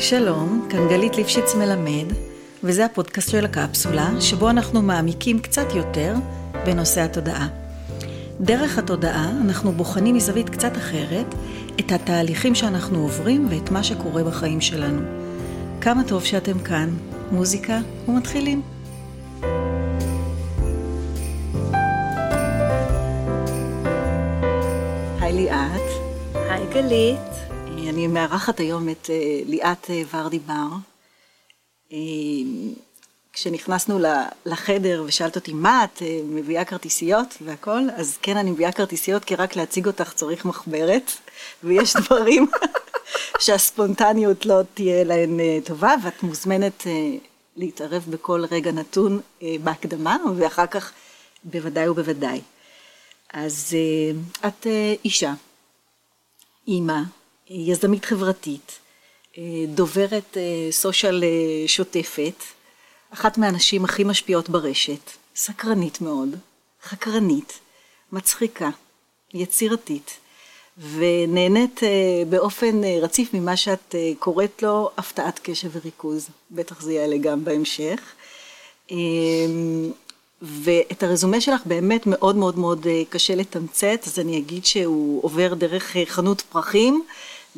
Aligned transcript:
שלום, 0.00 0.66
כאן 0.70 0.88
גלית 0.88 1.16
ליפשיץ 1.16 1.54
מלמד, 1.54 2.12
וזה 2.64 2.84
הפודקאסט 2.84 3.30
של 3.30 3.44
הקפסולה, 3.44 4.10
שבו 4.20 4.50
אנחנו 4.50 4.82
מעמיקים 4.82 5.38
קצת 5.38 5.74
יותר 5.74 6.14
בנושא 6.66 7.00
התודעה. 7.00 7.48
דרך 8.40 8.78
התודעה 8.78 9.30
אנחנו 9.44 9.72
בוחנים 9.72 10.14
מזווית 10.14 10.50
קצת 10.50 10.76
אחרת 10.76 11.34
את 11.80 11.92
התהליכים 11.92 12.54
שאנחנו 12.54 12.98
עוברים 12.98 13.46
ואת 13.50 13.70
מה 13.70 13.82
שקורה 13.82 14.24
בחיים 14.24 14.60
שלנו. 14.60 15.00
כמה 15.80 16.02
טוב 16.04 16.24
שאתם 16.24 16.58
כאן, 16.58 16.90
מוזיקה 17.30 17.78
ומתחילים. 18.08 18.62
היי 25.20 25.32
ליאת. 25.32 25.88
היי 26.34 26.66
גלית. 26.74 27.37
אני 27.88 28.06
מארחת 28.06 28.60
היום 28.60 28.88
את 28.88 29.10
אה, 29.10 29.40
ליאת 29.46 29.90
אה, 29.90 30.02
ורדי 30.12 30.38
בר. 30.38 30.68
אה, 31.92 31.98
כשנכנסנו 33.32 33.98
לחדר 34.46 35.02
ושאלת 35.06 35.36
אותי 35.36 35.52
מה 35.52 35.84
את 35.84 36.02
מביאה 36.24 36.64
כרטיסיות 36.64 37.34
והכל, 37.40 37.80
אז 37.96 38.18
כן 38.22 38.36
אני 38.36 38.50
מביאה 38.50 38.72
כרטיסיות 38.72 39.24
כי 39.24 39.34
רק 39.34 39.56
להציג 39.56 39.86
אותך 39.86 40.12
צריך 40.12 40.44
מחברת 40.44 41.12
ויש 41.64 41.96
דברים 42.06 42.46
שהספונטניות 43.40 44.46
לא 44.46 44.60
תהיה 44.74 45.04
להן 45.04 45.40
טובה 45.64 45.94
ואת 46.04 46.22
מוזמנת 46.22 46.86
להתערב 47.56 48.04
בכל 48.10 48.44
רגע 48.50 48.72
נתון 48.72 49.20
בהקדמה 49.62 50.16
ואחר 50.36 50.66
כך 50.66 50.92
בוודאי 51.44 51.88
ובוודאי. 51.88 52.40
אז 53.32 53.76
את 54.46 54.66
אישה, 55.04 55.32
אימא, 56.68 57.00
יזמית 57.50 58.04
חברתית, 58.04 58.78
אה, 59.38 59.42
דוברת 59.68 60.36
אה, 60.36 60.42
סושיאל 60.70 61.24
אה, 61.24 61.68
שוטפת, 61.68 62.42
אחת 63.10 63.38
מהנשים 63.38 63.84
הכי 63.84 64.04
משפיעות 64.04 64.48
ברשת, 64.48 65.10
סקרנית 65.36 66.00
מאוד, 66.00 66.28
חקרנית, 66.82 67.58
מצחיקה, 68.12 68.70
יצירתית, 69.34 70.18
ונהנית 70.78 71.80
באופן 72.28 72.80
רציף 73.02 73.34
ממה 73.34 73.56
שאת 73.56 73.94
קוראת 74.18 74.62
לו 74.62 74.90
הפתעת 74.96 75.40
קשב 75.42 75.68
וריכוז, 75.72 76.28
בטח 76.50 76.80
זה 76.80 76.92
יעלה 76.92 77.16
גם 77.16 77.44
בהמשך. 77.44 78.00
ואת 80.42 81.02
הרזומה 81.02 81.40
שלך 81.40 81.60
באמת 81.66 82.06
מאוד 82.06 82.36
מאוד 82.36 82.58
מאוד 82.58 82.86
קשה 83.08 83.34
לתמצת, 83.34 84.00
אז 84.06 84.18
אני 84.18 84.38
אגיד 84.38 84.66
שהוא 84.66 85.24
עובר 85.24 85.54
דרך 85.54 85.96
חנות 86.06 86.40
פרחים, 86.40 87.04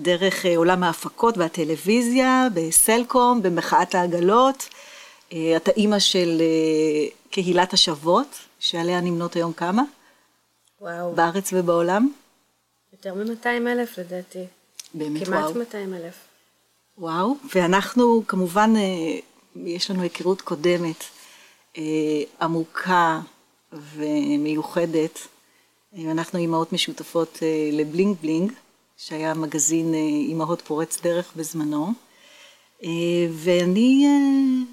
דרך 0.03 0.47
אה, 0.47 0.57
עולם 0.57 0.83
ההפקות 0.83 1.39
והטלוויזיה, 1.39 2.49
בסלקום, 2.55 3.43
במחאת 3.43 3.95
העגלות. 3.95 4.69
אה, 5.33 5.57
את 5.57 5.69
האימא 5.69 5.99
של 5.99 6.41
אה, 6.41 7.07
קהילת 7.31 7.73
השוות, 7.73 8.39
שעליה 8.59 9.01
נמנות 9.01 9.37
היום 9.37 9.53
כמה? 9.53 9.83
וואו. 10.81 11.15
בארץ 11.15 11.51
ובעולם? 11.53 12.13
יותר 12.93 13.15
מ-200 13.15 13.47
אלף 13.47 13.99
לדעתי. 13.99 14.45
באמת 14.95 15.27
כמעט 15.27 15.41
וואו. 15.41 15.55
כמעט 15.55 15.67
200 15.67 15.95
אלף. 15.95 16.15
וואו, 16.99 17.37
ואנחנו 17.55 18.23
כמובן, 18.27 18.73
יש 19.57 19.91
לנו 19.91 20.03
היכרות 20.03 20.41
קודמת 20.41 21.05
עמוקה 22.41 23.21
ומיוחדת. 23.73 25.19
אנחנו 25.99 26.39
אימהות 26.39 26.73
משותפות 26.73 27.39
לבלינג 27.73 28.17
בלינג. 28.21 28.53
שהיה 29.03 29.35
מגזין 29.35 29.95
אה, 29.95 29.99
אימהות 29.99 30.61
פורץ 30.61 31.01
דרך 31.03 31.33
בזמנו, 31.37 31.93
אה, 32.85 32.91
ואני 33.33 34.07
אה, 34.07 34.73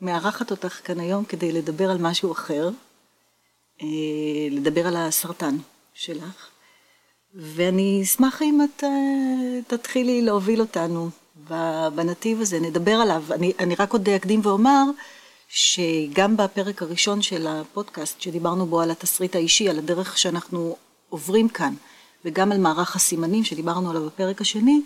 מארחת 0.00 0.50
אותך 0.50 0.80
כאן 0.84 1.00
היום 1.00 1.24
כדי 1.24 1.52
לדבר 1.52 1.90
על 1.90 1.98
משהו 1.98 2.32
אחר, 2.32 2.70
לדבר 4.50 4.86
על 4.86 4.96
הסרטן 4.96 5.56
שלך, 5.94 6.48
ואני 7.34 8.00
אשמח 8.02 8.42
אם 8.42 8.60
את 8.64 8.84
תתחילי 9.66 10.22
להוביל 10.22 10.60
אותנו 10.60 11.10
בנתיב 11.94 12.40
הזה, 12.40 12.60
נדבר 12.60 12.94
עליו. 12.94 13.24
אני, 13.30 13.52
אני 13.58 13.74
רק 13.74 13.92
עוד 13.92 14.08
אקדים 14.08 14.40
ואומר 14.42 14.82
שגם 15.48 16.36
בפרק 16.36 16.82
הראשון 16.82 17.22
של 17.22 17.46
הפודקאסט, 17.46 18.20
שדיברנו 18.20 18.66
בו 18.66 18.80
על 18.80 18.90
התסריט 18.90 19.36
האישי, 19.36 19.68
על 19.68 19.78
הדרך 19.78 20.18
שאנחנו 20.18 20.76
עוברים 21.08 21.48
כאן, 21.48 21.74
וגם 22.24 22.52
על 22.52 22.58
מערך 22.58 22.96
הסימנים 22.96 23.44
שדיברנו 23.44 23.90
עליו 23.90 24.06
בפרק 24.06 24.40
השני, 24.40 24.80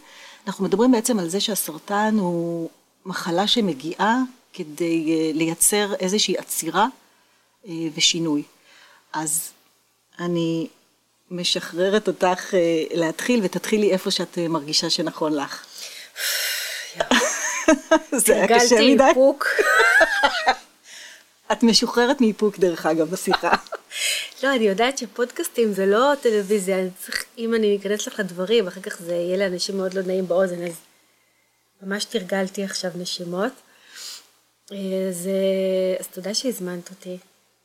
אנחנו 0.47 0.65
מדברים 0.65 0.93
בעצם 0.93 1.19
על 1.19 1.29
זה 1.29 1.41
שהסרטן 1.41 2.17
הוא 2.19 2.71
מחלה 3.07 3.47
שמגיעה 3.47 4.19
כדי 4.53 5.07
אה, 5.11 5.31
לייצר 5.35 5.95
איזושהי 5.95 6.39
עצירה 6.39 6.87
אה, 7.69 7.73
ושינוי. 7.95 8.43
אז 9.13 9.51
אני 10.19 10.69
משחררת 11.31 12.09
אותך 12.09 12.55
אה, 12.55 12.85
להתחיל 12.91 13.41
ותתחילי 13.43 13.91
איפה 13.91 14.11
שאת 14.11 14.39
מרגישה 14.39 14.91
שנכון 14.91 15.33
לך. 15.35 15.65
זה 18.13 18.35
היה 18.35 18.49
קשה 18.49 18.75
מדי. 18.75 18.83
הרגלתי 18.83 19.09
איפוק. 19.09 19.47
את 21.53 21.63
משוחררת 21.63 22.21
מאיפוק 22.21 22.59
דרך 22.59 22.87
אגב 22.87 23.11
בשיחה. 23.11 23.51
לא, 24.43 24.55
אני 24.55 24.65
יודעת 24.65 24.99
שפודקאסטים 24.99 25.73
זה 25.73 25.87
לא 25.87 26.13
טלוויזיה, 26.23 26.81
אני 26.81 26.91
צריך, 26.99 27.25
אם 27.39 27.55
אני 27.55 27.79
אכנס 27.81 28.07
לך 28.07 28.19
לדברים, 28.21 28.67
אחר 28.67 28.81
כך 28.81 29.03
זה 29.03 29.15
יהיה 29.15 29.37
לאנשים 29.37 29.77
מאוד 29.77 29.95
לא 29.95 30.03
נעים 30.03 30.29
באוזן, 30.29 30.67
אז 30.67 30.73
ממש 31.83 32.05
תרגלתי 32.05 32.65
עכשיו 32.65 32.91
נשימות. 32.95 33.53
אז, 34.71 35.27
אה, 35.27 35.97
אז 36.01 36.07
תודה 36.07 36.35
שהזמנת 36.35 36.91
אותי, 36.91 37.19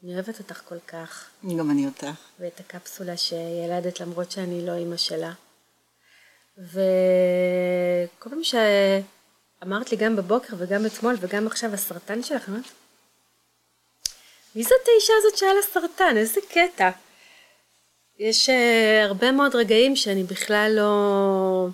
אני 0.03 0.13
אוהבת 0.15 0.39
אותך 0.39 0.61
כל 0.65 0.79
כך. 0.87 1.29
גם 1.59 1.71
אני 1.71 1.85
אותך. 1.85 2.07
ואת 2.39 2.59
הקפסולה 2.59 3.17
שילדת 3.17 3.99
למרות 3.99 4.31
שאני 4.31 4.65
לא 4.65 4.75
אימא 4.75 4.97
שלה. 4.97 5.31
וכל 6.57 8.29
פעם 8.29 8.43
שאמרת 8.43 9.91
לי 9.91 9.97
גם 9.97 10.15
בבוקר 10.15 10.55
וגם 10.57 10.85
אתמול 10.85 11.15
וגם 11.19 11.47
עכשיו 11.47 11.73
הסרטן 11.73 12.23
שלך, 12.23 12.49
אמרת, 12.49 12.63
מי 14.57 14.63
זאת 14.63 14.87
האישה 14.87 15.13
הזאת 15.17 15.37
שהיה 15.37 15.53
לה 15.53 15.61
סרטן? 15.61 16.17
איזה 16.17 16.41
קטע. 16.49 16.89
יש 18.19 18.49
uh, 18.49 18.53
הרבה 19.03 19.31
מאוד 19.31 19.55
רגעים 19.55 19.95
שאני 19.95 20.23
בכלל 20.23 20.71
לא, 20.75 21.67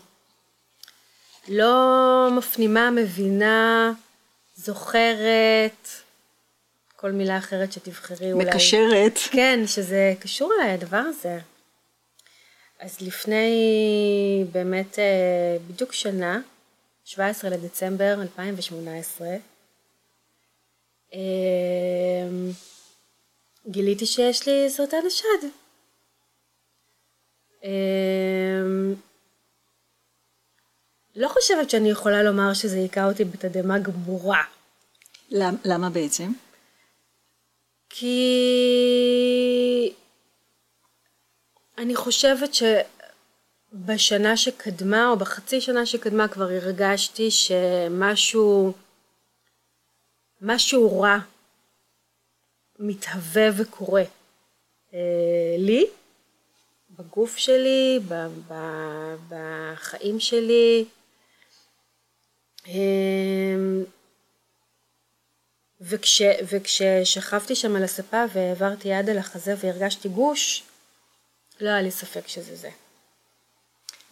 לא 1.47 2.27
מפנימה, 2.31 2.91
מבינה, 2.91 3.91
זוכרת, 4.55 5.87
כל 6.95 7.11
מילה 7.11 7.37
אחרת 7.37 7.73
שתבחרי 7.73 8.33
אולי. 8.33 8.45
מקשרת. 8.45 9.19
כן, 9.31 9.59
שזה 9.67 10.13
קשור 10.19 10.53
אליי 10.59 10.71
הדבר 10.71 10.97
הזה. 10.97 11.39
אז 12.79 13.01
לפני 13.01 14.45
באמת 14.51 14.95
uh, 14.95 15.61
בדיוק 15.67 15.93
שנה, 15.93 16.39
17 17.05 17.49
לדצמבר 17.49 18.13
2018, 18.21 19.27
um, 21.11 21.15
גיליתי 23.67 24.05
שיש 24.05 24.47
לי 24.47 24.69
סרטן 24.69 25.05
השד. 25.07 25.47
אמ, 27.63 28.95
לא 31.15 31.27
חושבת 31.27 31.69
שאני 31.69 31.89
יכולה 31.89 32.23
לומר 32.23 32.53
שזה 32.53 32.75
היכה 32.75 33.05
אותי 33.05 33.23
בתדהמה 33.23 33.79
גמורה. 33.79 34.43
למה 35.65 35.89
בעצם? 35.89 36.31
כי 37.89 38.13
אני 41.77 41.95
חושבת 41.95 42.49
שבשנה 43.73 44.37
שקדמה 44.37 45.09
או 45.09 45.17
בחצי 45.17 45.61
שנה 45.61 45.85
שקדמה 45.85 46.27
כבר 46.27 46.49
הרגשתי 46.49 47.31
שמשהו 47.31 48.73
משהו 50.41 51.01
רע 51.01 51.17
מתהווה 52.83 53.49
וקורה 53.57 54.03
אה, 54.93 54.99
לי, 55.57 55.85
בגוף 56.99 57.37
שלי, 57.37 57.99
בחיים 59.29 60.19
שלי. 60.19 60.85
אה, 62.67 62.73
וכש, 65.81 66.21
וכששכבתי 66.51 67.55
שם 67.55 67.75
על 67.75 67.83
הספה 67.83 68.23
והעברתי 68.33 68.87
יד 68.87 69.09
על 69.09 69.17
החזה 69.17 69.55
והרגשתי 69.57 70.09
גוש, 70.09 70.63
לא 71.61 71.69
היה 71.69 71.81
לי 71.81 71.91
ספק 71.91 72.27
שזה 72.27 72.55
זה. 72.55 72.69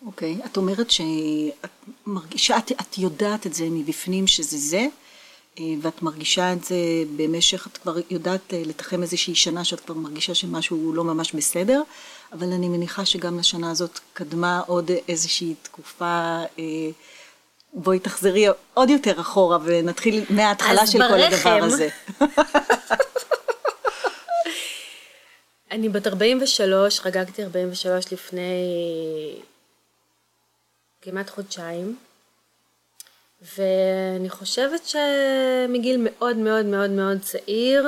אוקיי, 0.06 0.38
okay. 0.42 0.46
את 0.46 0.58
אומרת 0.58 0.92
שאת 0.92 1.70
מרגישה, 2.06 2.58
את, 2.58 2.72
את 2.72 2.98
יודעת 2.98 3.48
את 3.48 3.54
זה 3.54 3.64
מבפנים 3.70 4.28
שזה 4.28 4.58
זה, 4.58 4.88
ואת 5.60 6.02
מרגישה 6.02 6.54
את 6.54 6.64
זה 6.64 6.76
במשך, 7.16 7.68
את 7.68 7.78
כבר 7.78 7.96
יודעת 8.10 8.54
אה, 8.54 8.62
לתחם 8.66 9.02
איזושהי 9.02 9.36
שנה 9.36 9.64
שאת 9.64 9.80
כבר 9.80 9.96
מרגישה 9.96 10.36
שמשהו 10.36 10.94
לא 10.94 11.04
ממש 11.04 11.34
בסדר, 11.34 11.82
אבל 12.34 12.52
אני 12.54 12.70
מניחה 12.70 13.06
שגם 13.06 13.40
לשנה 13.40 13.72
הזאת 13.72 14.00
קדמה 14.14 14.62
עוד 14.68 14.92
איזושהי 15.08 15.56
תקופה 15.62 16.44
אה, 16.60 16.90
בואי 17.74 18.00
תחזרי 18.00 18.46
עוד 18.74 18.90
יותר 18.90 19.22
אחורה 19.22 19.58
ונתחיל 19.64 20.26
מההתחלה 20.30 20.88
של 20.88 21.00
כל 21.00 21.18
ברחם. 21.18 21.50
הדבר 21.50 21.66
הזה. 21.66 21.90
אני 25.72 25.90
בת 25.90 26.08
43, 26.08 27.00
חגגתי 27.00 27.44
43 27.44 28.14
לפני 28.14 28.42
כמעט 31.02 31.30
חודשיים, 31.30 31.98
ואני 33.42 34.30
חושבת 34.30 34.82
שמגיל 34.86 35.98
מאוד 36.04 36.38
מאוד 36.38 36.66
מאוד 36.66 36.90
מאוד 36.90 37.22
צעיר, 37.22 37.88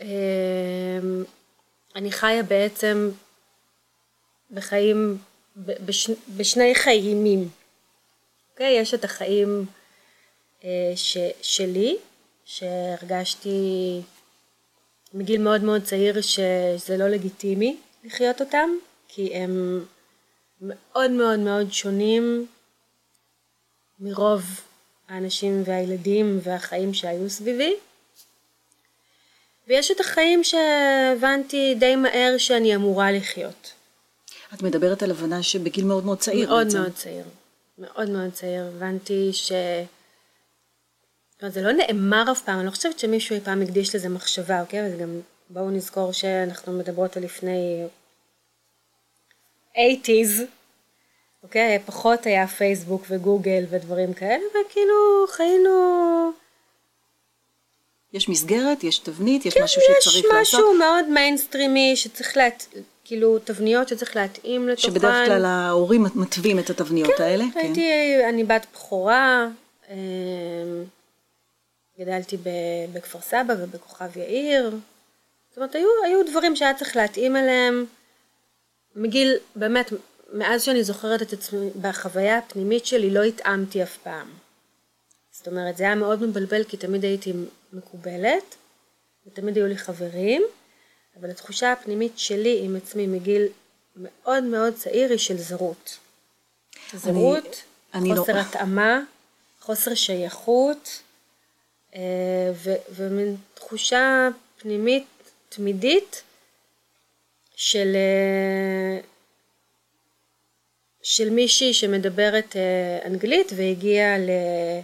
אמ, 0.00 1.24
אני 1.96 2.12
חיה 2.12 2.42
בעצם 2.42 3.10
בחיים, 4.50 5.18
בש, 5.56 6.10
בשני 6.36 6.74
חיימים. 6.74 7.48
אוקיי? 8.52 8.72
יש 8.72 8.94
את 8.94 9.04
החיים 9.04 9.66
אה, 10.64 10.92
ש, 10.96 11.16
שלי, 11.42 11.96
שהרגשתי 12.44 14.00
מגיל 15.14 15.42
מאוד 15.42 15.64
מאוד 15.64 15.82
צעיר 15.82 16.20
שזה 16.20 16.96
לא 16.96 17.08
לגיטימי 17.08 17.76
לחיות 18.04 18.40
אותם, 18.40 18.70
כי 19.08 19.34
הם 19.34 19.84
מאוד 20.60 21.10
מאוד 21.10 21.38
מאוד 21.38 21.72
שונים 21.72 22.46
מרוב 24.00 24.42
האנשים 25.08 25.62
והילדים 25.66 26.40
והחיים 26.42 26.94
שהיו 26.94 27.30
סביבי. 27.30 27.74
ויש 29.68 29.90
את 29.90 30.00
החיים 30.00 30.44
שהבנתי 30.44 31.74
די 31.74 31.96
מהר 31.96 32.34
שאני 32.38 32.74
אמורה 32.74 33.12
לחיות. 33.12 33.72
את 34.54 34.62
מדברת 34.62 35.02
על 35.02 35.10
הבנה 35.10 35.42
שבגיל 35.42 35.84
מאוד 35.84 36.04
מאוד 36.04 36.18
צעיר 36.18 36.48
מאוד 36.48 36.66
בעצם. 36.66 36.78
מאוד 36.78 36.92
צעיר. 36.92 37.24
מאוד 37.78 38.10
מאוד 38.10 38.32
צעיר. 38.32 38.64
הבנתי 38.66 39.30
ש... 39.32 39.52
אומרת, 41.42 41.54
זה 41.54 41.62
לא 41.62 41.72
נאמר 41.72 42.32
אף 42.32 42.42
פעם, 42.42 42.58
אני 42.58 42.66
לא 42.66 42.70
חושבת 42.70 42.98
שמישהו 42.98 43.34
אי 43.34 43.40
פעם 43.40 43.62
הקדיש 43.62 43.94
לזה 43.94 44.08
מחשבה, 44.08 44.60
אוקיי? 44.60 44.86
אבל 44.86 45.00
גם 45.00 45.20
בואו 45.50 45.70
נזכור 45.70 46.12
שאנחנו 46.12 46.72
מדברות 46.72 47.16
על 47.16 47.22
לפני 47.22 47.86
80's, 49.74 49.78
אוקיי? 51.42 51.78
פחות 51.86 52.26
היה 52.26 52.46
פייסבוק 52.46 53.02
וגוגל 53.08 53.64
ודברים 53.70 54.14
כאלה, 54.14 54.44
וכאילו 54.50 55.26
חיינו... 55.28 55.70
יש 58.12 58.28
מסגרת, 58.28 58.84
יש 58.84 58.98
תבנית, 58.98 59.46
יש 59.46 59.56
משהו 59.56 59.82
כן, 59.86 59.92
יש 59.98 60.04
שצריך 60.04 60.26
משהו 60.40 60.60
לעשות. 60.60 60.78
מאוד 60.78 61.08
מיינסטרימי 61.08 61.96
שצריך 61.96 62.36
להת... 62.36 62.66
כאילו 63.04 63.38
תבניות 63.38 63.88
שצריך 63.88 64.16
להתאים 64.16 64.68
לתוכן. 64.68 64.88
שבדרך 64.88 65.26
כלל 65.26 65.44
ההורים 65.44 66.04
מתווים 66.14 66.58
את 66.58 66.70
התבניות 66.70 67.20
האלה. 67.20 67.44
כן. 67.54 67.60
הייתי, 67.60 67.90
אני 68.28 68.44
בת 68.44 68.66
בכורה, 68.72 69.48
אמ, 69.90 69.96
גדלתי 72.00 72.36
בכפר 72.92 73.20
סבא 73.20 73.54
ובכוכב 73.58 74.16
יאיר. 74.16 74.70
זאת 75.48 75.56
אומרת, 75.56 75.74
היו, 75.74 75.88
היו 76.04 76.26
דברים 76.30 76.56
שהיה 76.56 76.74
צריך 76.74 76.96
להתאים 76.96 77.36
אליהם 77.36 77.86
מגיל, 78.96 79.36
באמת, 79.56 79.92
מאז 80.32 80.62
שאני 80.62 80.84
זוכרת 80.84 81.22
את 81.22 81.32
עצמי, 81.32 81.70
בחוויה 81.80 82.38
הפנימית 82.38 82.86
שלי 82.86 83.10
לא 83.10 83.22
התאמתי 83.22 83.82
אף 83.82 83.96
פעם. 84.02 84.28
זאת 85.32 85.48
אומרת, 85.48 85.76
זה 85.76 85.84
היה 85.84 85.94
מאוד 85.94 86.22
מבלבל 86.22 86.64
כי 86.64 86.76
תמיד 86.76 87.04
הייתי 87.04 87.32
מקובלת, 87.72 88.56
ותמיד 89.26 89.56
היו 89.56 89.66
לי 89.66 89.78
חברים, 89.78 90.42
אבל 91.20 91.30
התחושה 91.30 91.72
הפנימית 91.72 92.12
שלי 92.18 92.60
עם 92.64 92.76
עצמי 92.76 93.06
מגיל 93.06 93.46
מאוד 93.96 94.44
מאוד 94.44 94.74
צעיר 94.74 95.10
היא 95.10 95.18
של 95.18 95.38
זרות. 95.38 95.98
זרות, 96.94 97.62
אני 97.94 98.08
לא- 98.08 98.14
חוסר 98.14 98.38
התאמה, 98.38 99.00
חוסר 99.60 99.94
שייכות, 99.94 101.02
אה, 101.94 102.00
ו- 102.54 102.94
ומין 102.94 103.36
תחושה 103.54 104.28
פנימית 104.58 105.06
תמידית 105.48 106.22
של, 107.56 107.92
אה, 107.96 109.00
של 111.02 111.30
מישהי 111.30 111.74
שמדברת 111.74 112.56
אה, 112.56 113.06
אנגלית 113.06 113.52
והגיעה 113.56 114.18
ל- 114.18 114.80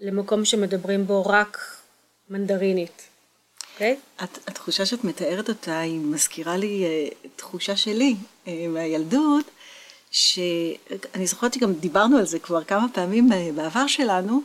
למקום 0.00 0.44
שמדברים 0.44 1.06
בו 1.06 1.26
רק 1.26 1.58
מנדרינית, 2.30 3.02
אוקיי? 3.72 3.96
את, 4.24 4.38
התחושה 4.46 4.86
שאת 4.86 5.04
מתארת 5.04 5.48
אותה 5.48 5.80
היא 5.80 5.98
מזכירה 6.00 6.56
לי 6.56 6.84
אה, 6.84 7.08
תחושה 7.36 7.76
שלי 7.76 8.14
אה, 8.48 8.66
מהילדות, 8.68 9.44
שאני 10.10 11.26
זוכרת 11.26 11.54
שגם 11.54 11.72
דיברנו 11.72 12.18
על 12.18 12.26
זה 12.26 12.38
כבר 12.38 12.64
כמה 12.64 12.86
פעמים 12.92 13.30
בעבר 13.54 13.86
שלנו, 13.86 14.40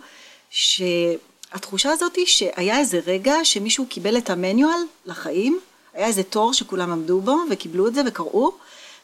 שהתחושה 0.49 1.91
הזאת 1.91 2.15
היא 2.15 2.25
שהיה 2.25 2.79
איזה 2.79 2.99
רגע 3.05 3.33
שמישהו 3.43 3.85
קיבל 3.89 4.17
את 4.17 4.29
המניואל 4.29 4.79
לחיים, 5.05 5.59
היה 5.93 6.07
איזה 6.07 6.23
תור 6.23 6.53
שכולם 6.53 6.91
עמדו 6.91 7.21
בו 7.21 7.35
וקיבלו 7.51 7.87
את 7.87 7.93
זה 7.93 8.01
וקראו, 8.05 8.51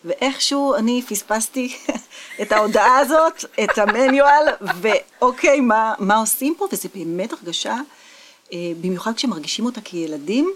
ואיכשהו 0.06 0.76
אני 0.76 1.02
פספסתי 1.10 1.78
את 2.42 2.52
ההודעה 2.52 2.98
הזאת, 2.98 3.46
את 3.64 3.78
המניואל, 3.78 4.46
ואוקיי, 4.82 5.60
מה, 5.60 5.94
מה 6.00 6.16
עושים 6.16 6.56
פה? 6.58 6.68
וזו 6.72 6.90
באמת 6.96 7.34
הרגשה, 7.34 7.76
אה, 8.54 8.58
במיוחד 8.82 9.14
כשמרגישים 9.16 9.66
אותה 9.66 9.82
כילדים, 9.82 10.54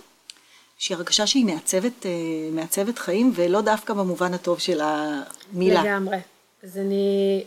שהיא 0.77 0.95
הרגשה 0.95 1.27
שהיא 1.27 1.45
מעצבת, 1.45 2.05
אה, 2.05 2.11
מעצבת 2.51 2.99
חיים, 2.99 3.31
ולא 3.35 3.61
דווקא 3.61 3.93
במובן 3.93 4.33
הטוב 4.33 4.59
של 4.59 4.81
המילה. 4.83 5.83
לגמרי. 5.83 6.17
אז 6.63 6.77
אני... 6.77 7.43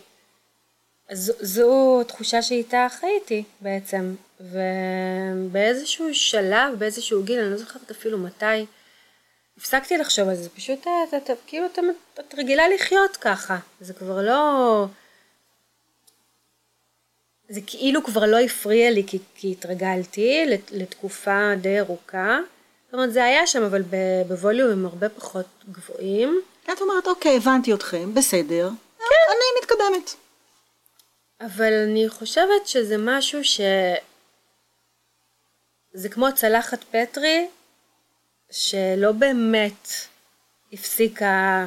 אז 1.08 1.32
זו 1.40 2.00
תחושה 2.06 2.42
שאיתה 2.42 2.86
חייתי 3.00 3.44
בעצם, 3.60 4.14
ובאיזשהו 4.40 6.14
שלב, 6.14 6.78
באיזשהו 6.78 7.22
גיל, 7.22 7.40
אני 7.40 7.50
לא 7.50 7.56
זוכרת 7.56 7.90
אפילו 7.90 8.18
מתי, 8.18 8.66
הפסקתי 9.62 9.98
לחשוב 9.98 10.28
על 10.28 10.34
זה, 10.34 10.48
פשוט 10.50 10.80
את, 10.82 11.14
את, 11.14 11.30
את, 11.30 11.38
כאילו 11.46 11.66
את, 11.66 11.78
את 12.20 12.34
רגילה 12.38 12.68
לחיות 12.68 13.16
ככה, 13.16 13.56
זה 13.80 13.94
כבר 13.94 14.22
לא... 14.22 14.86
זה 17.48 17.60
כאילו 17.66 18.04
כבר 18.04 18.26
לא 18.26 18.38
הפריע 18.38 18.90
לי 18.90 19.04
כי, 19.06 19.18
כי 19.34 19.52
התרגלתי 19.52 20.44
לת, 20.46 20.72
לתקופה 20.72 21.54
די 21.60 21.80
ארוכה. 21.80 22.38
זאת 22.84 22.94
אומרת, 22.94 23.12
זה 23.12 23.24
היה 23.24 23.46
שם, 23.46 23.62
אבל 23.62 23.82
בווליומים 24.28 24.86
הרבה 24.86 25.08
פחות 25.08 25.46
גבוהים. 25.70 26.40
את 26.72 26.80
אומרת, 26.80 27.06
אוקיי, 27.06 27.36
הבנתי 27.36 27.74
אתכם, 27.74 28.14
בסדר, 28.14 28.70
כן. 28.98 29.04
אני 29.28 29.60
מתקדמת. 29.62 30.14
אבל 31.40 31.72
אני 31.72 32.08
חושבת 32.08 32.66
שזה 32.66 32.96
משהו 32.98 33.44
ש... 33.44 33.60
זה 35.92 36.08
כמו 36.08 36.26
צלחת 36.34 36.84
פטרי, 36.84 37.48
שלא 38.52 39.12
באמת 39.12 39.88
הפסיקה 40.72 41.66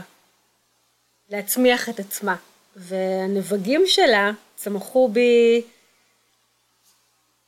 להצמיח 1.29 1.89
את 1.89 1.99
עצמה. 1.99 2.35
והנבגים 2.75 3.83
שלה 3.85 4.31
צמחו 4.55 5.09
בי 5.09 5.61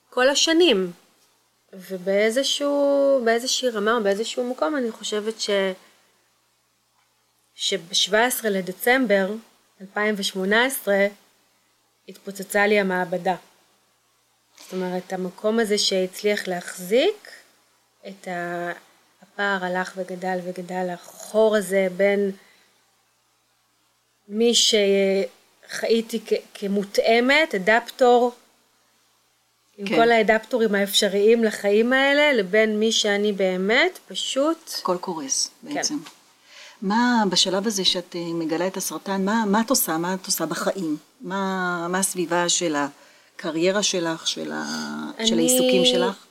כל 0.10 0.30
השנים. 0.30 0.92
ובאיזשהו, 1.74 3.22
באיזושהי 3.26 3.70
רמה 3.70 3.94
או 3.94 4.04
באיזשהו 4.04 4.52
מקום 4.52 4.76
אני 4.76 4.92
חושבת 4.92 5.42
ש... 5.42 5.50
שב-17 7.56 8.50
לדצמבר 8.50 9.34
2018 9.82 10.96
התפוצצה 12.10 12.68
לי 12.68 12.80
המעבדה. 12.80 13.36
זאת 14.58 14.74
אומרת, 14.74 15.14
המקום 15.14 15.60
הזה 15.60 15.78
שהצליח 15.78 16.48
להחזיק 16.48 17.32
את 18.08 18.28
ה... 18.28 18.72
הפער 19.38 19.66
הלך 19.66 19.94
וגדל 19.98 20.40
וגדל, 20.44 20.88
החור 20.94 21.56
הזה 21.56 21.88
בין 21.98 22.32
מי 24.28 24.54
שחייתי 24.56 26.20
כ- 26.26 26.34
כמותאמת, 26.54 27.56
אדפטור, 27.56 28.32
עם 29.78 29.88
כן. 29.88 29.96
כל 29.96 30.12
האדפטורים 30.12 30.76
האפשריים 30.76 31.44
לחיים 31.44 31.94
האלה, 31.94 32.34
לבין 32.34 32.80
מי 32.80 32.92
שאני 32.92 33.32
באמת, 33.34 34.00
פשוט 34.08 34.72
הכל 34.80 34.98
קורס 35.02 35.52
בעצם. 35.64 36.00
כן. 36.04 36.10
מה 36.82 37.24
בשלב 37.30 37.68
הזה 37.68 37.86
שאת 37.86 38.16
אה, 38.16 38.22
מגלה 38.34 38.68
את 38.68 38.78
הסרטן, 38.78 39.26
מה, 39.26 39.44
מה 39.48 39.62
את 39.62 39.70
עושה? 39.70 39.98
מה 39.98 40.14
את 40.14 40.26
עושה 40.26 40.46
בחיים? 40.46 40.98
מה, 41.22 41.88
מה 41.90 42.00
הסביבה 42.00 42.50
של 42.50 42.76
הקריירה 42.76 43.84
שלך, 43.84 44.28
של, 44.28 44.52
ה, 44.52 44.64
של 45.26 45.34
אני- 45.34 45.42
העיסוקים 45.42 45.86
שלך? 45.86 46.24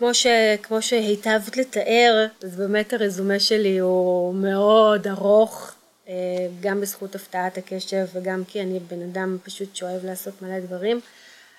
כמו, 0.00 0.14
ש, 0.14 0.26
כמו 0.62 0.82
שהיטבת 0.82 1.56
לתאר, 1.56 2.26
אז 2.42 2.56
באמת 2.56 2.92
הרזומה 2.92 3.40
שלי 3.40 3.78
הוא 3.78 4.34
מאוד 4.34 5.06
ארוך, 5.06 5.74
אה, 6.08 6.14
גם 6.60 6.80
בזכות 6.80 7.14
הפרעת 7.14 7.58
הקשב 7.58 8.06
וגם 8.12 8.44
כי 8.44 8.60
אני 8.60 8.78
בן 8.78 9.02
אדם 9.02 9.38
פשוט 9.44 9.76
שאוהב 9.76 10.04
לעשות 10.04 10.42
מלא 10.42 10.60
דברים. 10.60 11.00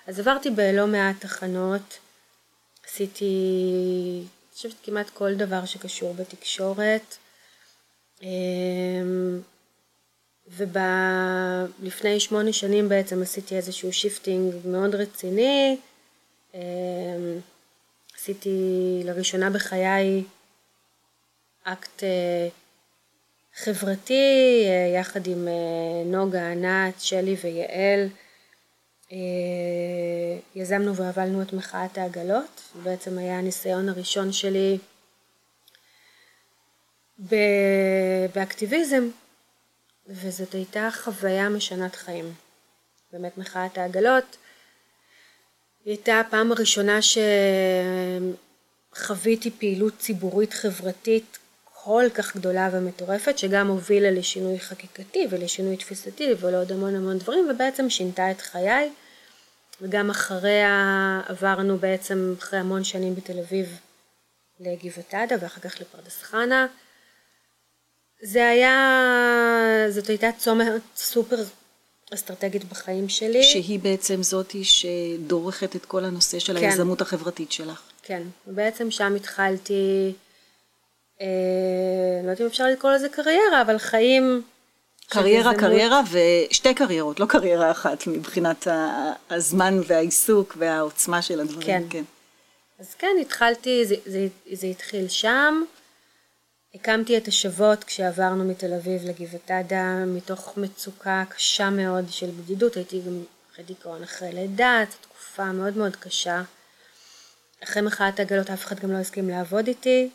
אז 0.06 0.20
עברתי 0.20 0.50
בלא 0.50 0.86
מעט 0.86 1.16
תחנות, 1.20 1.98
עשיתי, 2.86 3.24
אני 4.24 4.54
חושבת 4.54 4.74
כמעט 4.82 5.10
כל 5.10 5.34
דבר 5.34 5.64
שקשור 5.64 6.14
בתקשורת. 6.14 7.16
אה, 8.22 8.28
ולפני 10.48 12.20
שמונה 12.20 12.52
שנים 12.52 12.88
בעצם 12.88 13.22
עשיתי 13.22 13.56
איזשהו 13.56 13.92
shifting 13.92 14.54
מאוד 14.64 14.94
רציני. 14.94 15.76
עשיתי 18.22 19.02
לראשונה 19.04 19.50
בחיי 19.50 20.24
אקט 21.64 22.02
אה, 22.04 22.48
חברתי 23.54 24.64
אה, 24.66 24.98
יחד 25.00 25.26
עם 25.26 25.48
אה, 25.48 26.04
נוגה, 26.06 26.50
ענת, 26.50 27.00
שלי 27.00 27.36
ויעל. 27.44 28.08
יזמנו 30.54 30.96
והובלנו 30.96 31.42
את 31.42 31.52
מחאת 31.52 31.98
העגלות, 31.98 32.62
בעצם 32.82 33.18
היה 33.18 33.38
הניסיון 33.38 33.88
הראשון 33.88 34.32
שלי 34.32 34.78
באקטיביזם, 38.34 39.08
וזאת 40.06 40.52
הייתה 40.54 40.88
חוויה 40.92 41.48
משנת 41.48 41.94
חיים. 41.94 42.34
באמת 43.12 43.38
מחאת 43.38 43.78
העגלות, 43.78 44.36
הייתה 45.84 46.20
הפעם 46.20 46.52
הראשונה 46.52 46.98
שחוויתי 48.92 49.50
פעילות 49.50 49.98
ציבורית 49.98 50.52
חברתית 50.52 51.38
כל 51.64 52.04
כך 52.14 52.36
גדולה 52.36 52.68
ומטורפת, 52.72 53.38
שגם 53.38 53.68
הובילה 53.68 54.10
לשינוי 54.10 54.60
חקיקתי 54.60 55.26
ולשינוי 55.30 55.76
תפיסתי 55.76 56.28
ולעוד 56.40 56.72
המון 56.72 56.94
המון 56.94 57.18
דברים, 57.18 57.50
ובעצם 57.50 57.90
שינתה 57.90 58.30
את 58.30 58.40
חיי. 58.40 58.90
וגם 59.80 60.10
אחריה 60.10 61.20
עברנו 61.26 61.78
בעצם 61.78 62.34
אחרי 62.38 62.58
המון 62.58 62.84
שנים 62.84 63.14
בתל 63.14 63.38
אביב 63.38 63.78
לגבעתדה 64.60 65.36
ואחר 65.40 65.60
כך 65.60 65.80
לפרדס 65.80 66.22
חנה. 66.22 66.66
זה 68.22 68.48
היה, 68.48 68.76
זאת 69.88 70.06
הייתה 70.06 70.32
צומת 70.38 70.82
סופר 70.96 71.36
אסטרטגית 72.14 72.64
בחיים 72.64 73.08
שלי. 73.08 73.42
שהיא 73.42 73.80
בעצם 73.80 74.22
זאתי 74.22 74.64
שדורכת 74.64 75.76
את 75.76 75.84
כל 75.84 76.04
הנושא 76.04 76.38
של 76.38 76.58
כן. 76.58 76.64
היזמות 76.64 77.00
החברתית 77.00 77.52
שלך. 77.52 77.80
כן, 78.02 78.22
ובעצם 78.46 78.90
שם 78.90 79.14
התחלתי, 79.14 80.12
אה, 81.20 81.26
לא 82.24 82.30
יודעת 82.30 82.40
אם 82.40 82.46
אפשר 82.46 82.66
לקרוא 82.66 82.92
לזה 82.92 83.08
קריירה, 83.08 83.62
אבל 83.62 83.78
חיים... 83.78 84.42
קריירה, 85.08 85.40
יזמות... 85.40 85.56
קריירה 85.56 86.00
ושתי 86.50 86.74
קריירות, 86.74 87.20
לא 87.20 87.26
קריירה 87.26 87.70
אחת 87.70 88.06
מבחינת 88.06 88.66
הזמן 89.30 89.80
והעיסוק 89.86 90.54
והעוצמה 90.58 91.22
של 91.22 91.40
הדברים. 91.40 91.66
כן. 91.66 91.82
כן. 91.90 92.04
אז 92.80 92.94
כן, 92.94 93.16
התחלתי, 93.20 93.86
זה, 93.86 93.94
זה, 94.06 94.26
זה 94.52 94.66
התחיל 94.66 95.08
שם. 95.08 95.62
הקמתי 96.74 97.16
את 97.18 97.28
השוות 97.28 97.84
כשעברנו 97.84 98.44
מתל 98.44 98.74
אביב 98.74 99.02
לגבעתדה 99.04 100.04
מתוך 100.06 100.56
מצוקה 100.56 101.24
קשה 101.28 101.70
מאוד 101.70 102.04
של 102.10 102.30
בדידות, 102.30 102.76
הייתי 102.76 103.00
גם 103.00 103.22
אחרי 103.52 103.64
דיכאון 103.64 104.02
אחרי 104.02 104.32
לידה, 104.32 104.84
זו 104.90 104.96
תקופה 105.00 105.52
מאוד 105.52 105.76
מאוד 105.76 105.96
קשה. 105.96 106.42
אחרי 107.64 107.82
מחאת 107.82 108.18
העגלות 108.18 108.50
אף 108.50 108.64
אחד 108.64 108.80
גם 108.80 108.92
לא 108.92 108.96
הסכים 108.96 109.28
לעבוד 109.28 109.66
איתי, 109.66 110.10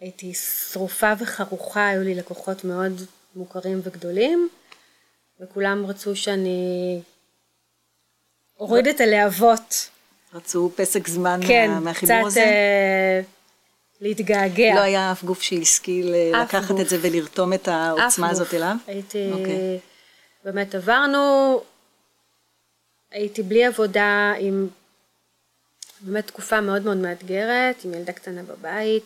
הייתי 0.00 0.34
שרופה 0.34 1.12
וחרוכה, 1.18 1.88
היו 1.88 2.02
לי 2.02 2.14
לקוחות 2.14 2.64
מאוד 2.64 2.92
מוכרים 3.36 3.80
וגדולים, 3.84 4.48
וכולם 5.40 5.86
רצו 5.86 6.16
שאני 6.16 7.00
אוריד 8.60 8.88
את 8.88 9.00
הלהבות. 9.00 9.90
רצו 10.34 10.70
פסק 10.76 11.08
זמן 11.08 11.40
כן, 11.48 11.70
מהחיבור 11.70 12.16
קצת, 12.16 12.26
הזה? 12.26 12.40
כן, 12.40 13.22
קצת... 13.22 13.43
להתגעגע. 14.04 14.74
לא 14.74 14.80
היה 14.80 15.12
אף 15.12 15.24
גוף 15.24 15.42
שהשכיל 15.42 16.14
לקחת 16.42 16.70
גוף. 16.70 16.80
את 16.80 16.88
זה 16.88 16.98
ולרתום 17.00 17.52
את 17.52 17.68
העוצמה 17.68 18.30
הזאת 18.30 18.46
גוף. 18.46 18.54
אליו? 18.54 18.76
הייתי, 18.86 19.30
okay. 19.30 19.34
אוקיי. 19.34 19.78
באמת 20.44 20.74
עברנו, 20.74 21.60
הייתי 23.10 23.42
בלי 23.42 23.64
עבודה 23.64 24.32
עם 24.38 24.68
באמת 26.00 26.26
תקופה 26.26 26.60
מאוד 26.60 26.82
מאוד 26.82 26.96
מאתגרת, 26.96 27.84
עם 27.84 27.94
ילדה 27.94 28.12
קטנה 28.12 28.42
בבית. 28.42 29.04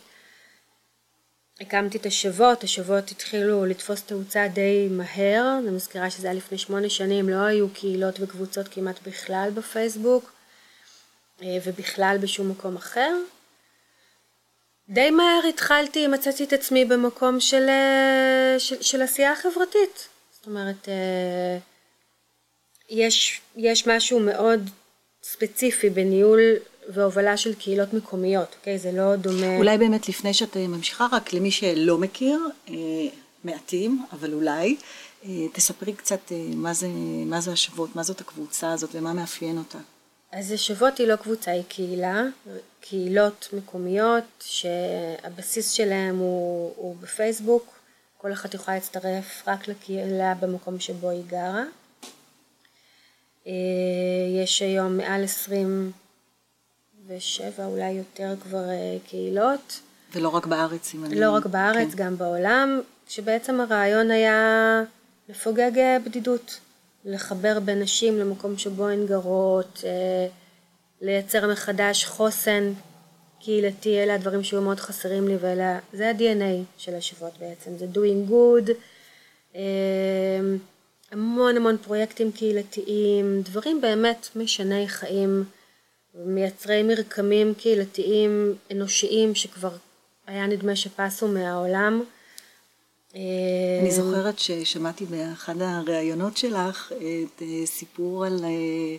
הקמתי 1.61 1.97
את 1.97 2.05
השוות, 2.05 2.63
השוות 2.63 3.11
התחילו 3.11 3.65
לתפוס 3.65 4.03
תאוצה 4.03 4.47
די 4.47 4.87
מהר, 4.91 5.57
אני 5.59 5.71
מזכירה 5.71 6.09
שזה 6.09 6.27
היה 6.27 6.37
לפני 6.37 6.57
שמונה 6.57 6.89
שנים, 6.89 7.29
לא 7.29 7.35
היו 7.35 7.69
קהילות 7.69 8.15
וקבוצות 8.19 8.67
כמעט 8.67 9.07
בכלל 9.07 9.49
בפייסבוק 9.53 10.31
אה, 11.41 11.57
ובכלל 11.65 12.17
בשום 12.21 12.49
מקום 12.49 12.75
אחר. 12.75 13.15
די 14.89 15.11
מהר 15.11 15.41
התחלתי, 15.49 16.07
מצאתי 16.07 16.43
את 16.43 16.53
עצמי 16.53 16.85
במקום 16.85 17.39
של, 17.39 17.65
אה, 17.69 18.59
של, 18.59 18.81
של 18.81 19.01
עשייה 19.01 19.35
חברתית. 19.35 20.07
זאת 20.31 20.47
אומרת, 20.47 20.89
אה, 20.89 21.57
יש, 22.89 23.41
יש 23.57 23.87
משהו 23.87 24.19
מאוד 24.19 24.69
ספציפי 25.23 25.89
בניהול 25.89 26.39
והובלה 26.89 27.37
של 27.37 27.53
קהילות 27.55 27.93
מקומיות, 27.93 28.55
אוקיי? 28.59 28.77
זה 28.77 28.91
לא 28.91 29.15
דומה... 29.15 29.57
אולי 29.57 29.77
באמת 29.77 30.09
לפני 30.09 30.33
שאת 30.33 30.57
אה, 30.57 30.67
ממשיכה, 30.67 31.07
רק 31.11 31.33
למי 31.33 31.51
שלא 31.51 31.97
מכיר, 31.97 32.39
מעטים, 33.43 34.05
אבל 34.11 34.33
אולי, 34.33 34.75
תספרי 35.53 35.93
קצת 35.93 36.31
מה 36.55 36.73
זה, 36.73 36.87
מה 37.25 37.41
זה 37.41 37.51
השוות, 37.51 37.95
מה 37.95 38.03
זאת 38.03 38.21
הקבוצה 38.21 38.71
הזאת 38.71 38.89
ומה 38.93 39.13
מאפיין 39.13 39.57
אותה. 39.57 39.77
אז 40.31 40.51
השוות 40.51 40.97
היא 40.97 41.07
לא 41.07 41.15
קבוצה, 41.15 41.51
היא 41.51 41.63
קהילה, 41.67 42.23
קהילות 42.81 43.49
מקומיות 43.53 44.23
שהבסיס 44.39 45.71
שלהם 45.71 46.17
הוא, 46.17 46.73
הוא 46.75 46.95
בפייסבוק, 47.01 47.79
כל 48.17 48.33
אחת 48.33 48.53
יכולה 48.53 48.77
להצטרף 48.77 49.43
רק 49.47 49.67
לקהילה 49.67 50.33
במקום 50.39 50.79
שבו 50.79 51.09
היא 51.09 51.23
גרה. 51.27 51.63
אה, 53.47 53.53
יש 54.43 54.61
היום 54.61 54.97
מעל 54.97 55.23
27 55.23 57.65
אולי 57.65 57.91
יותר 57.91 58.35
כבר 58.43 58.69
אה, 58.69 58.97
קהילות. 59.07 59.79
ולא 60.13 60.29
רק 60.29 60.45
בארץ, 60.45 60.95
אם 60.95 61.05
אני... 61.05 61.19
לא 61.19 61.31
רק 61.31 61.45
בארץ, 61.45 61.91
כן. 61.91 62.03
גם 62.03 62.17
בעולם, 62.17 62.81
שבעצם 63.07 63.61
הרעיון 63.61 64.11
היה 64.11 64.83
לפוגג 65.29 65.71
בדידות. 66.05 66.59
לחבר 67.05 67.59
בין 67.59 67.79
נשים 67.79 68.17
למקום 68.17 68.57
שבו 68.57 68.87
הן 68.87 69.05
גרות, 69.05 69.83
אה, 69.85 70.27
לייצר 71.01 71.51
מחדש 71.51 72.05
חוסן 72.05 72.73
קהילתי, 73.39 74.03
אלה 74.03 74.15
הדברים 74.15 74.43
שהיו 74.43 74.61
מאוד 74.61 74.79
חסרים 74.79 75.27
לי 75.27 75.35
ואלה, 75.39 75.79
זה 75.93 76.09
ה-DNA 76.09 76.63
של 76.77 76.95
השוות 76.95 77.33
בעצם, 77.39 77.77
זה 77.77 77.85
doing 77.93 78.31
good, 78.31 78.71
אה, 79.55 80.39
המון 81.11 81.57
המון 81.57 81.77
פרויקטים 81.77 82.31
קהילתיים, 82.31 83.41
דברים 83.41 83.81
באמת 83.81 84.27
משני 84.35 84.87
חיים, 84.87 85.43
מייצרי 86.15 86.83
מרקמים 86.83 87.53
קהילתיים 87.53 88.55
אנושיים 88.71 89.35
שכבר 89.35 89.71
היה 90.27 90.47
נדמה 90.47 90.75
שפסו 90.75 91.27
מהעולם. 91.27 92.03
אני 93.15 93.85
אה, 93.85 93.91
זוכרת 93.91 94.39
ששמעתי 94.39 95.05
באחד 95.05 95.61
הראיונות 95.61 96.37
שלך 96.37 96.91
את 96.91 97.41
אה, 97.41 97.65
סיפור 97.65 98.25
על, 98.25 98.39
אה, 98.43 98.95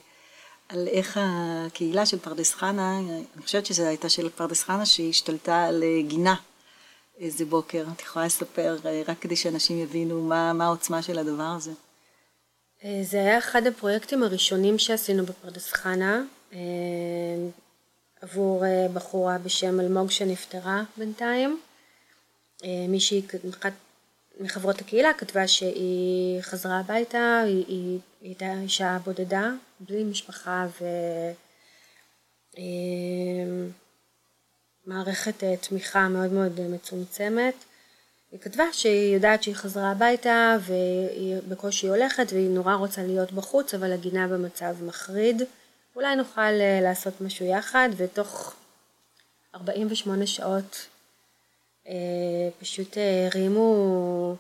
על 0.68 0.88
איך 0.88 1.20
הקהילה 1.22 2.06
של 2.06 2.18
פרדס 2.18 2.54
חנה, 2.54 2.98
אני 2.98 3.42
חושבת 3.42 3.66
שזו 3.66 3.82
הייתה 3.82 4.08
של 4.08 4.28
פרדס 4.28 4.62
חנה, 4.62 4.86
שהשתלטה 4.86 5.64
על 5.64 5.82
גינה 6.06 6.34
איזה 7.18 7.44
בוקר. 7.44 7.84
את 7.96 8.00
יכולה 8.00 8.26
לספר 8.26 8.76
רק 9.08 9.18
כדי 9.20 9.36
שאנשים 9.36 9.78
יבינו 9.78 10.22
מה, 10.22 10.52
מה 10.52 10.64
העוצמה 10.64 11.02
של 11.02 11.18
הדבר 11.18 11.52
הזה. 11.56 11.72
זה 13.02 13.20
היה 13.20 13.38
אחד 13.38 13.66
הפרויקטים 13.66 14.22
הראשונים 14.22 14.78
שעשינו 14.78 15.26
בפרדס 15.26 15.72
חנה, 15.72 16.22
עבור 18.20 18.64
בחורה 18.94 19.38
בשם 19.38 19.80
אלמוג 19.80 20.10
שנפטרה 20.10 20.82
בינתיים. 20.96 21.60
מישהי, 22.88 23.22
אחת 23.50 23.72
מחברות 24.40 24.80
הקהילה 24.80 25.12
כתבה 25.18 25.48
שהיא 25.48 26.42
חזרה 26.42 26.80
הביתה, 26.80 27.42
היא, 27.46 27.64
היא, 27.68 27.98
היא 28.20 28.28
הייתה 28.28 28.52
אישה 28.62 28.98
בודדה, 29.04 29.50
בלי 29.80 30.04
משפחה 30.04 30.66
ומערכת 34.86 35.44
אה, 35.44 35.56
תמיכה 35.56 36.08
מאוד 36.08 36.32
מאוד 36.32 36.60
מצומצמת. 36.60 37.54
היא 38.32 38.40
כתבה 38.40 38.64
שהיא 38.72 39.14
יודעת 39.14 39.42
שהיא 39.42 39.54
חזרה 39.54 39.90
הביתה 39.90 40.56
והיא 40.60 41.36
בקושי 41.48 41.88
הולכת 41.88 42.26
והיא 42.32 42.50
נורא 42.50 42.74
רוצה 42.74 43.02
להיות 43.02 43.32
בחוץ 43.32 43.74
אבל 43.74 43.92
הגינה 43.92 44.28
במצב 44.28 44.76
מחריד. 44.82 45.42
אולי 45.96 46.16
נוכל 46.16 46.40
אה, 46.40 46.80
לעשות 46.82 47.20
משהו 47.20 47.46
יחד 47.46 47.88
ותוך 47.96 48.54
48 49.54 50.26
שעות 50.26 50.74
אה, 50.74 50.89
פשוט 52.60 52.98
אה, 52.98 53.28
הרימו 53.32 54.36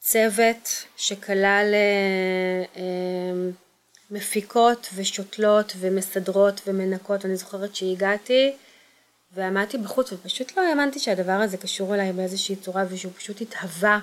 צוות 0.00 0.84
שכלל 0.96 1.74
אה, 2.76 2.82
מפיקות 4.10 4.88
ושותלות 4.94 5.72
ומסדרות 5.78 6.60
ומנקות, 6.66 7.24
אני 7.24 7.36
זוכרת 7.36 7.76
שהגעתי 7.76 8.52
ועמדתי 9.32 9.78
בחוץ 9.78 10.12
ופשוט 10.12 10.56
לא 10.56 10.62
האמנתי 10.62 10.98
שהדבר 10.98 11.32
הזה 11.32 11.56
קשור 11.56 11.94
אליי 11.94 12.12
באיזושהי 12.12 12.56
צורה 12.56 12.84
ושהוא 12.88 13.12
פשוט 13.16 13.40
התהווה 13.40 13.98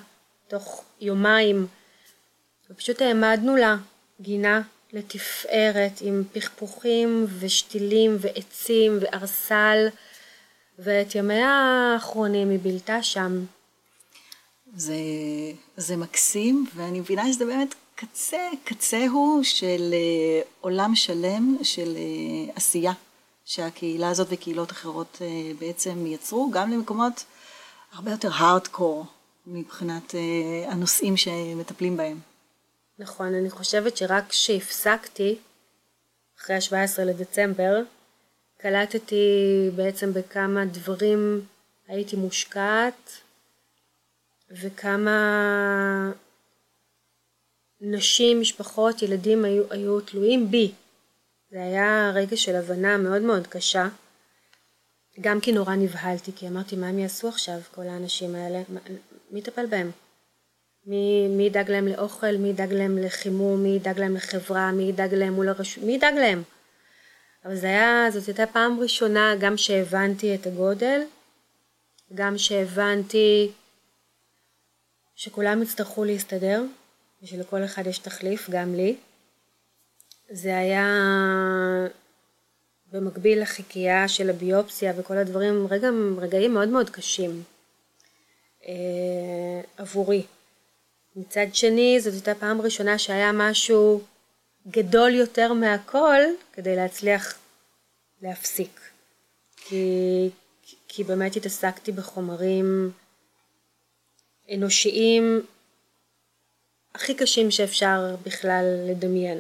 תוך 0.47 0.83
יומיים, 1.01 1.67
ופשוט 2.69 3.01
העמדנו 3.01 3.55
לה 3.55 3.75
גינה 4.21 4.61
לתפארת 4.93 6.01
עם 6.01 6.23
פכפוכים 6.33 7.27
ושתילים 7.39 8.17
ועצים 8.19 8.97
וארסל, 9.01 9.87
ואת 10.83 11.15
ימיה 11.15 11.49
האחרונים 11.93 12.49
היא 12.49 12.59
בילתה 12.59 13.03
שם. 13.03 13.45
זה, 14.75 14.95
זה 15.77 15.97
מקסים, 15.97 16.65
ואני 16.75 16.99
מבינה 16.99 17.33
שזה 17.33 17.45
באמת 17.45 17.75
קצה, 17.95 18.37
קצהו 18.63 19.39
של 19.43 19.93
uh, 19.93 20.47
עולם 20.61 20.95
שלם 20.95 21.57
של 21.63 21.95
uh, 21.95 22.51
עשייה, 22.55 22.93
שהקהילה 23.45 24.09
הזאת 24.09 24.27
וקהילות 24.31 24.71
אחרות 24.71 25.17
uh, 25.19 25.59
בעצם 25.59 26.05
יצרו, 26.05 26.51
גם 26.51 26.71
למקומות 26.71 27.25
הרבה 27.93 28.11
יותר 28.11 28.29
הארדקור 28.33 29.05
מבחינת 29.47 30.15
הנושאים 30.67 31.17
שמטפלים 31.17 31.97
בהם. 31.97 32.19
נכון, 32.99 33.33
אני 33.35 33.49
חושבת 33.49 33.97
שרק 33.97 34.23
כשהפסקתי, 34.29 35.35
אחרי 36.39 36.55
ה-17 36.55 37.01
לדצמבר, 37.01 37.81
קלטתי 38.61 39.69
בעצם 39.75 40.13
בכמה 40.13 40.65
דברים 40.65 41.45
הייתי 41.87 42.15
מושקעת, 42.15 43.11
וכמה 44.51 46.11
נשים, 47.81 48.41
משפחות, 48.41 49.01
ילדים 49.01 49.45
היו, 49.45 49.63
היו 49.69 50.01
תלויים 50.01 50.51
בי. 50.51 50.71
זה 51.51 51.63
היה 51.63 52.11
רגע 52.15 52.37
של 52.37 52.55
הבנה 52.55 52.97
מאוד 52.97 53.21
מאוד 53.21 53.47
קשה. 53.47 53.87
גם 55.21 55.39
כי 55.39 55.51
נורא 55.51 55.75
נבהלתי, 55.75 56.31
כי 56.35 56.47
אמרתי, 56.47 56.75
מה 56.75 56.87
הם 56.87 56.99
יעשו 56.99 57.27
עכשיו, 57.27 57.59
כל 57.75 57.87
האנשים 57.87 58.35
האלה? 58.35 58.61
מי 59.31 59.39
יטפל 59.39 59.65
בהם? 59.65 59.91
מי, 60.85 61.27
מי 61.27 61.43
ידאג 61.43 61.71
להם 61.71 61.87
לאוכל, 61.87 62.37
מי 62.37 62.49
ידאג 62.49 62.73
להם 62.73 62.97
לחימום, 62.97 63.63
מי 63.63 63.69
ידאג 63.69 63.99
להם 63.99 64.15
לחברה, 64.15 64.71
מי 64.71 64.83
ידאג 64.83 65.13
להם 65.13 65.33
מול 65.33 65.49
הרשות, 65.49 65.83
מי 65.83 65.95
ידאג 65.95 66.13
להם? 66.13 66.43
אבל 67.45 67.55
זה 67.55 67.67
היה, 67.67 68.07
זאת 68.11 68.27
הייתה 68.27 68.47
פעם 68.47 68.79
ראשונה 68.79 69.35
גם 69.39 69.57
שהבנתי 69.57 70.35
את 70.35 70.47
הגודל, 70.47 71.01
גם 72.13 72.37
שהבנתי 72.37 73.51
שכולם 75.15 75.63
יצטרכו 75.63 76.03
להסתדר, 76.03 76.63
ושלכל 77.23 77.65
אחד 77.65 77.87
יש 77.87 77.97
תחליף, 77.97 78.49
גם 78.49 78.75
לי. 78.75 78.95
זה 80.29 80.57
היה 80.57 80.87
במקביל 82.91 83.41
לחיקייה 83.41 84.07
של 84.07 84.29
הביופסיה 84.29 84.93
וכל 84.97 85.17
הדברים, 85.17 85.67
רגע, 85.69 85.89
רגעים 86.17 86.53
מאוד 86.53 86.69
מאוד 86.69 86.89
קשים 86.89 87.43
אה, 88.67 89.61
עבורי. 89.77 90.23
מצד 91.15 91.45
שני, 91.53 91.99
זאת 91.99 92.13
הייתה 92.13 92.35
פעם 92.35 92.61
ראשונה 92.61 92.97
שהיה 92.97 93.31
משהו 93.31 94.01
גדול 94.67 95.15
יותר 95.15 95.53
מהכל 95.53 96.19
כדי 96.53 96.75
להצליח 96.75 97.37
להפסיק. 98.21 98.79
כי, 99.55 100.29
כי 100.87 101.03
באמת 101.03 101.35
התעסקתי 101.35 101.91
בחומרים 101.91 102.91
אנושיים 104.53 105.41
הכי 106.95 107.15
קשים 107.15 107.51
שאפשר 107.51 108.15
בכלל 108.23 108.65
לדמיין. 108.89 109.37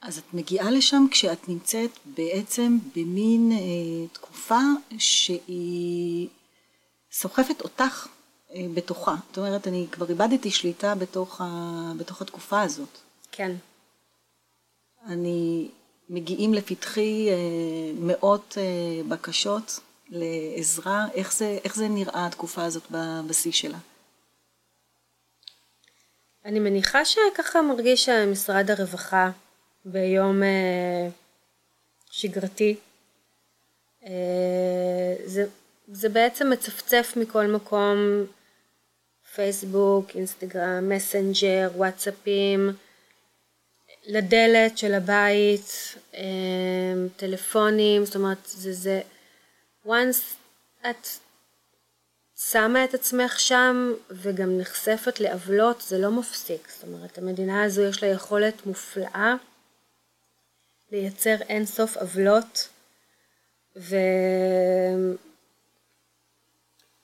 אז 0.00 0.18
את 0.18 0.34
מגיעה 0.34 0.70
לשם 0.70 1.06
כשאת 1.10 1.48
נמצאת 1.48 1.90
בעצם 2.04 2.78
במין 2.96 3.52
אה, 3.52 4.08
תקופה 4.12 4.60
שהיא 4.98 6.28
סוחפת 7.12 7.60
אותך 7.60 8.06
אה, 8.54 8.66
בתוכה. 8.74 9.14
זאת 9.28 9.38
אומרת, 9.38 9.68
אני 9.68 9.86
כבר 9.92 10.08
איבדתי 10.08 10.50
שליטה 10.50 10.94
בתוך, 10.94 11.40
ה, 11.40 11.44
בתוך 11.96 12.22
התקופה 12.22 12.62
הזאת. 12.62 13.03
כן. 13.36 13.52
אני, 15.06 15.68
מגיעים 16.08 16.54
לפתחי 16.54 17.28
אה, 17.30 17.34
מאות 17.98 18.54
אה, 18.58 19.02
בקשות 19.08 19.80
לעזרה. 20.08 21.06
איך 21.14 21.32
זה, 21.32 21.58
איך 21.64 21.76
זה 21.76 21.88
נראה 21.88 22.26
התקופה 22.26 22.64
הזאת 22.64 22.82
בשיא 23.26 23.52
שלה? 23.52 23.78
אני 26.44 26.60
מניחה 26.60 27.04
שככה 27.04 27.62
מרגיש 27.62 28.08
משרד 28.08 28.70
הרווחה 28.70 29.30
ביום 29.84 30.42
אה, 30.42 31.08
שגרתי. 32.10 32.76
אה, 34.06 35.14
זה, 35.24 35.46
זה 35.88 36.08
בעצם 36.08 36.50
מצפצף 36.50 37.12
מכל 37.16 37.46
מקום, 37.46 37.96
פייסבוק, 39.34 40.10
אינסטגרם, 40.14 40.88
מסנג'ר, 40.88 41.70
וואטסאפים, 41.76 42.70
לדלת 44.06 44.78
של 44.78 44.94
הבית, 44.94 45.94
אה, 46.14 46.22
טלפונים, 47.16 48.04
זאת 48.04 48.16
אומרת, 48.16 48.38
זה, 48.44 48.72
זה, 48.72 49.00
once 49.86 50.22
את 50.90 51.08
שמה 52.50 52.84
את 52.84 52.94
עצמך 52.94 53.40
שם 53.40 53.92
וגם 54.10 54.58
נחשפת 54.58 55.20
לעוולות, 55.20 55.80
זה 55.80 55.98
לא 55.98 56.10
מפסיק. 56.10 56.68
זאת 56.74 56.82
אומרת, 56.88 57.18
המדינה 57.18 57.64
הזו 57.64 57.82
יש 57.82 58.02
לה 58.02 58.08
יכולת 58.08 58.66
מופלאה 58.66 59.34
לייצר 60.92 61.36
אינסוף 61.48 61.96
עוולות 61.96 62.68
ו... 63.76 63.96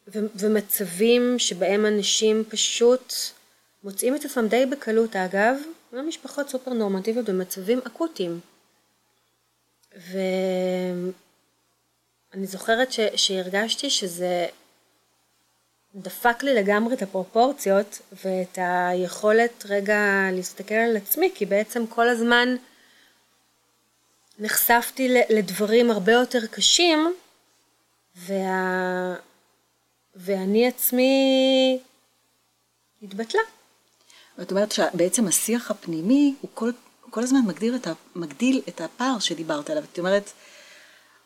ו... 0.08 0.18
ומצבים 0.34 1.38
שבהם 1.38 1.86
אנשים 1.86 2.44
פשוט 2.48 3.14
מוצאים 3.84 4.16
את 4.16 4.24
עצמם 4.24 4.48
די 4.48 4.66
בקלות, 4.66 5.16
אגב, 5.16 5.56
גם 5.94 6.08
משפחות 6.08 6.48
סופר 6.48 6.72
נורמטיביות 6.72 7.28
במצבים 7.28 7.80
אקוטיים. 7.86 8.40
ואני 9.96 11.12
זוכרת 12.46 12.92
ש... 12.92 13.00
שהרגשתי 13.16 13.90
שזה 13.90 14.46
דפק 15.94 16.42
לי 16.42 16.54
לגמרי 16.54 16.94
את 16.94 17.02
הפרופורציות 17.02 18.00
ואת 18.24 18.58
היכולת 18.62 19.64
רגע 19.68 19.98
להסתכל 20.32 20.74
על 20.74 20.96
עצמי, 20.96 21.30
כי 21.34 21.46
בעצם 21.46 21.86
כל 21.86 22.08
הזמן 22.08 22.56
נחשפתי 24.38 25.08
לדברים 25.30 25.90
הרבה 25.90 26.12
יותר 26.12 26.46
קשים, 26.46 27.14
וה... 28.16 29.14
ואני 30.16 30.68
עצמי 30.68 31.78
התבטלה. 33.02 33.42
זאת 34.40 34.50
אומרת 34.50 34.72
שבעצם 34.72 35.28
השיח 35.28 35.70
הפנימי 35.70 36.34
הוא 36.40 36.50
כל, 36.54 36.70
כל 37.10 37.22
הזמן 37.22 37.40
מגדיר 37.46 37.76
את 37.76 37.86
ה, 37.86 37.92
מגדיל 38.16 38.60
את 38.68 38.80
הפער 38.80 39.18
שדיברת 39.18 39.70
עליו. 39.70 39.82
זאת 39.88 39.98
אומרת, 39.98 40.30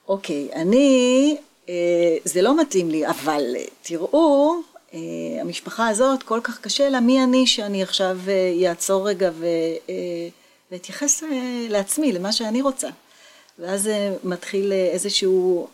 אוקיי, 0.09 0.49
אני 0.53 1.37
אה, 1.69 2.17
זה 2.25 2.43
לא 2.43 2.61
מתאים 2.61 2.91
לי, 2.91 3.07
אבל 3.07 3.57
אה, 3.57 3.65
תראו, 3.83 4.55
אה, 4.95 4.99
המשפחה 5.41 5.89
הזאת 5.89 6.23
כל 6.23 6.41
כך 6.43 6.61
קשה 6.61 6.89
לה, 6.89 7.01
מי 7.01 7.25
אני 7.25 7.47
שאני 7.47 7.83
עכשיו 7.83 8.19
אעצור 8.69 9.09
רגע 9.09 9.31
ואתייחס 10.71 11.23
לעצמי, 11.69 12.13
למה 12.13 12.33
שאני 12.33 12.63
רוצה. 12.63 12.89
ואז 13.59 13.91
מתחיל 14.25 14.73
איזשהו, 14.73 15.69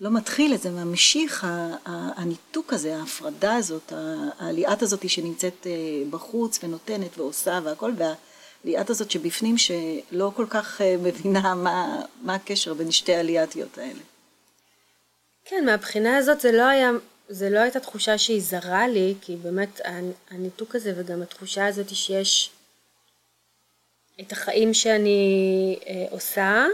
לא 0.00 0.10
מתחיל, 0.10 0.56
זה 0.56 0.70
ממשיך, 0.70 1.46
הניתוק 1.86 2.72
הזה, 2.72 2.96
ההפרדה 2.96 3.56
הזאת, 3.56 3.92
הליאת 4.38 4.82
הזאת 4.82 5.10
שנמצאת 5.10 5.66
בחוץ 6.10 6.58
ונותנת 6.62 7.18
ועושה 7.18 7.60
והכל, 7.64 7.92
והליאת 8.64 8.90
הזאת 8.90 9.10
שבפנים 9.10 9.58
שלא 9.58 10.32
כל 10.36 10.46
כך 10.50 10.80
מבינה 10.98 11.54
מה, 11.54 12.02
מה 12.22 12.34
הקשר 12.34 12.74
בין 12.74 12.90
שתי 12.90 13.14
הליאתיות 13.14 13.78
האלה. 13.78 14.00
כן, 15.44 15.64
מהבחינה 15.66 16.16
הזאת 16.16 16.40
זה 16.40 16.52
לא 16.52 16.62
היה, 16.62 16.90
זה 17.28 17.50
לא 17.50 17.58
הייתה 17.58 17.80
תחושה 17.80 18.18
שהיא 18.18 18.42
זרה 18.42 18.88
לי, 18.88 19.14
כי 19.20 19.36
באמת 19.36 19.80
הניתוק 20.30 20.74
הזה 20.74 20.92
וגם 20.96 21.22
התחושה 21.22 21.66
הזאת 21.66 21.94
שיש 21.94 22.50
את 24.20 24.32
החיים 24.32 24.74
שאני 24.74 25.78
אה, 25.86 26.06
עושה, 26.10 26.66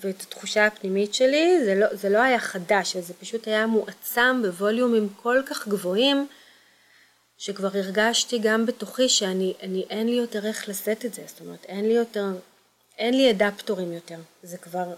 ואת 0.00 0.20
התחושה 0.20 0.66
הפנימית 0.66 1.14
שלי, 1.14 1.64
זה 1.64 1.74
לא, 1.74 1.86
זה 1.96 2.08
לא 2.08 2.18
היה 2.18 2.38
חדש, 2.38 2.96
זה 2.96 3.14
פשוט 3.14 3.48
היה 3.48 3.66
מועצם 3.66 4.42
בווליומים 4.42 5.08
כל 5.22 5.42
כך 5.46 5.68
גבוהים, 5.68 6.26
שכבר 7.38 7.68
הרגשתי 7.74 8.38
גם 8.38 8.66
בתוכי 8.66 9.08
שאני, 9.08 9.54
אני, 9.62 9.84
אין 9.90 10.06
לי 10.06 10.16
יותר 10.16 10.46
איך 10.46 10.68
לשאת 10.68 11.04
את 11.04 11.14
זה, 11.14 11.22
זאת 11.26 11.40
אומרת, 11.40 11.64
אין 11.64 11.88
לי 11.88 11.94
יותר, 11.94 12.26
אין 12.98 13.14
לי 13.14 13.30
אדפטורים 13.30 13.92
יותר, 13.92 14.18
זה 14.42 14.58
כבר... 14.58 14.94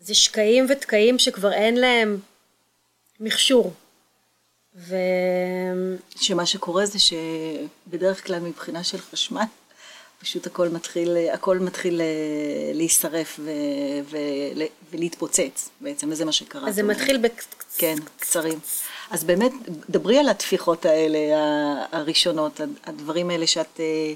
זה 0.00 0.14
שקעים 0.14 0.66
ותקעים 0.68 1.18
שכבר 1.18 1.52
אין 1.52 1.76
להם 1.76 2.20
מכשור. 3.20 3.72
ו... 4.74 4.96
שמה 6.16 6.46
שקורה 6.46 6.86
זה 6.86 6.98
שבדרך 6.98 8.26
כלל 8.26 8.38
מבחינה 8.38 8.84
של 8.84 8.98
חשמל, 8.98 9.42
פשוט 10.20 10.46
הכל 10.46 10.68
מתחיל, 10.68 11.16
הכל 11.32 11.58
מתחיל 11.58 12.00
אה, 12.00 12.06
להישרף 12.74 13.40
ו... 13.42 13.50
ו... 14.04 14.16
ולהתפוצץ 14.90 15.70
בעצם, 15.80 16.10
וזה 16.10 16.24
מה 16.24 16.32
שקרה. 16.32 16.68
אז 16.68 16.74
זה 16.74 16.82
מתחיל 16.82 17.18
בקצ... 17.18 17.46
כן, 17.78 17.96
קצרים. 18.20 18.58
אז 19.10 19.24
באמת, 19.24 19.52
דברי 19.90 20.18
על 20.18 20.28
התפיחות 20.28 20.84
האלה, 20.84 21.18
הראשונות, 21.92 22.60
הדברים 22.84 23.30
האלה 23.30 23.46
שאת 23.46 23.80
אה, 23.80 24.12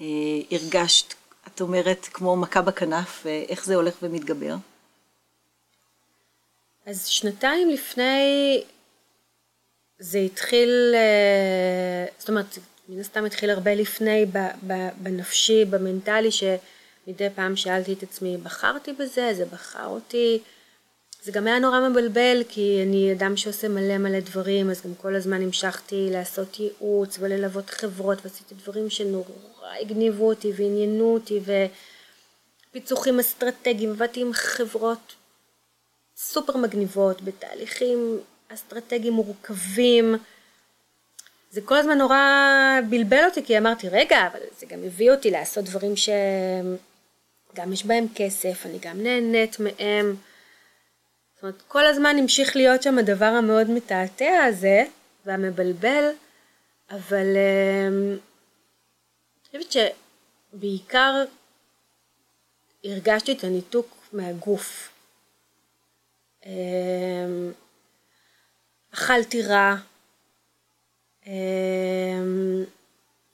אה, 0.00 0.06
הרגשת, 0.50 1.14
את 1.46 1.60
אומרת, 1.60 2.08
כמו 2.12 2.36
מכה 2.36 2.62
בכנף, 2.62 3.26
איך 3.48 3.64
זה 3.64 3.74
הולך 3.74 3.94
ומתגבר? 4.02 4.54
אז 6.86 7.06
שנתיים 7.06 7.70
לפני 7.70 8.62
זה 9.98 10.18
התחיל, 10.18 10.92
אה, 10.94 12.06
זאת 12.18 12.28
אומרת, 12.28 12.58
מן 12.88 13.00
הסתם 13.00 13.24
התחיל 13.24 13.50
הרבה 13.50 13.74
לפני 13.74 14.26
בנפשי, 15.02 15.64
במנטלי, 15.64 16.30
שמדי 16.30 17.28
פעם 17.34 17.56
שאלתי 17.56 17.92
את 17.92 18.02
עצמי, 18.02 18.36
בחרתי 18.36 18.92
בזה, 18.92 19.34
זה 19.34 19.44
בחר 19.44 19.86
אותי. 19.86 20.42
זה 21.22 21.32
גם 21.32 21.46
היה 21.46 21.58
נורא 21.58 21.88
מבלבל, 21.88 22.42
כי 22.48 22.82
אני 22.82 23.12
אדם 23.12 23.36
שעושה 23.36 23.68
מלא 23.68 23.98
מלא 23.98 24.20
דברים, 24.20 24.70
אז 24.70 24.82
גם 24.82 24.94
כל 24.94 25.14
הזמן 25.14 25.42
המשכתי 25.42 26.08
לעשות 26.10 26.60
ייעוץ 26.60 27.16
וללוות 27.20 27.70
חברות, 27.70 28.18
ועשיתי 28.24 28.54
דברים 28.54 28.90
שנורא 28.90 29.24
הגניבו 29.80 30.28
אותי 30.28 30.52
ועניינו 30.56 31.14
אותי, 31.14 31.40
ופיצוחים 32.70 33.20
אסטרטגיים, 33.20 33.90
עבדתי 33.90 34.20
עם 34.20 34.32
חברות 34.32 35.14
סופר 36.16 36.56
מגניבות, 36.56 37.22
בתהליכים 37.22 38.18
אסטרטגיים 38.48 39.12
מורכבים. 39.12 40.16
זה 41.56 41.62
כל 41.62 41.76
הזמן 41.76 41.98
נורא 41.98 42.18
בלבל 42.90 43.24
אותי, 43.24 43.44
כי 43.44 43.58
אמרתי, 43.58 43.88
רגע, 43.88 44.26
אבל 44.26 44.40
זה 44.58 44.66
גם 44.66 44.78
הביא 44.84 45.10
אותי 45.10 45.30
לעשות 45.30 45.64
דברים 45.64 45.92
שגם 45.96 47.72
יש 47.72 47.86
בהם 47.86 48.06
כסף, 48.14 48.66
אני 48.66 48.78
גם 48.78 49.02
נהנית 49.02 49.56
מהם. 49.60 50.16
זאת 51.34 51.42
אומרת, 51.42 51.62
כל 51.68 51.86
הזמן 51.86 52.16
המשיך 52.18 52.56
להיות 52.56 52.82
שם 52.82 52.98
הדבר 52.98 53.24
המאוד 53.24 53.70
מתעתע 53.70 54.44
הזה, 54.48 54.84
והמבלבל, 55.26 56.10
אבל 56.90 57.26
אמ, 57.36 58.16
אני 59.52 59.60
חושבת 59.62 59.90
שבעיקר 60.52 61.24
הרגשתי 62.84 63.32
את 63.32 63.44
הניתוק 63.44 63.96
מהגוף. 64.12 64.88
אמ, 66.46 67.52
אכלתי 68.94 69.42
רע, 69.42 69.76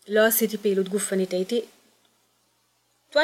לא 0.08 0.26
עשיתי 0.26 0.58
פעילות 0.58 0.88
גופנית, 0.88 1.32
הייתי 1.32 1.62
24/7 3.12 3.16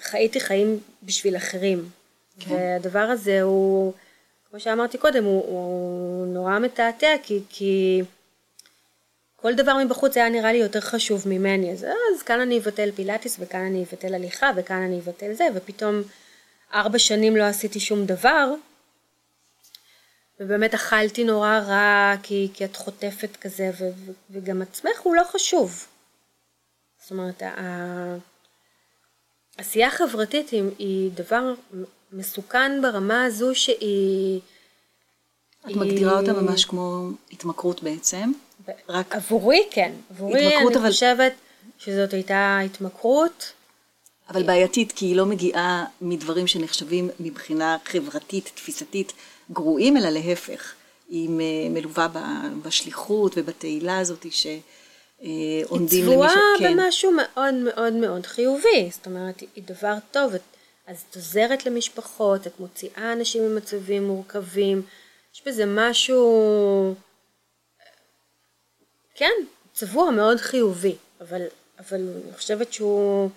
חייתי 0.00 0.40
חיים 0.40 0.80
בשביל 1.02 1.36
אחרים. 1.36 1.88
כן. 2.40 2.54
והדבר 2.54 2.98
הזה 2.98 3.42
הוא, 3.42 3.92
כמו 4.50 4.60
שאמרתי 4.60 4.98
קודם, 4.98 5.24
הוא, 5.24 5.44
הוא 5.46 6.26
נורא 6.26 6.58
מתעתע, 6.58 7.14
כי, 7.22 7.40
כי 7.48 8.02
כל 9.36 9.54
דבר 9.54 9.76
מבחוץ 9.84 10.16
היה 10.16 10.28
נראה 10.28 10.52
לי 10.52 10.58
יותר 10.58 10.80
חשוב 10.80 11.28
ממני. 11.28 11.72
אז, 11.72 11.84
אז 11.84 12.22
כאן 12.22 12.40
אני 12.40 12.58
אבטל 12.58 12.90
פילאטיס, 12.94 13.36
וכאן 13.40 13.60
אני 13.60 13.82
אבטל 13.82 14.14
הליכה, 14.14 14.50
וכאן 14.56 14.82
אני 14.82 14.98
אבטל 14.98 15.32
זה, 15.32 15.44
ופתאום 15.54 16.02
ארבע 16.74 16.98
שנים 16.98 17.36
לא 17.36 17.42
עשיתי 17.42 17.80
שום 17.80 18.06
דבר, 18.06 18.54
ובאמת 20.40 20.74
אכלתי 20.74 21.24
נורא 21.24 21.58
רע, 21.58 22.14
כי, 22.22 22.48
כי 22.54 22.64
את 22.64 22.76
חוטפת 22.76 23.36
כזה, 23.36 23.70
ו, 23.78 23.84
ו, 23.96 24.12
וגם 24.30 24.62
עצמך 24.62 25.00
הוא 25.02 25.14
לא 25.14 25.22
חשוב. 25.24 25.86
זאת 27.02 27.10
אומרת, 27.10 27.42
העשייה 29.58 29.88
החברתית 29.88 30.50
היא, 30.50 30.62
היא 30.78 31.10
דבר 31.14 31.54
מסוכן 32.12 32.82
ברמה 32.82 33.24
הזו 33.24 33.54
שהיא... 33.54 34.40
את 35.60 35.66
היא... 35.66 35.76
מגדירה 35.76 36.20
אותה 36.20 36.32
ממש 36.32 36.64
כמו 36.64 37.08
התמכרות 37.32 37.82
בעצם. 37.82 38.32
רק... 38.88 39.14
עבורי 39.14 39.68
כן, 39.70 39.92
עבורי 40.10 40.56
אני 40.56 40.76
אבל... 40.76 40.90
חושבת 40.90 41.32
שזאת 41.78 42.12
הייתה 42.12 42.58
התמכרות. 42.64 43.52
אבל 44.32 44.42
בעייתית, 44.42 44.92
כי 44.92 45.06
היא 45.06 45.16
לא 45.16 45.26
מגיעה 45.26 45.84
מדברים 46.00 46.46
שנחשבים 46.46 47.10
מבחינה 47.20 47.76
חברתית, 47.84 48.50
תפיסתית, 48.54 49.12
גרועים, 49.50 49.96
אלא 49.96 50.08
להפך. 50.08 50.72
היא 51.08 51.28
מלווה 51.70 52.08
בשליחות 52.62 53.32
ובתהילה 53.36 53.98
הזאת 53.98 54.26
שעונדים 54.30 56.04
למישהו. 56.04 56.22
היא 56.22 56.30
צבועה 56.58 56.70
במשהו 56.70 57.10
מאוד 57.12 57.54
מאוד 57.54 57.92
מאוד 57.92 58.26
חיובי, 58.26 58.88
זאת 58.90 59.06
אומרת, 59.06 59.40
היא 59.40 59.64
דבר 59.66 59.94
טוב, 60.10 60.32
אז 60.86 61.04
את 61.10 61.16
עוזרת 61.16 61.66
למשפחות, 61.66 62.46
את 62.46 62.60
מוציאה 62.60 63.12
אנשים 63.12 63.42
ממצבים 63.42 64.06
מורכבים, 64.06 64.82
יש 65.34 65.42
בזה 65.46 65.64
משהו, 65.66 66.94
כן, 69.14 69.32
צבוע 69.72 70.10
מאוד 70.10 70.38
חיובי, 70.38 70.94
אבל, 71.20 71.42
אבל 71.78 72.00
אני 72.24 72.36
חושבת 72.36 72.72
שהוא, 72.72 73.30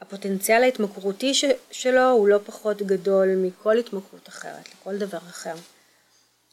הפוטנציאל 0.00 0.62
ההתמכרותי 0.62 1.34
ש, 1.34 1.44
שלו 1.70 2.10
הוא 2.10 2.28
לא 2.28 2.38
פחות 2.44 2.82
גדול 2.82 3.28
מכל 3.36 3.78
התמכרות 3.78 4.28
אחרת, 4.28 4.68
לכל 4.74 4.98
דבר 4.98 5.18
אחר. 5.18 5.54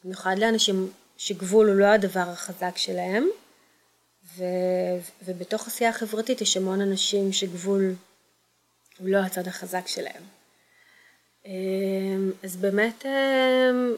במיוחד 0.04 0.38
לאנשים 0.38 0.92
שגבול 1.16 1.68
הוא 1.68 1.76
לא 1.76 1.86
הדבר 1.86 2.20
החזק 2.20 2.76
שלהם, 2.76 3.28
ו, 4.36 4.44
ובתוך 5.24 5.66
עשייה 5.66 5.92
חברתית 5.92 6.40
יש 6.40 6.56
המון 6.56 6.80
אנשים 6.80 7.32
שגבול 7.32 7.94
הוא 8.98 9.08
לא 9.08 9.18
הצד 9.18 9.48
החזק 9.48 9.86
שלהם. 9.86 10.22
אמ, 11.46 12.32
אז 12.42 12.56
באמת 12.56 13.06
אמ, 13.06 13.94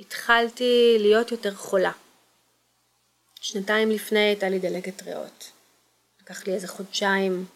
התחלתי 0.00 0.96
להיות 0.98 1.32
יותר 1.32 1.54
חולה. 1.54 1.92
שנתיים 3.40 3.90
לפני 3.90 4.18
הייתה 4.18 4.48
לי 4.48 4.58
דלקת 4.58 5.02
ריאות. 5.02 5.50
לקח 6.20 6.46
לי 6.46 6.54
איזה 6.54 6.68
חודשיים 6.68 7.46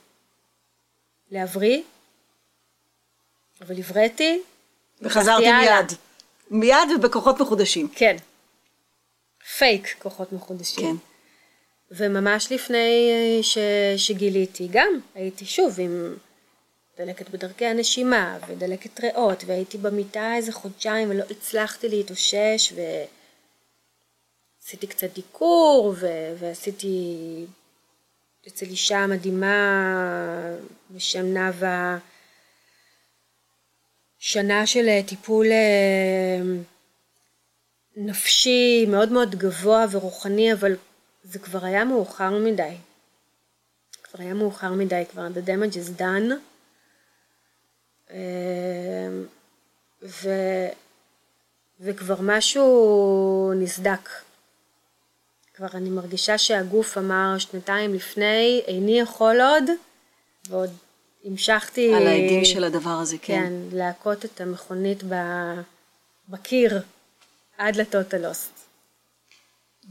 להבריא, 1.30 1.82
אבל 3.60 3.78
הבראתי. 3.78 4.42
וחזרתי 5.02 5.52
מיד. 5.52 5.92
מיד 6.50 6.88
ובכוחות 6.96 7.40
מחודשים. 7.40 7.88
כן. 7.94 8.16
פייק 9.58 9.96
כוחות 9.98 10.32
מחודשים. 10.32 10.96
כן. 10.96 10.96
וממש 11.90 12.52
לפני 12.52 13.10
ש... 13.42 13.58
שגיליתי 13.96 14.68
גם, 14.70 15.00
הייתי 15.14 15.46
שוב 15.46 15.80
עם 15.80 16.16
דלקת 16.98 17.28
בדרכי 17.28 17.66
הנשימה 17.66 18.38
ודלקת 18.48 19.00
ריאות 19.00 19.44
והייתי 19.46 19.78
במיטה 19.78 20.34
איזה 20.34 20.52
חודשיים 20.52 21.10
ולא 21.10 21.24
הצלחתי 21.30 21.88
להתאושש 21.88 22.72
ועשיתי 24.62 24.86
קצת 24.86 25.14
דיקור 25.14 25.94
ו... 25.98 26.06
ועשיתי 26.38 27.06
אצל 28.48 28.66
אישה 28.66 29.06
מדהימה 29.06 29.54
בשם 30.90 31.34
נאוה 31.34 31.98
שנה 34.18 34.66
של 34.66 34.88
טיפול 35.06 35.46
אה, 35.46 36.40
נפשי 37.96 38.87
מאוד 38.88 39.12
מאוד 39.12 39.34
גבוה 39.34 39.87
ורוחני 39.90 40.52
אבל 40.52 40.76
זה 41.24 41.38
כבר 41.38 41.64
היה 41.64 41.84
מאוחר 41.84 42.30
מדי 42.30 42.76
כבר 44.02 44.22
היה 44.22 44.34
מאוחר 44.34 44.72
מדי 44.72 45.02
כבר 45.11 45.26
the 45.26 45.48
damage 45.48 45.74
is 45.74 46.00
done 46.00 46.32
אמ, 48.11 49.24
ו, 50.02 50.28
וכבר 51.80 52.16
משהו 52.20 53.52
נסדק. 53.56 54.08
כבר 55.59 55.66
אני 55.75 55.90
מרגישה 55.90 56.38
שהגוף 56.38 56.99
אמר 56.99 57.38
שנתיים 57.38 57.94
לפני, 57.94 58.62
איני 58.66 59.01
יכול 59.01 59.40
עוד, 59.40 59.64
ועוד 60.49 60.71
המשכתי... 61.25 61.94
על 61.94 62.07
העדים 62.07 62.44
של 62.44 62.64
הדבר 62.64 62.90
הזה, 62.90 63.16
כן. 63.18 63.44
כן, 63.47 63.77
להכות 63.77 64.25
את 64.25 64.40
המכונית 64.40 65.03
בקיר 66.29 66.83
עד 67.59 67.77
לטוטלוסט. 67.77 68.51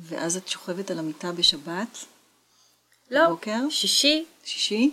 ואז 0.04 0.38
את 0.38 0.48
שוכבת 0.48 0.92
על 0.92 1.00
המיטה 1.00 1.32
בשבת? 1.32 1.98
לא, 3.12 3.26
בבוקר? 3.26 3.70
שישי. 3.70 4.26
שישי? 4.44 4.92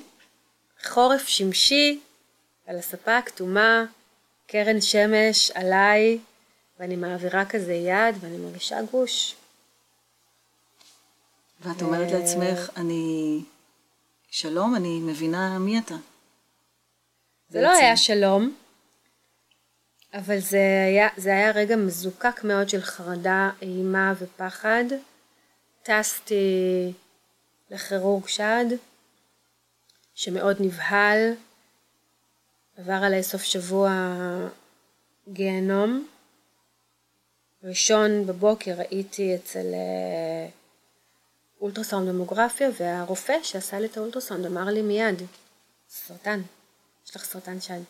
חורף 0.85 1.27
שמשי, 1.29 2.01
על 2.67 2.79
הספה 2.79 3.19
הכתומה, 3.19 3.85
קרן 4.47 4.81
שמש 4.81 5.51
עליי, 5.51 6.19
ואני 6.81 6.97
מעבירה 6.97 7.45
כזה 7.45 7.73
יד, 7.73 8.17
ואני 8.21 8.37
מרגישה 8.37 8.83
גוש. 8.91 9.35
ואת 11.65 11.83
אומרת 11.83 12.13
לעצמך, 12.13 12.71
אני... 12.77 13.41
שלום, 14.31 14.77
אני 14.77 15.01
מבינה 15.01 15.59
מי 15.59 15.79
אתה. 15.79 15.95
זה 17.49 17.63
לא 17.63 17.71
היה 17.71 17.97
שלום, 17.97 18.55
אבל 20.15 20.39
זה 20.39 20.85
היה, 20.87 21.09
זה 21.17 21.31
היה 21.31 21.51
רגע 21.51 21.77
מזוקק 21.77 22.45
מאוד 22.45 22.69
של 22.69 22.81
חרדה, 22.81 23.51
אימה 23.63 24.13
ופחד. 24.19 24.85
טסתי 25.83 26.93
לכירורג 27.71 28.27
שד, 28.27 28.65
שמאוד 30.15 30.57
נבהל, 30.61 31.33
עבר 32.77 32.93
עליי 33.05 33.23
סוף 33.23 33.43
שבוע 33.43 33.91
גיהנום, 35.29 36.07
ראשון 37.65 38.27
בבוקר 38.27 38.75
הייתי 38.91 39.35
אצל 39.35 39.75
אה, 39.75 40.49
אולטרסאונד 41.61 42.13
ממוגרפיה, 42.13 42.71
והרופא 42.81 43.37
שעשה 43.43 43.81
לי 43.81 43.87
את 43.87 43.97
האולטרסאונד 43.97 44.47
אמר 44.47 44.65
לי 44.65 44.83
מיד, 44.83 45.23
סרטן, 45.89 46.41
יש 47.07 47.17
לך 47.17 47.25
סרטן 47.25 47.61
שד. 47.61 47.81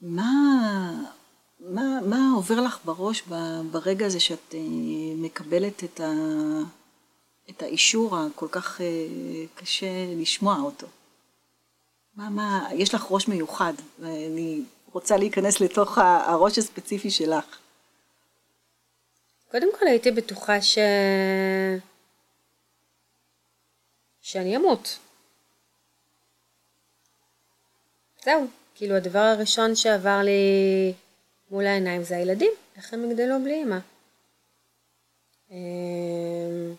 מה, 0.00 0.32
מה, 1.60 2.00
מה 2.06 2.32
עובר 2.36 2.60
לך 2.60 2.78
בראש 2.84 3.22
ברגע 3.70 4.06
הזה 4.06 4.20
שאת 4.20 4.54
אה, 4.54 4.60
מקבלת 5.16 5.84
את, 5.84 6.00
ה, 6.00 6.12
את 7.50 7.62
האישור 7.62 8.16
הכל 8.16 8.48
כך 8.50 8.80
אה, 8.80 8.86
קשה 9.54 9.86
לשמוע 10.16 10.60
אותו? 10.60 10.86
מה, 12.16 12.30
מה, 12.30 12.68
יש 12.74 12.94
לך 12.94 13.06
ראש 13.10 13.28
מיוחד, 13.28 13.72
ואני 13.98 14.62
רוצה 14.92 15.16
להיכנס 15.16 15.60
לתוך 15.60 15.98
הראש 15.98 16.58
הספציפי 16.58 17.10
שלך. 17.10 17.59
קודם 19.50 19.68
כל 19.78 19.86
הייתי 19.86 20.10
בטוחה 20.10 20.62
ש... 20.62 20.78
שאני 24.20 24.56
אמות. 24.56 24.98
זהו, 28.24 28.46
כאילו 28.74 28.96
הדבר 28.96 29.18
הראשון 29.18 29.76
שעבר 29.76 30.20
לי 30.24 30.92
מול 31.50 31.66
העיניים 31.66 32.02
זה 32.02 32.16
הילדים, 32.16 32.50
איך 32.76 32.94
הם 32.94 33.10
יגדלו 33.10 33.34
בלי 33.44 33.62
אמא. 33.62 33.78
אמ, 35.50 36.74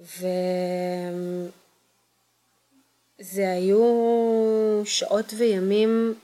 וזה 0.00 1.50
היו 3.50 4.82
שעות 4.84 5.34
וימים, 5.36 6.14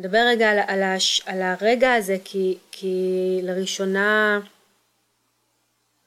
נדבר 0.00 0.18
רגע 0.26 0.50
על, 0.50 0.58
על, 0.66 0.82
הש... 0.82 1.22
על 1.26 1.42
הרגע 1.42 1.94
הזה 1.94 2.16
כי, 2.24 2.58
כי 2.70 3.40
לראשונה 3.42 4.40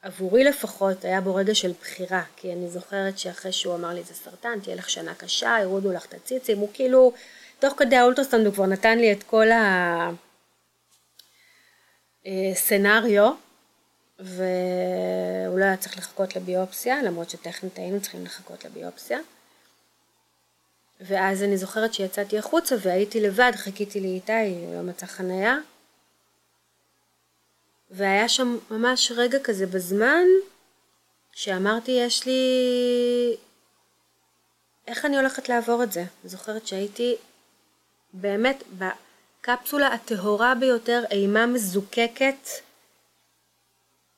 עבורי 0.02 0.44
לפחות 0.44 1.04
היה 1.04 1.20
בו 1.20 1.34
רגע 1.34 1.54
של 1.54 1.72
בחירה, 1.80 2.22
כי 2.36 2.52
אני 2.52 2.68
זוכרת 2.68 3.18
שאחרי 3.18 3.52
שהוא 3.52 3.74
אמר 3.74 3.88
לי 3.88 4.02
זה 4.02 4.14
סרטן, 4.14 4.60
תהיה 4.62 4.76
לך 4.76 4.90
שנה 4.90 5.14
קשה, 5.14 5.56
יורידו 5.62 5.92
לך 5.92 6.06
את 6.06 6.14
הציצים, 6.14 6.58
הוא 6.58 6.68
כאילו, 6.72 7.12
תוך 7.58 7.74
כדי 7.76 7.96
האולטרסאונד 7.96 8.46
הוא 8.46 8.54
כבר 8.54 8.66
נתן 8.66 8.98
לי 8.98 9.12
את 9.12 9.22
כל 9.22 9.46
ה 12.26 12.37
scenario, 12.37 13.32
והוא 14.18 15.58
לא 15.58 15.64
היה 15.64 15.76
צריך 15.76 15.98
לחכות 15.98 16.36
לביופסיה, 16.36 17.02
למרות 17.02 17.30
שטכנית 17.30 17.78
היינו 17.78 18.00
צריכים 18.00 18.24
לחכות 18.24 18.64
לביופסיה. 18.64 19.18
ואז 21.00 21.42
אני 21.42 21.56
זוכרת 21.56 21.94
שיצאתי 21.94 22.38
החוצה 22.38 22.76
והייתי 22.82 23.20
לבד, 23.20 23.52
חיכיתי 23.56 24.00
לאיתי, 24.00 24.66
לא 24.74 24.82
מצא 24.82 25.06
חניה, 25.06 25.56
והיה 27.90 28.28
שם 28.28 28.58
ממש 28.70 29.12
רגע 29.16 29.38
כזה 29.44 29.66
בזמן, 29.66 30.24
שאמרתי, 31.32 31.90
יש 31.90 32.26
לי... 32.26 32.40
איך 34.86 35.04
אני 35.04 35.16
הולכת 35.16 35.48
לעבור 35.48 35.82
את 35.82 35.92
זה? 35.92 36.04
זוכרת 36.24 36.66
שהייתי 36.66 37.16
באמת 38.12 38.62
בקפסולה 38.78 39.86
הטהורה 39.86 40.54
ביותר, 40.54 41.04
אימה 41.10 41.46
מזוקקת. 41.46 42.48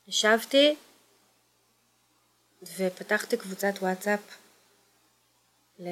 ישבתי 0.07 0.75
ופתחתי 2.77 3.37
קבוצת 3.37 3.73
וואטסאפ 3.81 4.19
ל... 5.79 5.87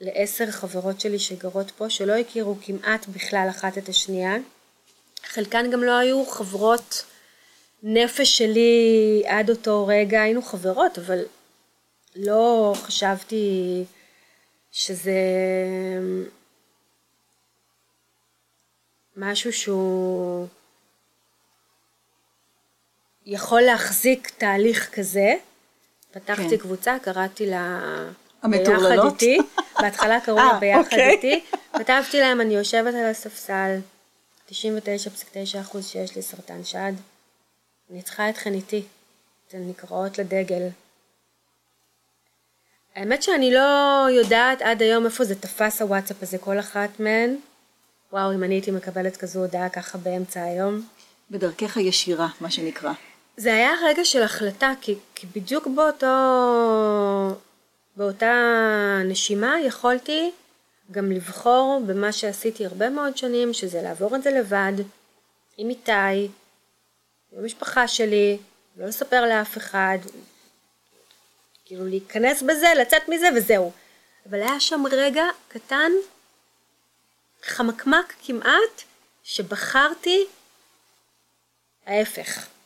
לעשר 0.00 0.50
חברות 0.50 1.00
שלי 1.00 1.18
שגרות 1.18 1.70
פה, 1.70 1.90
שלא 1.90 2.12
הכירו 2.12 2.56
כמעט 2.62 3.06
בכלל 3.06 3.46
אחת 3.50 3.78
את 3.78 3.88
השנייה. 3.88 4.36
חלקן 5.24 5.70
גם 5.70 5.84
לא 5.84 5.98
היו 5.98 6.26
חברות 6.26 7.04
נפש 7.82 8.38
שלי 8.38 9.22
עד 9.26 9.50
אותו 9.50 9.86
רגע, 9.86 10.22
היינו 10.22 10.42
חברות, 10.42 10.98
אבל 10.98 11.24
לא 12.16 12.72
חשבתי 12.76 13.84
שזה 14.72 15.12
משהו 19.16 19.52
שהוא 19.52 20.46
יכול 23.26 23.60
להחזיק 23.60 24.30
תהליך 24.30 24.94
כזה. 24.94 25.34
פתחתי 26.12 26.48
כן. 26.48 26.56
קבוצה, 26.56 26.96
קראתי 27.02 27.46
לה 27.46 27.80
המטורללות? 28.42 29.04
ביחד 29.04 29.22
איתי, 29.22 29.38
בהתחלה 29.80 30.20
קראו 30.24 30.38
לה 30.38 30.58
ביחד 30.60 30.84
אוקיי. 30.84 31.10
איתי, 31.10 31.44
כתבתי 31.72 32.20
להם 32.20 32.40
אני 32.40 32.54
יושבת 32.54 32.94
על 32.94 33.04
הספסל, 33.10 33.78
99.9% 34.50 34.52
שיש 35.82 36.16
לי 36.16 36.22
סרטן 36.22 36.64
שד. 36.64 36.92
אני 37.90 38.02
צריכה 38.02 38.30
אתכן 38.30 38.54
איתי. 38.54 38.82
אתן 39.48 39.68
נקראות 39.68 40.18
לדגל. 40.18 40.68
האמת 42.94 43.22
שאני 43.22 43.54
לא 43.54 44.06
יודעת 44.10 44.62
עד 44.62 44.82
היום 44.82 45.04
איפה 45.04 45.24
זה 45.24 45.34
תפס 45.34 45.82
הוואטסאפ 45.82 46.22
הזה, 46.22 46.38
כל 46.38 46.58
אחת 46.58 47.00
מהן. 47.00 47.36
וואו, 48.12 48.34
אם 48.34 48.44
אני 48.44 48.54
הייתי 48.54 48.70
מקבלת 48.70 49.16
כזו 49.16 49.40
הודעה 49.40 49.68
ככה 49.68 49.98
באמצע 49.98 50.42
היום. 50.42 50.86
בדרכך 51.30 51.76
הישירה, 51.76 52.28
מה 52.40 52.50
שנקרא. 52.50 52.92
זה 53.38 53.54
היה 53.54 53.72
רגע 53.84 54.04
של 54.04 54.22
החלטה, 54.22 54.72
כי, 54.80 54.94
כי 55.14 55.26
בדיוק 55.26 55.66
באותו, 55.66 56.06
באותה 57.96 58.32
נשימה 59.04 59.60
יכולתי 59.60 60.32
גם 60.90 61.12
לבחור 61.12 61.82
במה 61.86 62.12
שעשיתי 62.12 62.66
הרבה 62.66 62.90
מאוד 62.90 63.16
שנים, 63.16 63.52
שזה 63.52 63.82
לעבור 63.82 64.16
את 64.16 64.22
זה 64.22 64.30
לבד, 64.30 64.72
עם 65.56 65.70
איתי, 65.70 66.28
עם 67.32 67.38
המשפחה 67.38 67.88
שלי, 67.88 68.38
לא 68.76 68.86
לספר 68.86 69.26
לאף 69.26 69.56
אחד, 69.56 69.98
כאילו 71.64 71.86
להיכנס 71.86 72.42
בזה, 72.42 72.68
לצאת 72.80 73.08
מזה 73.08 73.28
וזהו. 73.36 73.72
אבל 74.30 74.42
היה 74.42 74.60
שם 74.60 74.82
רגע 74.90 75.24
קטן, 75.48 75.92
חמקמק 77.42 78.14
כמעט, 78.26 78.82
שבחרתי 79.22 80.26
ההפך. 81.86 82.57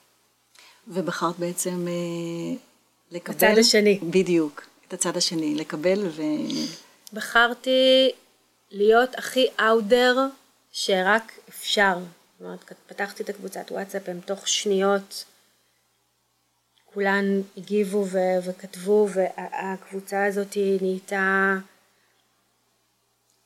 ובחרת 0.88 1.38
בעצם 1.38 1.88
אה, 1.88 2.56
לקבל... 3.10 3.36
הצד 3.36 3.58
השני. 3.58 3.98
בדיוק, 4.10 4.66
את 4.88 4.92
הצד 4.92 5.16
השני, 5.16 5.54
לקבל 5.54 6.06
ו... 6.06 6.22
בחרתי 7.12 8.10
להיות 8.70 9.14
הכי 9.14 9.46
אאודר 9.60 10.18
שרק 10.72 11.32
אפשר. 11.48 11.98
זאת 12.38 12.46
אומרת, 12.46 12.72
פתחתי 12.86 13.22
את 13.22 13.28
הקבוצת 13.28 13.70
וואטסאפ, 13.70 14.08
הם 14.08 14.20
תוך 14.20 14.48
שניות 14.48 15.24
כולן 16.94 17.40
הגיבו 17.56 18.06
ו- 18.10 18.38
וכתבו, 18.44 19.08
והקבוצה 19.14 20.26
הזאת 20.26 20.56
נהייתה 20.80 21.54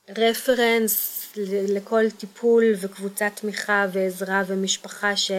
רפרנס 0.08 1.26
לכל 1.68 2.10
טיפול 2.10 2.64
וקבוצת 2.80 3.30
תמיכה 3.34 3.86
ועזרה 3.92 4.42
ומשפחה 4.46 5.16
ש... 5.16 5.30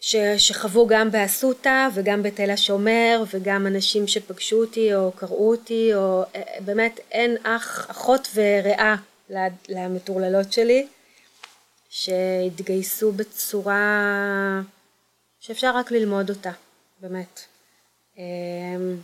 ש, 0.00 0.16
שחוו 0.38 0.86
גם 0.86 1.10
באסותא 1.10 1.88
וגם 1.94 2.22
בתל 2.22 2.50
השומר 2.50 3.24
וגם 3.34 3.66
אנשים 3.66 4.06
שפגשו 4.06 4.56
אותי 4.56 4.94
או 4.94 5.12
קראו 5.12 5.50
אותי 5.50 5.94
או 5.94 6.22
אה, 6.36 6.42
באמת 6.60 7.00
אין 7.12 7.36
אח, 7.42 7.90
אחות 7.90 8.28
ורעה 8.34 8.96
למטורללות 9.68 10.52
שלי 10.52 10.86
שהתגייסו 11.88 13.12
בצורה 13.12 14.60
שאפשר 15.40 15.76
רק 15.76 15.90
ללמוד 15.90 16.30
אותה, 16.30 16.50
באמת. 17.00 17.40
אמ, 18.18 18.96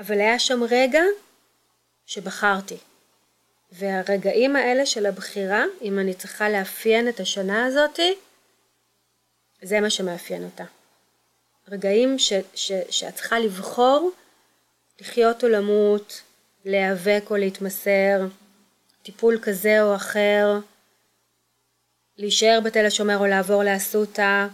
אבל 0.00 0.20
היה 0.20 0.38
שם 0.38 0.60
רגע 0.70 1.02
שבחרתי. 2.06 2.76
והרגעים 3.72 4.56
האלה 4.56 4.86
של 4.86 5.06
הבחירה, 5.06 5.64
אם 5.82 5.98
אני 5.98 6.14
צריכה 6.14 6.48
לאפיין 6.48 7.08
את 7.08 7.20
השנה 7.20 7.66
הזאתי, 7.66 8.14
זה 9.62 9.80
מה 9.80 9.90
שמאפיין 9.90 10.44
אותה. 10.44 10.64
רגעים 11.68 12.18
ש, 12.18 12.32
ש, 12.54 12.72
שאת 12.90 13.14
צריכה 13.14 13.38
לבחור 13.38 14.10
לחיות 15.00 15.44
או 15.44 15.48
למות, 15.48 16.22
להיאבק 16.64 17.24
או 17.30 17.36
להתמסר, 17.36 18.26
טיפול 19.02 19.38
כזה 19.42 19.82
או 19.82 19.96
אחר, 19.96 20.58
להישאר 22.16 22.58
בתל 22.64 22.86
השומר 22.86 23.18
או 23.18 23.26
לעבור 23.26 23.62
לאסותא, 23.62 24.46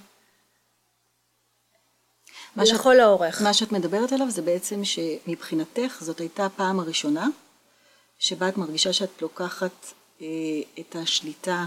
לכל 2.57 3.01
האורך. 3.01 3.43
מה 3.43 3.55
שאת 3.55 3.73
מדברת 3.73 4.13
עליו 4.13 4.31
זה 4.31 4.43
בעצם 4.43 4.85
שמבחינתך 4.85 5.99
זאת 6.01 6.21
הייתה 6.21 6.47
הפעם 6.47 6.81
הראשונה 6.81 7.27
שבה 8.19 8.49
את 8.49 8.57
מרגישה 8.57 8.93
שאת 8.93 9.23
לוקחת 9.23 9.93
אה, 10.21 10.27
את 10.81 10.97
השליטה 10.97 11.65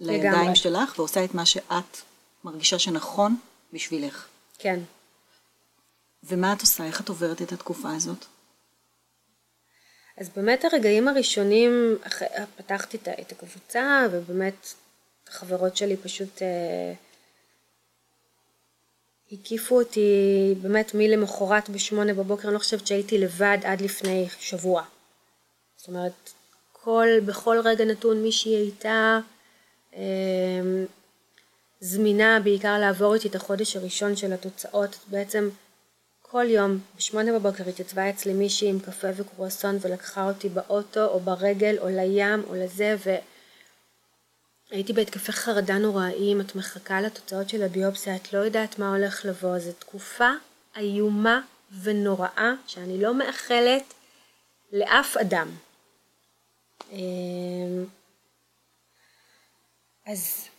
לידיים 0.00 0.32
לגמרי. 0.32 0.56
שלך 0.56 0.98
ועושה 0.98 1.24
את 1.24 1.34
מה 1.34 1.46
שאת 1.46 1.96
מרגישה 2.44 2.78
שנכון 2.78 3.36
בשבילך. 3.72 4.26
כן. 4.58 4.80
ומה 6.24 6.52
את 6.52 6.60
עושה? 6.60 6.84
איך 6.84 7.00
את 7.00 7.08
עוברת 7.08 7.42
את 7.42 7.52
התקופה 7.52 7.96
הזאת? 7.96 8.24
אז 10.16 10.28
באמת 10.36 10.64
הרגעים 10.64 11.08
הראשונים, 11.08 11.98
אח... 12.02 12.22
פתחתי 12.56 12.98
את 13.20 13.32
הקבוצה, 13.32 14.06
ובאמת 14.12 14.74
החברות 15.28 15.76
שלי 15.76 15.96
פשוט 15.96 16.42
אה, 16.42 16.92
הקיפו 19.32 19.78
אותי 19.78 20.54
באמת 20.62 20.94
מלמחרת 20.94 21.70
בשמונה 21.70 22.14
בבוקר, 22.14 22.48
אני 22.48 22.54
לא 22.54 22.58
חושבת 22.58 22.86
שהייתי 22.86 23.18
לבד 23.18 23.58
עד 23.64 23.80
לפני 23.80 24.26
שבוע. 24.40 24.82
זאת 25.76 25.88
אומרת, 25.88 26.30
כל, 26.72 27.08
בכל 27.26 27.60
רגע 27.64 27.84
נתון 27.84 28.22
מישהי 28.22 28.56
הייתה 28.56 29.18
אה, 29.94 30.00
זמינה 31.84 32.40
בעיקר 32.44 32.78
לעבור 32.78 33.14
איתי 33.14 33.28
את 33.28 33.34
החודש 33.34 33.76
הראשון 33.76 34.16
של 34.16 34.32
התוצאות. 34.32 34.98
בעצם 35.06 35.48
כל 36.22 36.44
יום 36.48 36.78
בשמונה 36.96 37.38
בבוקר 37.38 37.68
התייצבה 37.68 38.10
אצלי 38.10 38.32
מישהי 38.32 38.68
עם 38.68 38.80
קפה 38.80 39.08
וקרואסון 39.16 39.78
ולקחה 39.80 40.28
אותי 40.28 40.48
באוטו 40.48 41.04
או 41.04 41.20
ברגל 41.20 41.76
או 41.78 41.88
לים 41.88 42.42
או 42.48 42.54
לזה 42.54 42.96
והייתי 44.70 44.92
בהתקפי 44.92 45.32
חרדה 45.32 45.78
נוראיים, 45.78 46.40
את 46.40 46.56
מחכה 46.56 47.00
לתוצאות 47.00 47.48
של 47.48 47.62
הביופסיה, 47.62 48.16
את 48.16 48.32
לא 48.32 48.38
יודעת 48.38 48.78
מה 48.78 48.96
הולך 48.96 49.24
לבוא, 49.24 49.58
זו 49.58 49.72
תקופה 49.72 50.30
איומה 50.76 51.40
ונוראה 51.82 52.52
שאני 52.66 53.02
לא 53.02 53.14
מאחלת 53.14 53.94
לאף 54.72 55.16
אדם. 55.16 55.48
אמ, 56.92 57.84
אז 60.06 60.51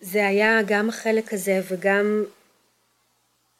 זה 0.00 0.26
היה 0.26 0.62
גם 0.66 0.88
החלק 0.88 1.32
הזה 1.32 1.60
וגם 1.68 2.24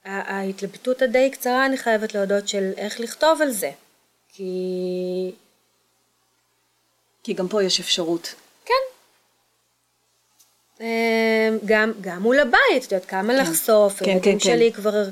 ההתלבטות 0.05 1.03
הדי 1.03 1.31
קצרה, 1.33 1.67
אני 1.67 1.77
חייבת 1.77 2.15
להודות, 2.15 2.49
של 2.49 2.73
איך 2.77 3.01
לכתוב 3.01 3.43
על 3.43 3.51
זה. 3.51 3.71
כי... 4.29 5.33
כי 7.23 7.33
גם 7.33 7.49
פה 7.49 7.65
יש 7.65 7.81
אפשרות. 7.81 8.35
כן. 8.65 8.75
אמ, 10.81 11.59
גם, 11.65 11.93
גם 12.01 12.23
מול 12.23 12.41
הבית, 12.41 12.85
את 12.87 12.93
יודעת, 12.93 13.05
כמה 13.05 13.33
כן. 13.33 13.43
לחשוף, 13.43 13.99
כן, 13.99 14.19
כן, 14.23 14.33
כן. 14.33 14.39
שלי 14.39 14.73
כבר, 14.73 15.05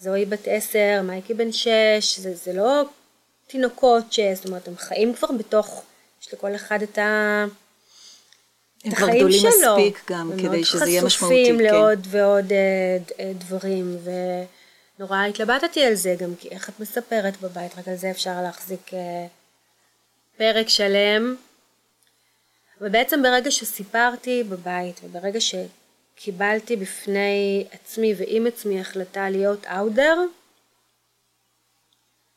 זוהי 0.00 0.24
בת 0.24 0.42
עשר, 0.44 1.00
מייקי 1.04 1.34
בן 1.34 1.52
שש, 1.52 2.18
זה, 2.18 2.34
זה 2.34 2.52
לא 2.52 2.82
תינוקות 3.46 4.12
ש... 4.12 4.20
זאת 4.34 4.46
אומרת, 4.46 4.68
הם 4.68 4.76
חיים 4.76 5.14
כבר 5.14 5.28
בתוך, 5.38 5.82
יש 6.22 6.34
לכל 6.34 6.54
אחד 6.54 6.82
את 6.82 6.98
ה... 6.98 7.44
הם 8.84 8.94
כבר 8.94 9.08
גדולים 9.08 9.40
שלו. 9.40 9.76
מספיק 9.76 10.10
גם 10.10 10.30
כדי 10.38 10.64
שזה 10.64 10.86
יהיה 10.86 11.04
משמעותי. 11.04 11.50
הם 11.50 11.56
מאוד 11.56 11.58
חשופים 11.58 11.60
לעוד 11.60 11.98
כן. 12.04 12.18
ועוד 12.18 12.52
uh, 12.52 13.22
דברים, 13.38 13.98
ונורא 14.98 15.24
התלבטתי 15.24 15.84
על 15.84 15.94
זה 15.94 16.16
גם, 16.18 16.34
כי 16.34 16.48
איך 16.48 16.68
את 16.68 16.80
מספרת 16.80 17.40
בבית, 17.40 17.78
רק 17.78 17.88
על 17.88 17.96
זה 17.96 18.10
אפשר 18.10 18.42
להחזיק 18.42 18.88
uh, 18.88 18.94
פרק 20.36 20.68
שלם. 20.68 21.36
ובעצם 22.80 23.22
ברגע 23.22 23.50
שסיפרתי 23.50 24.42
בבית, 24.42 25.00
וברגע 25.04 25.38
שקיבלתי 25.40 26.76
בפני 26.76 27.66
עצמי 27.70 28.14
ועם 28.16 28.46
עצמי 28.46 28.80
החלטה 28.80 29.30
להיות 29.30 29.66
אאודר, 29.66 30.18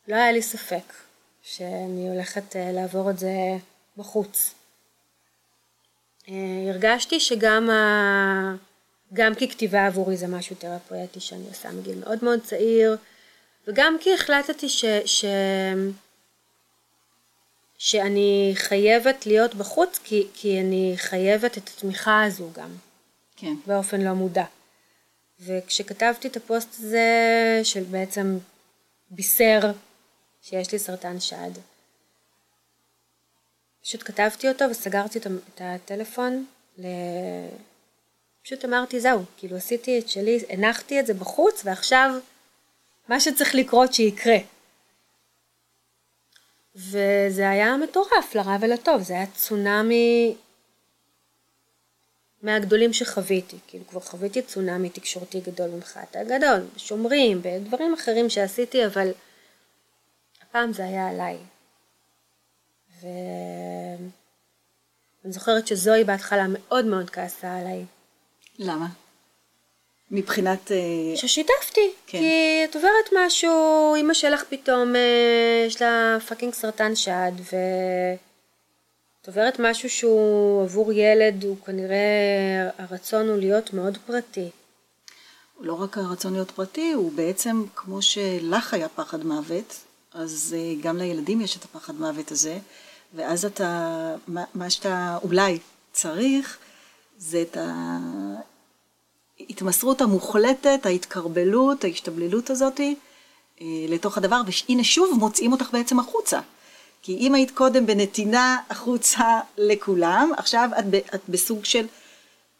לא 0.07 0.15
היה 0.15 0.31
לי 0.31 0.41
ספק 0.41 0.93
שאני 1.41 2.09
הולכת 2.09 2.55
לעבור 2.55 3.09
את 3.09 3.19
זה 3.19 3.31
בחוץ. 3.97 4.56
אה, 6.29 6.33
הרגשתי 6.69 7.19
שגם 7.19 7.69
ה... 7.69 8.55
גם 9.13 9.35
ככתיבה 9.35 9.85
עבורי 9.87 10.17
זה 10.17 10.27
משהו 10.27 10.55
תרפואטי 10.55 11.19
שאני 11.19 11.47
עושה 11.47 11.71
מגיל 11.71 11.99
מאוד 11.99 12.23
מאוד 12.23 12.39
צעיר, 12.43 12.97
וגם 13.67 13.95
כי 14.01 14.13
החלטתי 14.13 14.69
ש... 14.69 14.85
ש... 15.05 15.25
שאני 17.77 18.51
חייבת 18.55 19.25
להיות 19.25 19.55
בחוץ, 19.55 19.99
כי, 20.03 20.27
כי 20.33 20.61
אני 20.61 20.93
חייבת 20.95 21.57
את 21.57 21.69
התמיכה 21.75 22.23
הזו 22.23 22.49
גם. 22.53 22.69
כן. 23.35 23.53
באופן 23.67 24.01
לא 24.01 24.13
מודע. 24.13 24.45
וכשכתבתי 25.39 26.27
את 26.27 26.37
הפוסט 26.37 26.69
הזה, 26.79 27.09
של 27.63 27.83
בעצם 27.83 28.37
בישר 29.09 29.59
שיש 30.41 30.71
לי 30.71 30.79
סרטן 30.79 31.19
שד, 31.19 31.51
פשוט 33.87 34.03
כתבתי 34.03 34.49
אותו 34.49 34.65
וסגרתי 34.69 35.19
את 35.19 35.61
הטלפון, 35.61 36.45
ל... 36.77 36.85
פשוט 38.43 38.65
אמרתי 38.65 38.99
זהו, 38.99 39.23
כאילו 39.37 39.57
עשיתי 39.57 39.99
את 39.99 40.09
שלי, 40.09 40.39
הנחתי 40.49 40.99
את 40.99 41.07
זה 41.07 41.13
בחוץ 41.13 41.61
ועכשיו 41.65 42.11
מה 43.07 43.19
שצריך 43.19 43.55
לקרות 43.55 43.93
שיקרה. 43.93 44.37
וזה 46.75 47.49
היה 47.49 47.77
מטורף 47.77 48.35
לרע 48.35 48.57
ולטוב, 48.61 49.01
זה 49.01 49.13
היה 49.13 49.25
צונאמי 49.35 50.35
מהגדולים 52.41 52.93
שחוויתי, 52.93 53.57
כאילו 53.67 53.87
כבר 53.87 53.99
חוויתי 53.99 54.41
צונאמי 54.41 54.89
תקשורתי 54.89 55.39
גדול 55.39 55.69
ממחאת 55.69 56.15
העגלות, 56.15 56.65
בשומרים, 56.75 57.41
בדברים 57.41 57.93
אחרים 57.93 58.29
שעשיתי, 58.29 58.85
אבל 58.85 59.11
הפעם 60.41 60.73
זה 60.73 60.83
היה 60.83 61.09
עליי. 61.09 61.37
ואני 63.01 64.07
זוכרת 65.33 65.67
שזואי 65.67 66.03
בהתחלה 66.03 66.45
מאוד 66.49 66.85
מאוד 66.85 67.09
כעסה 67.09 67.57
עליי. 67.57 67.85
למה? 68.59 68.87
מבחינת... 70.11 70.71
אה, 70.71 70.77
ששיתפתי, 71.17 71.91
כן. 72.07 72.17
כי 72.17 72.61
את 72.69 72.75
עוברת 72.75 73.09
משהו, 73.25 73.95
אמא 73.95 74.13
שלך 74.13 74.43
פתאום 74.49 74.95
אה, 74.95 75.65
יש 75.67 75.81
לה 75.81 76.17
fucking 76.27 76.53
סרטן 76.53 76.95
שד, 76.95 77.31
ואת 77.37 79.27
עוברת 79.27 79.59
משהו 79.59 79.89
שהוא 79.89 80.63
עבור 80.63 80.93
ילד, 80.93 81.43
הוא 81.43 81.57
כנראה, 81.65 82.69
הרצון 82.77 83.29
הוא 83.29 83.37
להיות 83.37 83.73
מאוד 83.73 83.97
פרטי. 84.05 84.49
לא 85.59 85.73
רק 85.73 85.97
הרצון 85.97 86.33
להיות 86.33 86.51
פרטי, 86.51 86.91
הוא 86.91 87.11
בעצם, 87.11 87.63
כמו 87.75 88.01
שלך 88.01 88.73
היה 88.73 88.89
פחד 88.89 89.25
מוות, 89.25 89.75
אז 90.13 90.55
אה, 90.57 90.73
גם 90.81 90.97
לילדים 90.97 91.41
יש 91.41 91.57
את 91.57 91.63
הפחד 91.63 91.95
מוות 91.95 92.31
הזה, 92.31 92.59
ואז 93.17 93.45
אתה, 93.45 94.15
מה, 94.27 94.43
מה 94.53 94.69
שאתה 94.69 95.17
אולי 95.23 95.59
צריך, 95.91 96.57
זה 97.17 97.41
את 97.41 97.57
ההתמסרות 99.39 100.01
המוחלטת, 100.01 100.85
ההתקרבלות, 100.85 101.83
ההשתבללות 101.83 102.49
הזאתי 102.49 102.95
אה, 103.61 103.65
לתוך 103.89 104.17
הדבר, 104.17 104.41
והנה 104.45 104.83
שוב 104.83 105.17
מוצאים 105.19 105.51
אותך 105.51 105.69
בעצם 105.71 105.99
החוצה. 105.99 106.39
כי 107.01 107.17
אם 107.17 107.35
היית 107.35 107.51
קודם 107.51 107.85
בנתינה 107.85 108.57
החוצה 108.69 109.39
לכולם, 109.57 110.31
עכשיו 110.37 110.69
את, 110.79 110.85
ב, 110.89 110.95
את 110.95 111.21
בסוג 111.29 111.65
של 111.65 111.85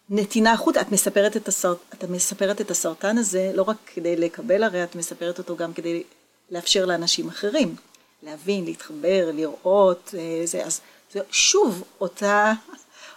נתינה 0.10 0.52
החוצה, 0.54 0.82
את 0.82 0.92
מספרת 0.92 1.38
את, 1.38 1.48
הסרט, 1.48 1.78
את 1.94 2.04
מספרת 2.04 2.62
את 2.62 2.72
הסרטן 2.72 3.18
הזה 3.18 3.52
לא 3.56 3.64
רק 3.64 3.78
כדי 3.94 4.16
לקבל, 4.16 4.64
הרי 4.64 4.84
את 4.84 4.96
מספרת 4.96 5.38
אותו 5.38 5.56
גם 5.56 5.74
כדי 5.74 6.04
לאפשר 6.52 6.86
לאנשים 6.86 7.28
אחרים. 7.28 7.76
להבין, 8.24 8.66
להתחבר, 8.66 9.32
לראות, 9.34 10.16
אה, 10.18 10.42
זה, 10.46 10.66
אז 10.66 10.82
זה 11.12 11.20
שוב 11.32 11.84
אותה, 12.02 12.54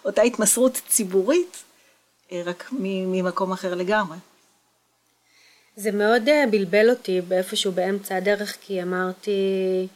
אותה 0.05 0.23
התמסרות 0.23 0.81
ציבורית, 0.89 1.63
אה, 2.33 2.43
רק 2.45 2.69
ממקום 2.73 3.53
אחר 3.53 3.75
לגמרי. 3.75 4.19
זה 5.77 5.93
מאוד 5.93 6.29
אה, 6.29 6.45
בלבל 6.51 6.91
אותי 6.91 7.21
באיפשהו 7.21 7.73
באמצע 7.73 8.17
הדרך, 8.17 8.57
כי 8.61 8.83
אמרתי, 8.83 9.87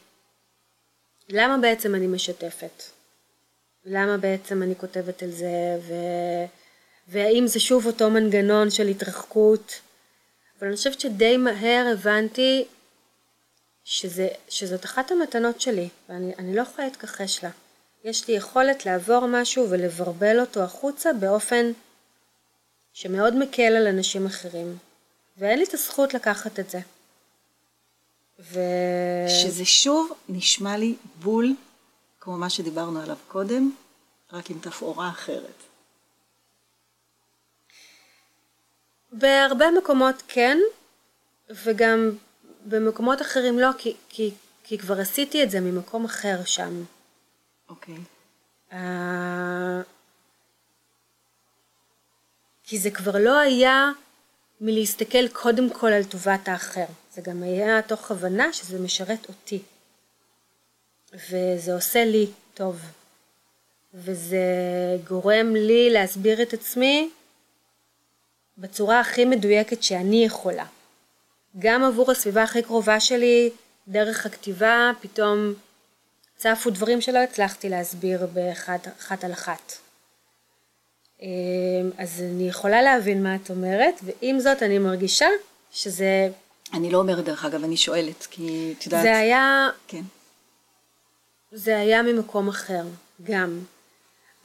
למה 1.28 1.58
בעצם 1.58 1.94
אני 1.94 2.06
משתפת? 2.06 2.82
למה 3.84 4.16
בעצם 4.16 4.62
אני 4.62 4.74
כותבת 4.76 5.22
על 5.22 5.30
זה, 5.30 5.78
ו... 5.88 5.94
והאם 7.08 7.46
זה 7.46 7.60
שוב 7.60 7.86
אותו 7.86 8.10
מנגנון 8.10 8.70
של 8.70 8.86
התרחקות? 8.86 9.80
אבל 10.58 10.68
אני 10.68 10.76
חושבת 10.76 11.00
שדי 11.00 11.36
מהר 11.36 11.86
הבנתי 11.92 12.64
שזה, 13.84 14.28
שזאת 14.48 14.84
אחת 14.84 15.10
המתנות 15.10 15.60
שלי, 15.60 15.88
ואני 16.08 16.56
לא 16.56 16.62
יכולה 16.62 16.86
להתכחש 16.86 17.44
לה. 17.44 17.50
יש 18.04 18.28
לי 18.28 18.34
יכולת 18.34 18.86
לעבור 18.86 19.26
משהו 19.26 19.70
ולברבל 19.70 20.40
אותו 20.40 20.62
החוצה 20.62 21.12
באופן 21.12 21.72
שמאוד 22.92 23.34
מקל 23.34 23.62
על 23.62 23.86
אנשים 23.86 24.26
אחרים, 24.26 24.78
ואין 25.36 25.58
לי 25.58 25.64
את 25.64 25.74
הזכות 25.74 26.14
לקחת 26.14 26.60
את 26.60 26.70
זה. 26.70 26.78
ו... 28.38 28.60
שזה 29.28 29.64
שוב 29.64 30.12
נשמע 30.28 30.76
לי 30.76 30.96
בול, 31.22 31.54
כמו 32.20 32.36
מה 32.36 32.50
שדיברנו 32.50 33.02
עליו 33.02 33.16
קודם, 33.28 33.70
רק 34.32 34.50
עם 34.50 34.58
תפאורה 34.58 35.08
אחרת. 35.08 35.62
בהרבה 39.12 39.70
מקומות 39.70 40.22
כן, 40.28 40.58
וגם 41.50 42.10
במקומות 42.64 43.22
אחרים 43.22 43.58
לא, 43.58 43.68
כי, 43.78 43.94
כי, 44.08 44.30
כי 44.64 44.78
כבר 44.78 45.00
עשיתי 45.00 45.42
את 45.42 45.50
זה 45.50 45.60
ממקום 45.60 46.04
אחר 46.04 46.44
שם. 46.44 46.84
אוקיי. 47.68 47.96
Uh, 48.70 48.74
כי 52.64 52.78
זה 52.78 52.90
כבר 52.90 53.18
לא 53.18 53.38
היה 53.38 53.90
מלהסתכל 54.60 55.28
קודם 55.28 55.70
כל 55.70 55.92
על 55.92 56.04
טובת 56.04 56.48
האחר, 56.48 56.86
זה 57.14 57.20
גם 57.20 57.42
היה 57.42 57.82
תוך 57.82 58.10
הבנה 58.10 58.52
שזה 58.52 58.78
משרת 58.78 59.28
אותי. 59.28 59.62
וזה 61.14 61.74
עושה 61.74 62.04
לי 62.04 62.26
טוב. 62.54 62.80
וזה 63.94 64.38
גורם 65.08 65.54
לי 65.54 65.90
להסביר 65.90 66.42
את 66.42 66.52
עצמי 66.52 67.10
בצורה 68.58 69.00
הכי 69.00 69.24
מדויקת 69.24 69.82
שאני 69.82 70.24
יכולה. 70.24 70.64
גם 71.58 71.84
עבור 71.84 72.10
הסביבה 72.10 72.42
הכי 72.42 72.62
קרובה 72.62 73.00
שלי, 73.00 73.50
דרך 73.88 74.26
הכתיבה, 74.26 74.90
פתאום 75.00 75.54
צפו 76.36 76.70
דברים 76.70 77.00
שלא 77.00 77.18
הצלחתי 77.18 77.68
להסביר 77.68 78.26
באחת 78.26 79.24
על 79.24 79.32
אחת. 79.32 79.72
אמ, 81.22 81.28
אז 81.98 82.22
אני 82.22 82.48
יכולה 82.48 82.82
להבין 82.82 83.22
מה 83.22 83.36
את 83.36 83.50
אומרת, 83.50 84.00
ועם 84.02 84.40
זאת 84.40 84.62
אני 84.62 84.78
מרגישה 84.78 85.28
שזה... 85.72 86.28
אני 86.72 86.90
לא 86.90 86.98
אומרת 86.98 87.24
דרך 87.24 87.44
אגב, 87.44 87.64
אני 87.64 87.76
שואלת, 87.76 88.26
כי 88.30 88.74
את 88.78 88.86
יודעת... 88.86 89.02
זה 89.02 89.16
היה... 89.16 89.68
כן. 89.88 90.02
זה 91.52 91.78
היה 91.78 92.02
ממקום 92.02 92.48
אחר, 92.48 92.82
גם. 93.22 93.60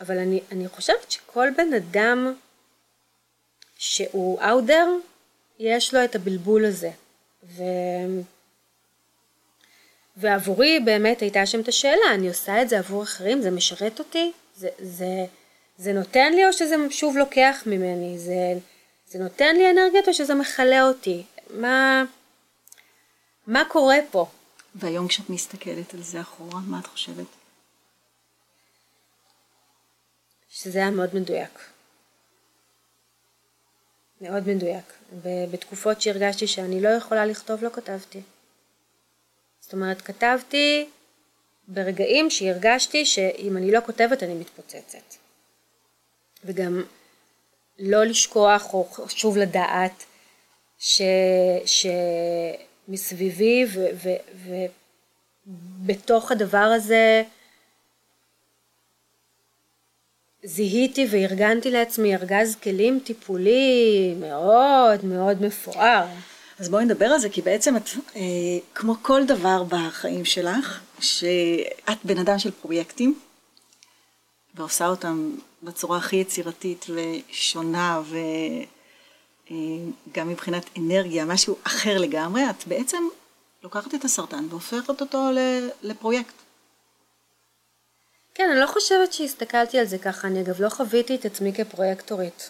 אבל 0.01 0.17
אני, 0.17 0.41
אני 0.51 0.67
חושבת 0.67 1.11
שכל 1.11 1.47
בן 1.57 1.73
אדם 1.73 2.33
שהוא 3.77 4.41
אאודר, 4.41 4.87
יש 5.59 5.93
לו 5.93 6.03
את 6.03 6.15
הבלבול 6.15 6.65
הזה. 6.65 6.91
ו... 7.43 7.63
ועבורי 10.17 10.79
באמת 10.79 11.21
הייתה 11.21 11.45
שם 11.45 11.59
את 11.61 11.67
השאלה, 11.67 12.13
אני 12.13 12.27
עושה 12.27 12.61
את 12.61 12.69
זה 12.69 12.79
עבור 12.79 13.03
אחרים, 13.03 13.41
זה 13.41 13.51
משרת 13.51 13.99
אותי? 13.99 14.31
זה, 14.55 14.69
זה, 14.79 15.25
זה 15.77 15.93
נותן 15.93 16.33
לי 16.33 16.47
או 16.47 16.53
שזה 16.53 16.75
שוב 16.89 17.17
לוקח 17.17 17.63
ממני? 17.65 18.19
זה, 18.19 18.53
זה 19.07 19.19
נותן 19.19 19.55
לי 19.55 19.71
אנרגיות 19.71 20.07
או 20.07 20.13
שזה 20.13 20.35
מכלה 20.35 20.87
אותי? 20.87 21.23
מה, 21.49 22.03
מה 23.47 23.63
קורה 23.69 23.97
פה? 24.11 24.25
והיום 24.75 25.07
כשאת 25.07 25.29
מסתכלת 25.29 25.93
על 25.93 26.01
זה 26.01 26.21
אחורה, 26.21 26.59
מה 26.59 26.79
את 26.79 26.87
חושבת? 26.87 27.25
שזה 30.49 30.79
היה 30.79 30.91
מאוד 30.91 31.15
מדויק. 31.15 31.59
מאוד 34.21 34.47
מדויק. 34.47 34.98
ובתקופות 35.13 36.01
שהרגשתי 36.01 36.47
שאני 36.47 36.81
לא 36.81 36.89
יכולה 36.89 37.25
לכתוב, 37.25 37.63
לא 37.63 37.69
כתבתי. 37.69 38.21
זאת 39.59 39.73
אומרת, 39.73 40.01
כתבתי 40.01 40.89
ברגעים 41.67 42.29
שהרגשתי 42.29 43.05
שאם 43.05 43.57
אני 43.57 43.71
לא 43.71 43.79
כותבת 43.85 44.23
אני 44.23 44.33
מתפוצצת. 44.33 45.15
וגם 46.43 46.83
לא 47.79 48.03
לשכוח 48.03 48.73
או 48.73 48.85
חשוב 48.85 49.37
לדעת 49.37 50.03
ש, 50.79 51.01
שמסביבי 52.87 53.65
ובתוך 55.85 56.31
הדבר 56.31 56.57
הזה 56.57 57.23
זיהיתי 60.43 61.07
וארגנתי 61.11 61.71
לעצמי 61.71 62.15
ארגז 62.15 62.55
כלים 62.63 62.99
טיפולי 63.03 64.13
מאוד 64.19 65.05
מאוד 65.05 65.41
מפואר. 65.41 66.05
אז 66.59 66.69
בואי 66.69 66.85
נדבר 66.85 67.05
על 67.05 67.19
זה, 67.19 67.29
כי 67.29 67.41
בעצם 67.41 67.77
את, 67.77 67.89
אה, 68.15 68.21
כמו 68.75 68.95
כל 69.01 69.25
דבר 69.25 69.63
בחיים 69.63 70.25
שלך, 70.25 70.79
שאת 70.99 71.97
בן 72.03 72.17
אדם 72.17 72.39
של 72.39 72.51
פרויקטים, 72.51 73.19
ועושה 74.55 74.87
אותם 74.87 75.31
בצורה 75.63 75.97
הכי 75.97 76.15
יצירתית 76.15 76.85
ושונה, 76.89 78.01
וגם 79.45 79.53
אה, 80.17 80.23
מבחינת 80.25 80.65
אנרגיה, 80.77 81.25
משהו 81.25 81.55
אחר 81.63 81.97
לגמרי, 81.97 82.49
את 82.49 82.67
בעצם 82.67 83.03
לוקחת 83.63 83.95
את 83.95 84.05
הסרטן 84.05 84.45
והופכת 84.49 85.01
אותו 85.01 85.29
לפרויקט. 85.83 86.33
כן, 88.39 88.51
אני 88.51 88.59
לא 88.59 88.67
חושבת 88.67 89.13
שהסתכלתי 89.13 89.79
על 89.79 89.85
זה 89.85 89.97
ככה, 89.97 90.27
אני 90.27 90.41
אגב 90.41 90.61
לא 90.61 90.69
חוויתי 90.69 91.15
את 91.15 91.25
עצמי 91.25 91.53
כפרויקטורית. 91.53 92.49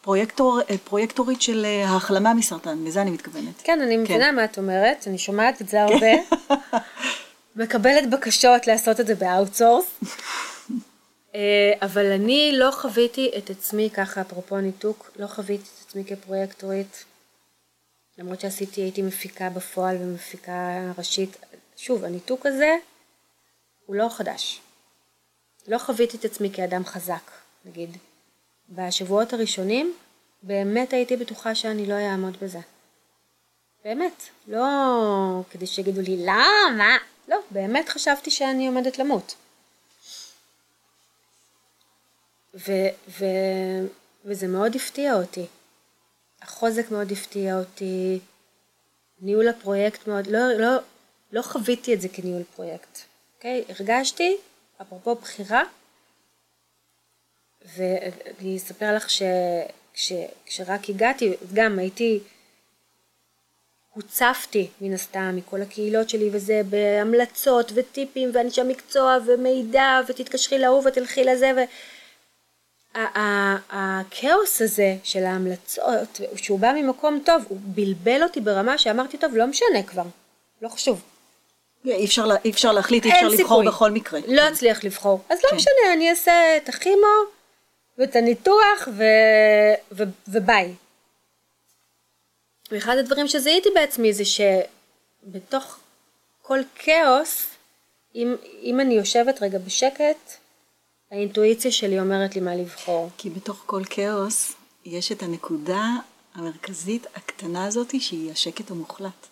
פרויקטור, 0.00 0.60
אה, 0.70 0.78
פרויקטורית 0.78 1.42
של 1.42 1.64
אה, 1.64 1.88
ההחלמה 1.88 2.34
מסרטן, 2.34 2.84
לזה 2.84 3.02
אני 3.02 3.10
מתכוונת. 3.10 3.62
כן, 3.62 3.80
אני 3.80 3.96
מבינה 3.96 4.24
כן. 4.24 4.34
מה 4.34 4.44
את 4.44 4.58
אומרת, 4.58 5.04
אני 5.08 5.18
שומעת 5.18 5.62
את 5.62 5.68
זה 5.68 5.82
הרבה. 5.82 6.06
מקבלת 7.56 8.10
בקשות 8.10 8.66
לעשות 8.66 9.00
את 9.00 9.06
זה 9.06 9.14
ב 9.14 9.20
outsource. 9.20 9.86
אה, 11.34 11.72
אבל 11.82 12.12
אני 12.12 12.52
לא 12.54 12.70
חוויתי 12.70 13.30
את 13.38 13.50
עצמי 13.50 13.90
ככה, 13.94 14.20
אפרופו 14.20 14.56
ניתוק, 14.56 15.10
לא 15.16 15.26
חוויתי 15.26 15.64
את 15.64 15.88
עצמי 15.88 16.04
כפרויקטורית. 16.04 17.04
למרות 18.18 18.40
שעשיתי, 18.40 18.80
הייתי 18.80 19.02
מפיקה 19.02 19.50
בפועל 19.50 19.96
ומפיקה 20.00 20.92
ראשית. 20.98 21.36
שוב, 21.76 22.04
הניתוק 22.04 22.46
הזה 22.46 22.76
הוא 23.86 23.96
לא 23.96 24.08
חדש. 24.10 24.60
לא 25.68 25.78
חוויתי 25.78 26.16
את 26.16 26.24
עצמי 26.24 26.50
כאדם 26.52 26.84
חזק, 26.84 27.30
נגיד. 27.64 27.96
בשבועות 28.68 29.32
הראשונים 29.32 29.94
באמת 30.42 30.92
הייתי 30.92 31.16
בטוחה 31.16 31.54
שאני 31.54 31.86
לא 31.86 31.94
אעמוד 31.94 32.36
בזה. 32.42 32.58
באמת, 33.84 34.22
לא 34.46 34.64
כדי 35.50 35.66
שיגידו 35.66 36.00
לי 36.00 36.16
למה, 36.16 36.96
לא, 37.28 37.36
באמת 37.50 37.88
חשבתי 37.88 38.30
שאני 38.30 38.66
עומדת 38.66 38.98
למות. 38.98 39.34
ו, 42.54 42.72
ו, 43.08 43.24
וזה 44.24 44.46
מאוד 44.46 44.76
הפתיע 44.76 45.14
אותי. 45.14 45.46
החוזק 46.42 46.90
מאוד 46.90 47.12
הפתיע 47.12 47.58
אותי, 47.58 48.20
ניהול 49.20 49.48
הפרויקט 49.48 50.06
מאוד, 50.06 50.26
לא, 50.26 50.52
לא, 50.52 50.76
לא 51.32 51.42
חוויתי 51.42 51.94
את 51.94 52.00
זה 52.00 52.08
כניהול 52.08 52.42
פרויקט, 52.56 52.98
אוקיי? 53.36 53.64
הרגשתי, 53.68 54.36
אפרופו 54.82 55.14
בחירה, 55.14 55.62
ואני 57.76 58.56
אספר 58.56 58.94
לך 58.96 59.10
שכשרק 59.94 60.88
הגעתי, 60.88 61.34
גם 61.54 61.78
הייתי, 61.78 62.20
הוצפתי 63.94 64.70
מן 64.80 64.92
הסתם 64.92 65.36
מכל 65.36 65.62
הקהילות 65.62 66.08
שלי 66.08 66.28
וזה 66.32 66.60
בהמלצות 66.70 67.72
וטיפים 67.74 68.30
ואנשי 68.34 68.62
מקצוע 68.62 69.18
ומידע 69.26 70.00
ותתקשרי 70.08 70.58
להוא 70.58 70.82
ותלכי 70.86 71.24
לזה 71.24 71.52
ו... 71.56 71.60
הכאוס 73.70 74.62
הזה 74.62 74.96
של 75.02 75.24
ההמלצות, 75.24 76.20
שהוא 76.36 76.58
בא 76.58 76.72
ממקום 76.76 77.20
טוב, 77.24 77.44
הוא 77.48 77.58
בלבל 77.62 78.22
אותי 78.22 78.40
ברמה 78.40 78.78
שאמרתי, 78.78 79.18
טוב, 79.18 79.36
לא 79.36 79.46
משנה 79.46 79.82
כבר, 79.86 80.02
לא 80.62 80.68
חשוב. 80.68 81.02
אי 81.86 82.04
אפשר, 82.04 82.26
אי 82.44 82.50
אפשר 82.50 82.72
להחליט, 82.72 83.04
אי 83.04 83.10
אפשר 83.10 83.28
לבחור 83.28 83.36
סיכוי. 83.36 83.66
בכל 83.66 83.90
מקרה. 83.90 84.20
לא 84.28 84.42
כן. 84.42 84.52
אצליח 84.52 84.84
לבחור. 84.84 85.20
אז 85.30 85.38
לא 85.44 85.50
כן. 85.50 85.56
משנה, 85.56 85.92
אני 85.92 86.10
אעשה 86.10 86.56
את 86.56 86.68
הכימו 86.68 87.06
ואת 87.98 88.16
הניתוח 88.16 88.88
ו... 88.96 89.04
ו... 89.92 90.02
וביי. 90.28 90.74
ואחד 92.70 92.98
הדברים 92.98 93.28
שזיהיתי 93.28 93.68
בעצמי 93.74 94.12
זה 94.12 94.22
שבתוך 94.24 95.78
כל 96.42 96.60
כאוס, 96.74 97.46
אם, 98.14 98.36
אם 98.62 98.80
אני 98.80 98.94
יושבת 98.94 99.42
רגע 99.42 99.58
בשקט, 99.58 100.32
האינטואיציה 101.10 101.72
שלי 101.72 102.00
אומרת 102.00 102.34
לי 102.34 102.40
מה 102.40 102.54
לבחור. 102.54 103.10
כי 103.18 103.30
בתוך 103.30 103.62
כל 103.66 103.82
כאוס 103.90 104.52
יש 104.84 105.12
את 105.12 105.22
הנקודה 105.22 105.84
המרכזית 106.34 107.06
הקטנה 107.14 107.64
הזאת 107.64 108.00
שהיא 108.00 108.32
השקט 108.32 108.70
המוחלט. 108.70 109.26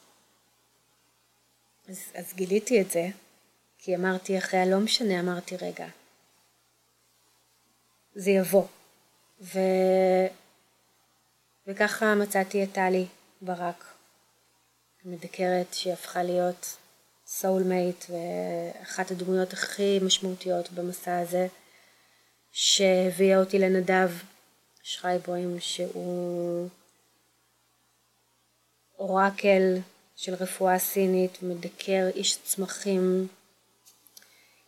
אז, 1.88 2.00
אז 2.14 2.32
גיליתי 2.34 2.80
את 2.80 2.90
זה, 2.90 3.08
כי 3.78 3.96
אמרתי 3.96 4.38
אחרי 4.38 4.60
הלא 4.60 4.80
משנה, 4.80 5.20
אמרתי 5.20 5.56
רגע, 5.56 5.86
זה 8.14 8.30
יבוא. 8.30 8.66
ו... 9.40 9.58
וככה 11.66 12.14
מצאתי 12.14 12.64
את 12.64 12.72
טלי 12.72 13.06
ברק, 13.42 13.84
מדקרת 15.04 15.74
שהפכה 15.74 16.22
להיות 16.22 16.76
soulmate 17.26 18.04
ואחת 18.08 19.10
הדמויות 19.10 19.52
הכי 19.52 19.98
משמעותיות 20.02 20.72
במסע 20.72 21.18
הזה, 21.18 21.46
שהביאה 22.52 23.38
אותי 23.38 23.58
לנדב 23.58 24.10
שרייבוים 24.82 25.60
שהוא 25.60 26.68
אורקל 28.98 29.78
של 30.16 30.34
רפואה 30.34 30.78
סינית, 30.78 31.42
מדקר 31.42 32.08
איש 32.14 32.38
צמחים 32.44 33.28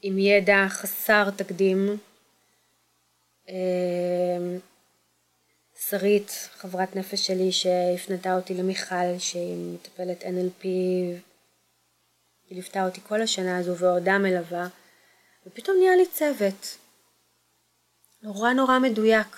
עם 0.02 0.18
ידע 0.18 0.66
חסר 0.68 1.30
תקדים. 1.30 1.96
אמ, 3.48 4.58
שרית, 5.88 6.30
חברת 6.52 6.96
נפש 6.96 7.26
שלי 7.26 7.52
שהפנתה 7.52 8.36
אותי 8.36 8.54
למיכל 8.54 9.18
שהיא 9.18 9.74
מטפלת 9.74 10.22
NLP 10.22 10.62
היא 10.62 11.18
ליוותה 12.50 12.84
אותי 12.84 13.00
כל 13.08 13.22
השנה 13.22 13.58
הזו 13.58 13.76
ועודה 13.76 14.18
מלווה 14.18 14.68
ופתאום 15.46 15.76
נהיה 15.76 15.96
לי 15.96 16.06
צוות. 16.06 16.78
נורא 18.22 18.52
נורא 18.52 18.78
מדויק. 18.78 19.36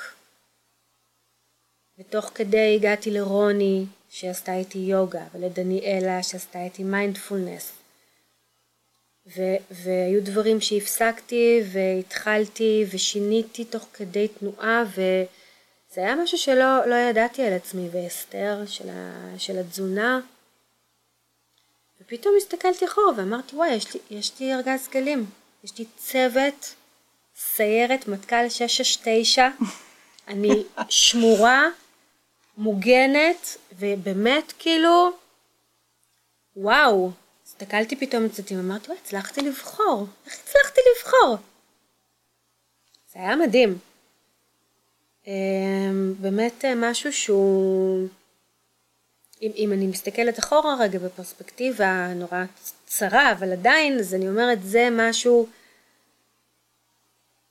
ותוך 1.99 2.31
כדי 2.35 2.75
הגעתי 2.77 3.11
לרוני 3.11 3.85
שעשתה 4.11 4.55
איתי 4.55 4.79
יוגה 4.79 5.23
ולדניאלה 5.35 6.23
שעשתה 6.23 6.63
איתי 6.65 6.85
מיינדפולנס. 6.85 7.73
ו- 9.37 9.57
והיו 9.71 10.25
דברים 10.25 10.61
שהפסקתי 10.61 11.61
והתחלתי 11.73 12.85
ושיניתי 12.91 13.65
תוך 13.65 13.87
כדי 13.93 14.29
תנועה 14.29 14.85
וזה 14.91 16.01
היה 16.01 16.15
משהו 16.17 16.39
שלא 16.39 16.87
לא 16.87 16.95
ידעתי 16.95 17.43
על 17.43 17.53
עצמי 17.53 17.89
ואסתר 17.93 18.63
של, 18.67 18.89
ה- 18.89 19.39
של 19.39 19.59
התזונה. 19.59 20.21
ופתאום 22.01 22.35
הסתכלתי 22.37 22.87
אחורה 22.87 23.13
ואמרתי 23.17 23.57
וואי 23.57 23.75
יש 23.75 23.95
לי, 23.95 24.01
יש 24.11 24.33
לי 24.41 24.55
ארגז 24.55 24.89
כלים, 24.89 25.27
יש 25.65 25.79
לי 25.79 25.85
צוות, 25.97 26.75
סיירת 27.37 28.09
מטכ"ל 28.09 28.49
669, 28.49 29.49
אני 30.29 30.63
שמורה, 30.89 31.69
מוגנת 32.59 33.57
ובאמת 33.79 34.53
כאילו 34.59 35.11
וואו 36.57 37.11
הסתכלתי 37.47 37.97
פתאום 37.97 38.25
אצלי 38.25 38.57
ואמרתי, 38.57 38.87
וואי, 38.87 38.99
הצלחתי 39.05 39.41
לבחור. 39.41 40.07
איך 40.27 40.35
הצלחתי 40.35 40.81
לבחור? 40.97 41.37
זה 43.13 43.19
היה 43.19 43.37
מדהים. 43.37 43.79
אמ, 45.27 46.15
באמת 46.21 46.65
אה, 46.65 46.73
משהו 46.77 47.13
שהוא, 47.13 48.09
אם, 49.43 49.51
אם 49.57 49.73
אני 49.73 49.87
מסתכלת 49.87 50.39
אחורה 50.39 50.77
רגע 50.81 50.99
בפרספקטיבה 50.99 52.09
נורא 52.15 52.45
צרה, 52.87 53.33
אבל 53.33 53.53
עדיין, 53.53 53.99
אז 53.99 54.15
אני 54.15 54.29
אומרת, 54.29 54.59
זה 54.63 54.89
משהו 54.93 55.49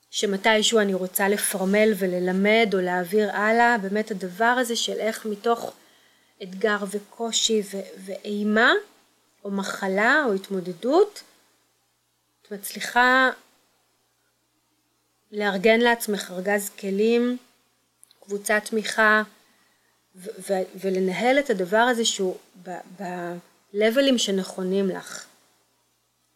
שמתישהו 0.09 0.79
אני 0.79 0.93
רוצה 0.93 1.29
לפרמל 1.29 1.93
וללמד 1.97 2.69
או 2.73 2.79
להעביר 2.79 3.31
הלאה, 3.31 3.77
באמת 3.77 4.11
הדבר 4.11 4.55
הזה 4.59 4.75
של 4.75 4.99
איך 4.99 5.25
מתוך 5.25 5.73
אתגר 6.43 6.77
וקושי 6.91 7.61
ו- 7.73 7.81
ואימה, 8.05 8.71
או 9.43 9.51
מחלה 9.51 10.23
או 10.25 10.33
התמודדות, 10.33 11.23
את 12.41 12.51
מצליחה 12.51 13.29
לארגן 15.31 15.79
לעצמך 15.79 16.31
ארגז 16.31 16.69
כלים, 16.69 17.37
קבוצת 18.19 18.61
תמיכה, 18.65 19.23
ו- 20.15 20.29
ו- 20.39 20.79
ולנהל 20.79 21.39
את 21.39 21.49
הדבר 21.49 21.77
הזה 21.77 22.05
שהוא 22.05 22.37
ב-לבלים 22.63 24.17
שנכונים 24.17 24.89
לך, 24.89 25.25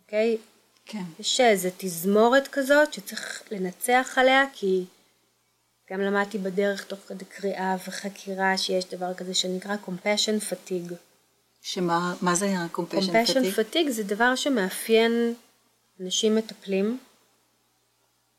אוקיי? 0.03 0.37
כן. 0.85 1.03
יש 1.19 1.41
איזו 1.41 1.69
תזמורת 1.77 2.47
כזאת 2.47 2.93
שצריך 2.93 3.43
לנצח 3.51 4.13
עליה, 4.15 4.43
כי 4.53 4.85
גם 5.91 6.01
למדתי 6.01 6.37
בדרך 6.37 6.83
תוך 6.83 6.99
כדי 7.07 7.25
קריאה 7.25 7.75
וחקירה 7.87 8.57
שיש 8.57 8.85
דבר 8.85 9.13
כזה 9.13 9.33
שנקרא 9.33 9.75
compassion 9.85 10.51
fatigue. 10.51 10.93
שמה 11.61 12.15
מה 12.21 12.35
זה 12.35 12.57
ה-compassion 12.57 12.79
compassion 12.79 13.55
fatigue? 13.55 13.75
fatigue 13.75 13.89
זה 13.89 14.03
דבר 14.03 14.35
שמאפיין 14.35 15.33
אנשים 15.99 16.35
מטפלים 16.35 16.99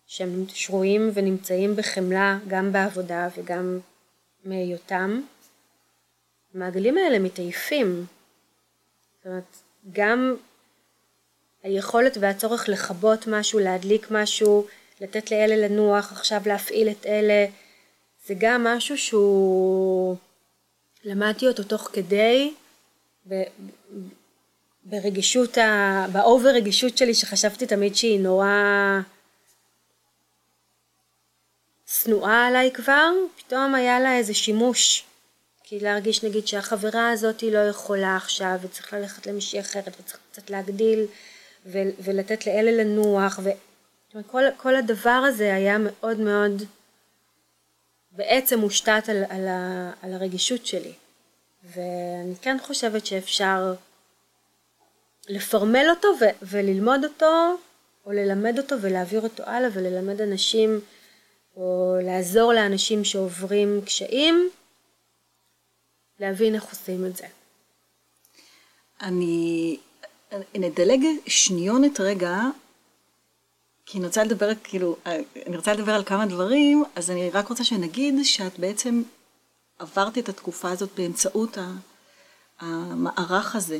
שהם 0.07 0.45
שרויים 0.49 1.11
ונמצאים 1.14 1.76
בחמלה 1.76 2.38
גם 2.49 2.72
בעבודה 2.72 3.28
וגם 3.36 3.78
מהיותם. 4.45 5.22
המעגלים 6.55 6.99
האלה 6.99 7.18
מתעייפים. 7.18 8.07
זאת 9.16 9.26
אומרת, 9.26 9.57
גם 9.93 10.36
היכולת 11.62 12.16
והצורך 12.20 12.68
לכבות 12.68 13.26
משהו, 13.26 13.58
להדליק 13.58 14.06
משהו, 14.10 14.66
לתת 15.00 15.30
לאלה 15.30 15.56
לנוח, 15.56 16.12
עכשיו 16.12 16.40
להפעיל 16.46 16.88
את 16.88 17.06
אלה, 17.06 17.46
זה 18.26 18.34
גם 18.38 18.64
משהו 18.64 18.98
שהוא... 18.98 20.16
למדתי 21.04 21.48
אותו 21.48 21.62
תוך 21.62 21.90
כדי, 21.92 22.54
ב- 23.28 23.42
ברגישות, 24.84 25.58
ה... 25.58 26.06
באובר 26.12 26.48
רגישות 26.48 26.98
שלי 26.98 27.14
שחשבתי 27.14 27.66
תמיד 27.66 27.96
שהיא 27.96 28.20
נורא 28.20 28.46
שנואה 31.86 32.46
עליי 32.46 32.70
כבר, 32.74 33.10
פתאום 33.36 33.74
היה 33.74 34.00
לה 34.00 34.16
איזה 34.16 34.34
שימוש. 34.34 35.04
כי 35.64 35.80
להרגיש 35.80 36.24
נגיד 36.24 36.46
שהחברה 36.46 37.10
הזאת 37.10 37.40
היא 37.40 37.52
לא 37.52 37.58
יכולה 37.58 38.16
עכשיו 38.16 38.58
וצריך 38.62 38.92
ללכת 38.92 39.26
למישהי 39.26 39.60
אחרת 39.60 39.88
וצריך 40.00 40.18
קצת 40.32 40.50
להגדיל 40.50 41.06
ולתת 41.66 42.46
לאלה 42.46 42.84
לנוח 42.84 43.40
וכל 44.14 44.42
כל 44.56 44.76
הדבר 44.76 45.10
הזה 45.10 45.54
היה 45.54 45.76
מאוד 45.78 46.20
מאוד 46.20 46.62
בעצם 48.10 48.58
מושתת 48.58 49.08
על, 49.08 49.24
על, 49.28 49.48
ה, 49.48 49.90
על 50.02 50.12
הרגישות 50.12 50.66
שלי 50.66 50.92
ואני 51.64 52.34
כן 52.42 52.56
חושבת 52.62 53.06
שאפשר 53.06 53.74
לפרמל 55.28 55.86
אותו 55.90 56.08
ו- 56.20 56.36
וללמוד 56.42 57.04
אותו 57.04 57.56
או 58.06 58.12
ללמד 58.12 58.58
אותו 58.58 58.76
ולהעביר 58.80 59.20
אותו 59.20 59.42
הלאה 59.42 59.68
וללמד 59.72 60.20
אנשים 60.20 60.80
או 61.56 61.96
לעזור 62.02 62.52
לאנשים 62.52 63.04
שעוברים 63.04 63.80
קשיים 63.84 64.50
להבין 66.20 66.54
איך 66.54 66.64
עושים 66.64 67.06
את 67.06 67.16
זה. 67.16 67.26
אני 69.00 69.78
נדלג 70.55 71.01
שניונת 71.26 72.01
רגע, 72.01 72.41
כי 73.87 73.99
אני 73.99 74.07
רוצה 74.07 74.24
לדבר, 74.24 74.51
כאילו, 74.64 74.97
אני 75.47 75.57
רוצה 75.57 75.72
לדבר 75.72 75.93
על 75.93 76.05
כמה 76.05 76.26
דברים, 76.26 76.85
אז 76.95 77.11
אני 77.11 77.30
רק 77.30 77.49
רוצה 77.49 77.64
שנגיד 77.64 78.14
שאת 78.24 78.59
בעצם 78.59 79.03
עברת 79.78 80.18
את 80.18 80.28
התקופה 80.28 80.70
הזאת 80.70 80.91
באמצעות 80.97 81.59
המערך 82.61 83.57
הזה 83.57 83.78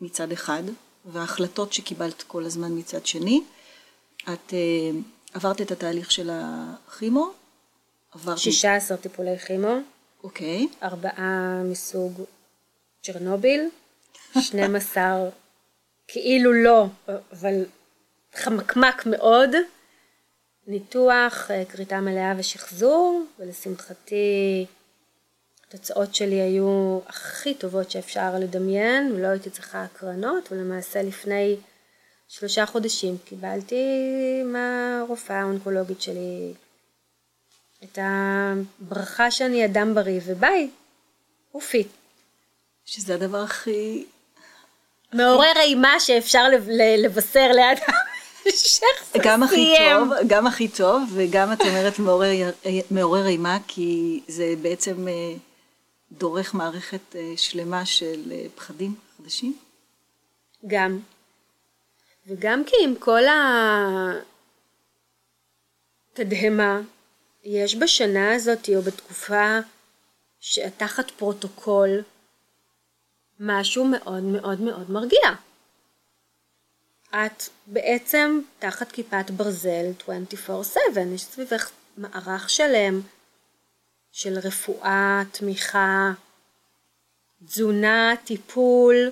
מצד 0.00 0.32
אחד, 0.32 0.62
וההחלטות 1.04 1.72
שקיבלת 1.72 2.22
כל 2.22 2.44
הזמן 2.44 2.78
מצד 2.78 3.06
שני. 3.06 3.42
את 4.22 4.50
uh, 4.50 5.34
עברת 5.34 5.60
את 5.60 5.70
התהליך 5.70 6.10
של 6.10 6.30
הכימו, 6.32 7.30
עברת... 8.12 8.38
16 8.38 8.96
טיפולי 8.96 9.38
כימו. 9.38 9.76
אוקיי. 10.24 10.68
ארבעה 10.82 11.62
מסוג 11.64 12.22
צ'רנוביל, 13.02 13.68
12 14.40 15.30
כאילו 16.12 16.52
לא, 16.52 16.86
אבל 17.32 17.64
חמקמק 18.34 19.06
מאוד, 19.06 19.50
ניתוח, 20.66 21.50
כריתה 21.68 22.00
מלאה 22.00 22.34
ושחזור, 22.38 23.24
ולשמחתי 23.38 24.66
התוצאות 25.68 26.14
שלי 26.14 26.40
היו 26.40 27.00
הכי 27.06 27.54
טובות 27.54 27.90
שאפשר 27.90 28.38
לדמיין, 28.38 29.12
ולא 29.12 29.26
הייתי 29.26 29.50
צריכה 29.50 29.82
הקרנות, 29.82 30.52
ולמעשה 30.52 31.02
לפני 31.02 31.56
שלושה 32.28 32.66
חודשים 32.66 33.16
קיבלתי 33.24 33.84
מהרופאה 34.44 35.40
האונקולוגית 35.40 36.00
שלי 36.02 36.54
את 37.84 37.98
הברכה 38.02 39.30
שאני 39.30 39.64
אדם 39.64 39.94
בריא, 39.94 40.20
וביי, 40.26 40.70
אופי. 41.54 41.88
שזה 42.84 43.14
הדבר 43.14 43.42
הכי... 43.42 44.06
מעורר 45.12 45.52
אימה 45.60 46.00
שאפשר 46.00 46.44
לבשר 46.98 47.50
לאדם 47.54 47.94
גם 49.24 49.42
הכי 49.42 49.74
טוב, 49.78 50.08
גם 50.26 50.46
הכי 50.46 50.68
טוב, 50.68 51.02
וגם 51.14 51.52
את 51.52 51.60
אומרת 51.60 51.98
מעורר, 51.98 52.50
מעורר 52.90 53.26
אימה, 53.26 53.58
כי 53.68 54.20
זה 54.28 54.54
בעצם 54.62 55.06
דורך 56.12 56.54
מערכת 56.54 57.16
שלמה 57.36 57.86
של 57.86 58.32
פחדים 58.54 58.94
חדשים. 59.18 59.56
גם. 60.66 60.98
וגם 62.26 62.62
כי 62.66 62.76
עם 62.84 62.94
כל 62.94 63.22
התדהמה 66.12 66.80
יש 67.44 67.76
בשנה 67.76 68.34
הזאת 68.34 68.68
או 68.76 68.82
בתקופה 68.82 69.58
שתחת 70.40 71.10
פרוטוקול 71.10 72.02
משהו 73.40 73.84
מאוד 73.84 74.22
מאוד 74.22 74.60
מאוד 74.60 74.90
מרגיע. 74.90 75.30
את 77.10 77.42
בעצם 77.66 78.40
תחת 78.58 78.92
כיפת 78.92 79.30
ברזל 79.30 79.86
24/7, 80.06 80.10
יש 81.14 81.24
סביבך 81.24 81.70
מערך 81.96 82.50
שלם 82.50 83.00
של 84.12 84.38
רפואה, 84.38 85.22
תמיכה, 85.32 86.12
תזונה, 87.44 88.14
טיפול, 88.24 89.10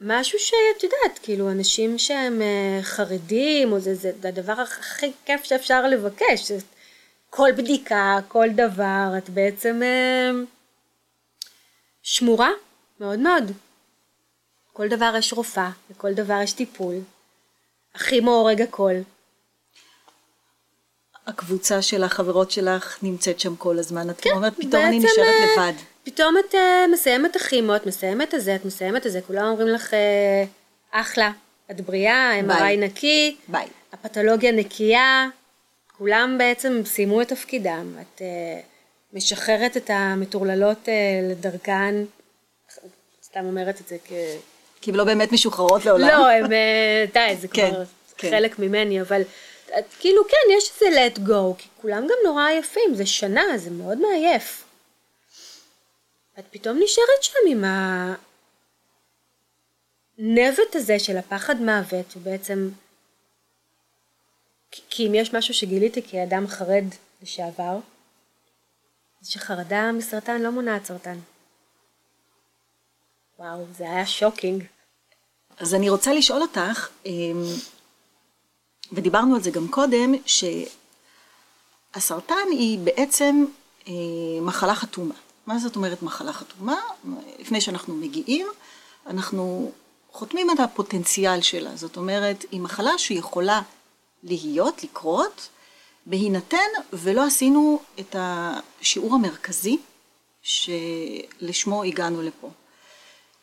משהו 0.00 0.38
שאת 0.38 0.82
יודעת, 0.82 1.18
כאילו 1.22 1.50
אנשים 1.50 1.98
שהם 1.98 2.42
חרדים, 2.82 3.72
או 3.72 3.80
זה, 3.80 3.94
זה, 3.94 4.12
זה 4.20 4.28
הדבר 4.28 4.60
הכי 4.60 5.12
כיף 5.24 5.44
שאפשר 5.44 5.86
לבקש, 5.86 6.52
כל 7.30 7.48
בדיקה, 7.56 8.18
כל 8.28 8.48
דבר, 8.54 9.12
את 9.18 9.30
בעצם 9.30 9.80
שמורה 12.02 12.50
מאוד 13.00 13.18
מאוד. 13.18 13.52
כל 14.72 14.88
דבר 14.88 15.14
יש 15.18 15.32
רופאה, 15.32 15.70
לכל 15.90 16.12
דבר 16.12 16.40
יש 16.42 16.52
טיפול. 16.52 16.94
הכי 17.94 18.20
מהורג 18.20 18.62
הכל. 18.62 18.94
הקבוצה 21.26 21.82
של 21.82 22.04
החברות 22.04 22.50
שלך 22.50 22.98
נמצאת 23.02 23.40
שם 23.40 23.56
כל 23.56 23.78
הזמן, 23.78 24.10
את 24.10 24.20
כן, 24.20 24.30
אומרת 24.30 24.54
פתאום 24.56 24.82
אני 24.86 24.98
נשארת 24.98 25.34
לבד. 25.56 25.72
פתאום 26.04 26.34
את 26.38 26.54
uh, 26.54 26.58
מסיימת 26.92 27.36
הכימו, 27.36 27.76
את 27.76 27.86
מסיימת 27.86 28.34
את 28.34 28.42
זה, 28.42 28.54
את 28.54 28.64
מסיימת 28.64 29.06
את 29.06 29.12
זה, 29.12 29.20
כולם 29.26 29.46
אומרים 29.46 29.68
לך 29.68 29.90
uh, 29.90 30.46
אחלה, 30.90 31.32
את 31.70 31.80
בריאה. 31.80 32.40
MRI 32.40 32.76
נקי, 32.78 33.36
ביי. 33.48 33.66
הפתולוגיה 33.92 34.52
נקייה, 34.52 35.28
כולם 35.98 36.38
בעצם 36.38 36.82
סיימו 36.84 37.22
את 37.22 37.28
תפקידם. 37.28 37.94
את 38.00 38.22
אה, 38.22 38.60
משחררת 39.12 39.76
את 39.76 39.90
המטורללות 39.90 40.88
אה, 40.88 40.94
לדרכן, 41.30 41.94
סתם 43.38 43.46
אומרת 43.46 43.80
את 43.80 43.88
זה 43.88 43.96
כ... 44.04 44.12
כי 44.80 44.90
הן 44.90 44.96
לא 44.96 45.04
באמת 45.04 45.32
משוחררות 45.32 45.84
לעולם. 45.84 46.08
לא, 46.08 46.28
הם, 46.28 46.52
אה, 46.52 47.04
די, 47.12 47.36
זה 47.40 47.48
כן, 47.48 47.70
כבר 47.70 47.84
כן. 48.16 48.30
חלק 48.30 48.58
ממני, 48.58 49.00
אבל 49.00 49.22
את, 49.78 49.84
כאילו 49.98 50.22
כן, 50.28 50.52
יש 50.58 50.70
איזה 50.74 51.06
let 51.06 51.18
go, 51.18 51.54
כי 51.58 51.68
כולם 51.82 52.02
גם 52.02 52.16
נורא 52.24 52.46
עייפים, 52.46 52.94
זה 52.94 53.06
שנה, 53.06 53.42
זה 53.56 53.70
מאוד 53.70 53.98
מעייף. 53.98 54.64
את 56.38 56.44
פתאום 56.50 56.78
נשארת 56.82 57.22
שם 57.22 57.38
עם 57.48 57.64
הנבט 60.18 60.76
הזה 60.76 60.98
של 60.98 61.16
הפחד 61.16 61.60
מוות, 61.60 62.16
ובעצם, 62.16 62.68
כי 64.70 65.06
אם 65.06 65.14
יש 65.14 65.34
משהו 65.34 65.54
שגיליתי 65.54 66.02
כאדם 66.02 66.46
חרד 66.46 66.84
לשעבר, 67.22 67.78
זה 69.20 69.30
שחרדה 69.30 69.92
מסרטן 69.92 70.42
לא 70.42 70.50
מונעת 70.50 70.84
סרטן. 70.84 71.18
וואו, 73.38 73.64
זה 73.76 73.84
היה 73.84 74.06
שוקינג. 74.06 74.64
אז 75.56 75.74
אני 75.74 75.90
רוצה 75.90 76.12
לשאול 76.12 76.42
אותך, 76.42 76.88
אמ, 77.06 77.44
ודיברנו 78.92 79.34
על 79.34 79.42
זה 79.42 79.50
גם 79.50 79.68
קודם, 79.68 80.14
שהסרטן 81.94 82.34
היא 82.50 82.78
בעצם 82.78 83.44
אה, 83.88 83.92
מחלה 84.42 84.74
חתומה. 84.74 85.14
מה 85.46 85.58
זאת 85.58 85.76
אומרת 85.76 86.02
מחלה 86.02 86.32
חתומה? 86.32 86.80
לפני 87.38 87.60
שאנחנו 87.60 87.94
מגיעים, 87.94 88.46
אנחנו 89.06 89.72
חותמים 90.12 90.50
על 90.50 90.56
הפוטנציאל 90.64 91.40
שלה. 91.42 91.76
זאת 91.76 91.96
אומרת, 91.96 92.44
היא 92.50 92.60
מחלה 92.60 92.98
שיכולה 92.98 93.62
להיות, 94.22 94.84
לקרות, 94.84 95.48
בהינתן 96.06 96.68
ולא 96.92 97.26
עשינו 97.26 97.80
את 98.00 98.16
השיעור 98.18 99.14
המרכזי 99.14 99.78
שלשמו 100.42 101.82
הגענו 101.84 102.22
לפה. 102.22 102.50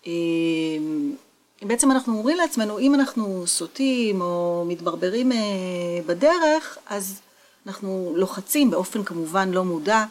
אמ, 0.05 1.15
בעצם 1.61 1.91
אנחנו 1.91 2.17
אומרים 2.17 2.37
לעצמנו, 2.37 2.79
אם 2.79 2.95
אנחנו 2.95 3.47
סוטים 3.47 4.21
או 4.21 4.65
מתברברים 4.67 5.31
אה, 5.31 5.37
בדרך, 6.05 6.77
אז 6.87 7.21
אנחנו 7.67 8.13
לוחצים 8.15 8.71
באופן 8.71 9.03
כמובן 9.03 9.51
לא 9.51 9.63
מודע 9.63 10.05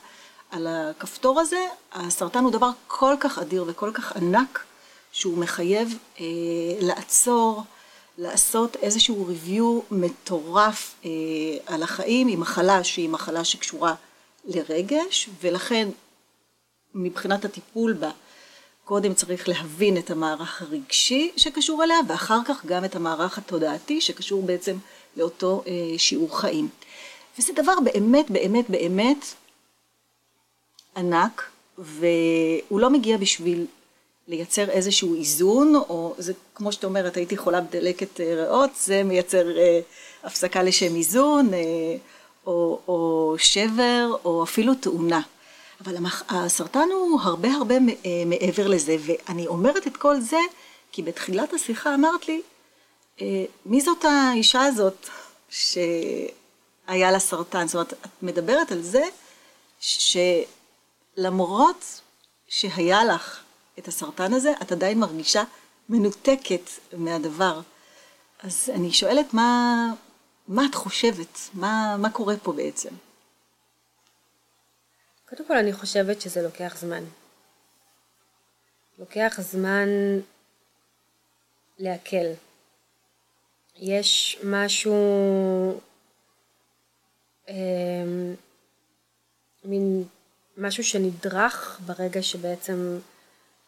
על 0.51 0.66
הכפתור 0.66 1.40
הזה. 1.40 1.66
הסרטן 1.92 2.45
הוא 2.45 2.53
דבר 2.53 2.70
כל 2.86 3.14
כך 3.20 3.38
אדיר 3.38 3.64
וכל 3.66 3.90
כך 3.95 4.16
ענק, 4.16 4.64
שהוא 5.12 5.38
מחייב 5.38 5.99
אה, 6.20 6.24
לעצור, 6.80 7.62
לעשות 8.18 8.76
איזשהו 8.76 9.28
review 9.28 9.95
מטורף 9.95 10.95
אה, 11.05 11.11
על 11.66 11.82
החיים, 11.82 12.26
היא 12.26 12.38
מחלה 12.38 12.84
שהיא 12.84 13.09
מחלה 13.09 13.45
שקשורה 13.45 13.95
לרגש, 14.45 15.28
ולכן 15.40 15.88
מבחינת 16.95 17.45
הטיפול 17.45 17.92
בה, 17.92 18.11
קודם 18.85 19.14
צריך 19.14 19.49
להבין 19.49 19.97
את 19.97 20.11
המערך 20.11 20.62
הרגשי 20.62 21.32
שקשור 21.37 21.85
אליה, 21.85 21.97
ואחר 22.09 22.39
כך 22.47 22.66
גם 22.66 22.85
את 22.85 22.97
המערך 22.97 23.39
התודעתי 23.39 24.01
שקשור 24.01 24.43
בעצם 24.43 24.76
לאותו 25.16 25.62
אה, 25.66 25.99
שיעור 25.99 26.41
חיים. 26.41 26.68
וזה 27.39 27.53
דבר 27.53 27.74
באמת 27.80 28.30
באמת 28.30 28.70
באמת 28.70 29.26
ענק, 30.97 31.51
והוא 31.78 32.80
לא 32.80 32.91
מגיע 32.91 33.16
בשביל 33.16 33.66
לייצר 34.28 34.70
איזשהו 34.70 35.14
איזון, 35.14 35.74
או 35.76 36.14
זה 36.18 36.32
כמו 36.55 36.72
שאת 36.72 36.85
אומרת, 36.85 37.16
הייתי 37.16 37.37
חולה 37.37 37.61
בדלקת 37.61 38.20
אה, 38.20 38.35
ריאות, 38.35 38.70
זה 38.76 39.03
מייצר 39.03 39.59
אה, 39.59 39.80
הפסקה 40.24 40.62
לשם 40.62 40.97
איזון, 40.97 41.55
אה, 41.55 41.59
או, 42.47 42.80
או 42.89 43.35
שבר, 43.39 44.16
או 44.24 44.43
אפילו 44.45 44.74
תאונה. 44.74 45.20
אבל. 45.85 45.97
הסרטן 46.28 46.89
הוא 46.93 47.20
הרבה 47.20 47.53
הרבה 47.53 47.74
אה, 47.74 47.80
מעבר 48.26 48.68
לזה, 48.68 48.97
ואני 49.01 49.47
אומרת 49.47 49.87
את 49.87 49.97
כל 49.97 50.20
זה 50.20 50.41
כי 50.93 51.03
בתחילת 51.03 51.53
השיחה 51.53 51.95
אמרת 51.95 52.28
לי, 52.28 52.43
אה, 53.20 53.45
מי 53.66 53.80
זאת 53.80 54.05
האישה 54.05 54.62
הזאת 54.62 55.09
שהיה 55.49 57.11
לה 57.11 57.18
סרטן? 57.18 57.66
זאת 57.66 57.74
אומרת, 57.74 57.93
את 57.93 58.22
מדברת 58.22 58.72
על 58.72 58.82
זה 58.82 59.03
שלמרות 61.16 62.01
שהיה 62.49 63.05
לך 63.05 63.41
את 63.78 63.89
הסרטן 63.89 64.32
הזה, 64.32 64.53
את 64.62 64.72
עדיין 64.72 64.99
מרגישה 64.99 65.45
מנותקת 65.89 66.70
מהדבר. 66.93 67.61
אז 68.43 68.70
אני 68.74 68.93
שואלת 68.93 69.35
מה, 69.35 69.87
מה 70.49 70.64
את 70.64 70.74
חושבת? 70.74 71.39
מה, 71.55 71.97
מה 71.99 72.11
קורה 72.11 72.35
פה 72.43 72.53
בעצם? 72.53 72.91
קודם 75.37 75.49
כל 75.49 75.57
אני 75.57 75.72
חושבת 75.72 76.20
שזה 76.20 76.43
לוקח 76.43 76.76
זמן. 76.78 77.05
לוקח 78.99 79.41
זמן 79.41 79.89
לעכל. 81.78 82.26
יש 83.76 84.39
משהו, 84.45 84.95
אה, 87.49 87.55
מין 89.64 90.05
משהו 90.57 90.85
שנדרך 90.85 91.80
ברגע 91.87 92.22
שבעצם 92.22 92.99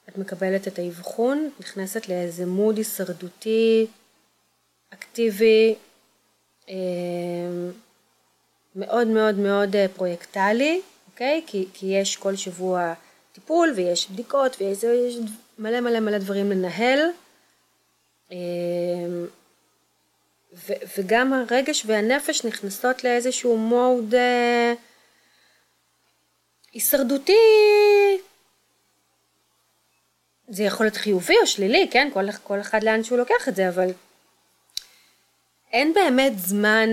את 0.08 0.18
מקבלת 0.18 0.68
את 0.68 0.78
האבחון, 0.78 1.50
נכנסת 1.60 2.08
לאיזה 2.08 2.46
מוד 2.46 2.76
הישרדותי, 2.76 3.86
אקטיבי, 4.90 5.74
אה, 6.68 6.74
מאוד 8.76 9.06
מאוד 9.06 9.34
מאוד 9.34 9.76
אה, 9.76 9.86
פרויקטלי, 9.94 10.82
אוקיי? 11.16 11.42
כי, 11.46 11.66
כי 11.74 11.86
יש 11.86 12.16
כל 12.16 12.36
שבוע 12.36 12.94
טיפול 13.32 13.72
ויש 13.76 14.10
בדיקות 14.10 14.56
ויש 14.60 14.82
יש 14.82 15.16
מלא 15.58 15.80
מלא 15.80 16.00
מלא 16.00 16.18
דברים 16.18 16.50
לנהל. 16.50 17.00
אה, 18.32 18.36
ו, 20.54 20.72
וגם 20.98 21.32
הרגש 21.32 21.82
והנפש 21.86 22.44
נכנסות 22.44 23.04
לאיזשהו 23.04 23.56
מוד 23.56 24.14
אה, 24.14 24.74
הישרדותי. 26.72 27.32
זה 30.48 30.62
יכול 30.62 30.86
להיות 30.86 30.96
חיובי 30.96 31.34
או 31.42 31.46
שלילי, 31.46 31.88
כן? 31.90 32.08
כל, 32.14 32.32
כל 32.32 32.60
אחד 32.60 32.82
לאן 32.82 33.04
שהוא 33.04 33.18
לוקח 33.18 33.48
את 33.48 33.56
זה, 33.56 33.68
אבל 33.68 33.88
אין 35.72 35.94
באמת 35.94 36.32
זמן 36.38 36.88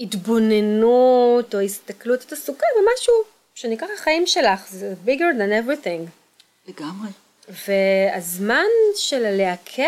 התבוננות 0.00 1.54
או 1.54 1.60
הסתכלות, 1.60 2.22
את 2.22 2.32
עסוקה 2.32 2.66
במשהו 2.76 3.14
שנקרא 3.54 3.88
החיים 3.98 4.26
שלך, 4.26 4.68
זה 4.70 4.94
bigger 5.06 5.34
than 5.38 5.66
everything. 5.66 6.08
לגמרי. 6.68 7.08
והזמן 7.48 8.66
של 8.96 9.24
הלעכל 9.24 9.82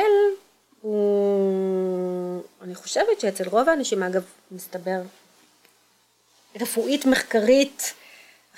הוא, 0.81 2.43
אני 2.63 2.75
חושבת 2.75 3.21
שאצל 3.21 3.49
רוב 3.49 3.69
האנשים, 3.69 4.03
אגב, 4.03 4.25
מסתבר, 4.51 5.01
רפואית 6.61 7.07
מחקרית, 7.07 7.95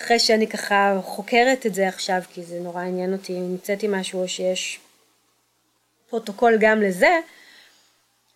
אחרי 0.00 0.18
שאני 0.18 0.48
ככה 0.48 1.00
חוקרת 1.05 1.66
את 1.66 1.74
זה 1.74 1.88
עכשיו, 1.88 2.20
כי 2.32 2.42
זה 2.42 2.61
נורא 2.61 2.82
עניין 2.82 3.12
אותי 3.12 3.32
אם 3.32 3.42
המצאתי 3.42 3.86
משהו 3.90 4.22
או 4.22 4.28
שיש 4.28 4.80
פרוטוקול 6.11 6.57
גם 6.61 6.82
לזה, 6.82 7.18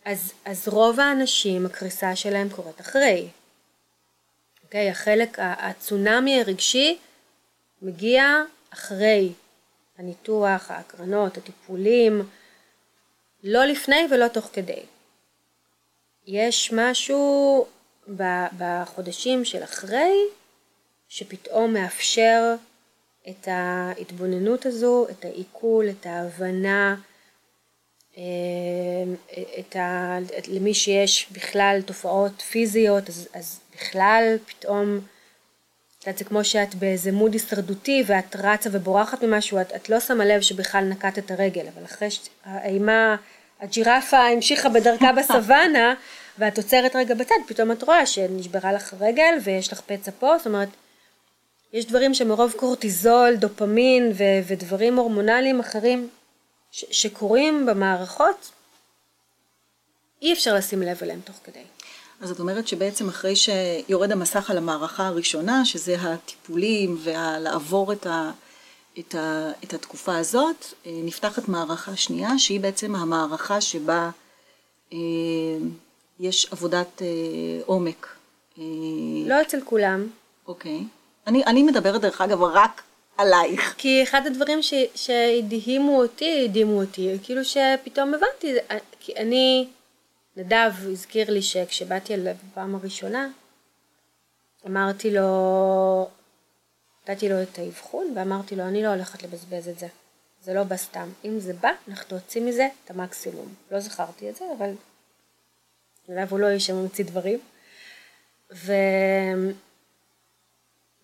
אז, 0.07 0.33
אז 0.45 0.69
רוב 0.69 1.01
האנשים, 1.01 1.67
הקריסה 1.67 2.17
שלהם 2.17 2.49
קורית 2.49 2.81
אחרי. 2.81 3.29
אוקיי? 4.65 4.91
החלק, 4.91 5.37
הצונאמי 5.39 6.41
הרגשי 6.41 6.99
מגיע 7.83 8.43
אחרי 8.71 9.33
הניתוח, 9.99 10.71
ההקרנות, 10.71 11.37
הטיפולים, 11.37 12.29
לא 13.45 13.65
לפני 13.65 14.07
ולא 14.11 14.29
תוך 14.29 14.51
כדי. 14.53 14.83
יש 16.27 16.73
משהו 16.73 17.67
בחודשים 18.59 19.45
של 19.45 19.65
אחרי, 19.65 20.17
שפתאום 21.09 21.73
מאפשר 21.73 22.55
את 23.29 23.49
ההתבוננות 23.49 24.67
הזו, 24.67 25.07
את 25.11 25.25
העיכול, 25.25 25.91
את 25.91 26.07
ההבנה, 26.07 26.97
את 29.59 29.77
ה... 29.77 30.19
למי 30.49 30.75
שיש 30.75 31.27
בכלל 31.33 31.81
תופעות 31.85 32.43
פיזיות, 32.43 33.09
אז, 33.09 33.29
אז 33.35 33.61
בכלל 33.75 34.37
פתאום, 34.47 35.01
את 35.99 36.07
יודעת, 36.07 36.19
זה 36.19 36.25
כמו 36.25 36.45
שאת 36.45 36.75
באיזה 36.75 37.13
מוד 37.13 37.33
הישרדותי 37.33 38.05
ואת 38.07 38.37
רצה 38.37 38.71
ובורחת 38.73 39.23
ממשהו, 39.23 39.61
את, 39.61 39.73
את 39.77 39.89
לא 39.89 40.01
שמה 40.01 40.25
לב 40.25 40.41
שבכלל 40.41 40.85
נקעת 40.85 41.19
את 41.19 41.31
הרגל, 41.31 41.67
אבל 41.75 41.85
אחרי 41.85 42.09
שהאימה, 42.11 43.17
הג'ירפה 43.61 44.19
המשיכה 44.19 44.69
בדרכה 44.69 45.13
בסוואנה, 45.19 45.95
ואת 46.39 46.57
עוצרת 46.57 46.97
רגע 46.97 47.15
בצד, 47.15 47.35
פתאום 47.47 47.73
את 47.73 47.83
רואה 47.83 48.07
שנשברה 48.07 48.73
לך 48.73 48.95
רגל 49.01 49.35
ויש 49.45 49.73
לך 49.73 49.81
פצע 49.81 50.11
פה, 50.19 50.39
זאת 50.39 50.47
אומרת, 50.47 50.69
יש 51.73 51.87
דברים 51.87 52.15
שמרוב 52.15 52.55
קורטיזול, 52.57 53.37
דופמין 53.37 54.13
ו- 54.15 54.41
ודברים 54.47 54.97
הורמונליים 54.97 55.61
אחרים 55.61 56.09
ש- 56.71 56.85
שקורים 56.91 57.67
במערכות, 57.67 58.53
אי 60.23 60.33
אפשר 60.33 60.55
לשים 60.55 60.83
לב 60.83 60.99
אליהם 61.03 61.21
תוך 61.21 61.37
כדי. 61.45 61.63
אז 62.21 62.31
את 62.31 62.41
אומרת 62.41 62.69
שבעצם 62.69 63.09
אחרי 63.09 63.35
שיורד 63.37 64.13
המסך 64.13 64.51
על 64.51 64.59
המערכה 64.59 65.07
הראשונה, 65.07 65.65
שזה 65.65 65.97
הטיפולים 66.01 66.99
ולעבור 67.03 67.93
את, 67.93 68.07
ה, 68.07 68.31
את, 68.99 69.15
ה, 69.15 69.51
את 69.65 69.75
התקופה 69.75 70.17
הזאת, 70.17 70.65
אה, 70.87 70.91
נפתחת 71.05 71.49
מערכה 71.49 71.97
שנייה, 71.97 72.39
שהיא 72.39 72.61
בעצם 72.61 72.97
המערכה 72.97 73.61
שבה 73.61 74.11
אה, 74.93 74.99
יש 76.21 76.53
עבודת 76.53 77.03
אה, 77.03 77.07
עומק. 77.67 78.07
אה... 78.59 78.63
לא 79.27 79.43
אצל 79.43 79.61
כולם. 79.65 80.07
אוקיי. 80.47 80.85
אני, 81.27 81.45
אני 81.45 81.63
מדברת 81.63 82.01
דרך 82.01 82.21
אגב 82.21 82.43
רק 82.43 82.83
עלייך. 83.19 83.75
כי 83.79 84.03
אחד 84.03 84.27
הדברים 84.27 84.63
ש, 84.63 84.75
שהדהימו 84.95 86.03
אותי, 86.03 86.45
הדהימו 86.45 86.81
אותי, 86.81 87.19
כאילו 87.23 87.45
שפתאום 87.45 88.15
הבנתי, 88.15 88.55
כי 89.01 89.17
אני... 89.17 89.69
נדב 90.37 90.73
הזכיר 90.93 91.31
לי 91.31 91.43
שכשבאתי 91.43 92.15
אליו 92.15 92.35
בפעם 92.51 92.75
הראשונה, 92.75 93.29
אמרתי 94.67 95.11
לו, 95.11 96.09
נתתי 97.03 97.29
לו 97.29 97.43
את 97.43 97.59
האבחון 97.59 98.13
ואמרתי 98.17 98.57
לו, 98.57 98.65
אני 98.65 98.83
לא 98.83 98.89
הולכת 98.89 99.23
לבזבז 99.23 99.69
את 99.69 99.79
זה. 99.79 99.87
זה 100.43 100.55
לא 100.55 100.63
בא 100.63 100.77
סתם. 100.77 101.09
אם 101.25 101.41
זה 101.41 101.53
בא, 101.53 101.71
אנחנו 101.89 102.17
יוצאים 102.17 102.47
מזה 102.47 102.69
את 102.85 102.91
המקסימום. 102.91 103.55
לא 103.71 103.81
זכרתי 103.81 104.31
את 104.31 104.37
זה, 104.37 104.45
אבל 104.59 104.71
נדב 106.09 106.31
הוא 106.31 106.39
לא 106.39 106.49
איש 106.49 106.67
שממציא 106.67 107.05
דברים. 107.05 107.39
ו... 108.53 108.73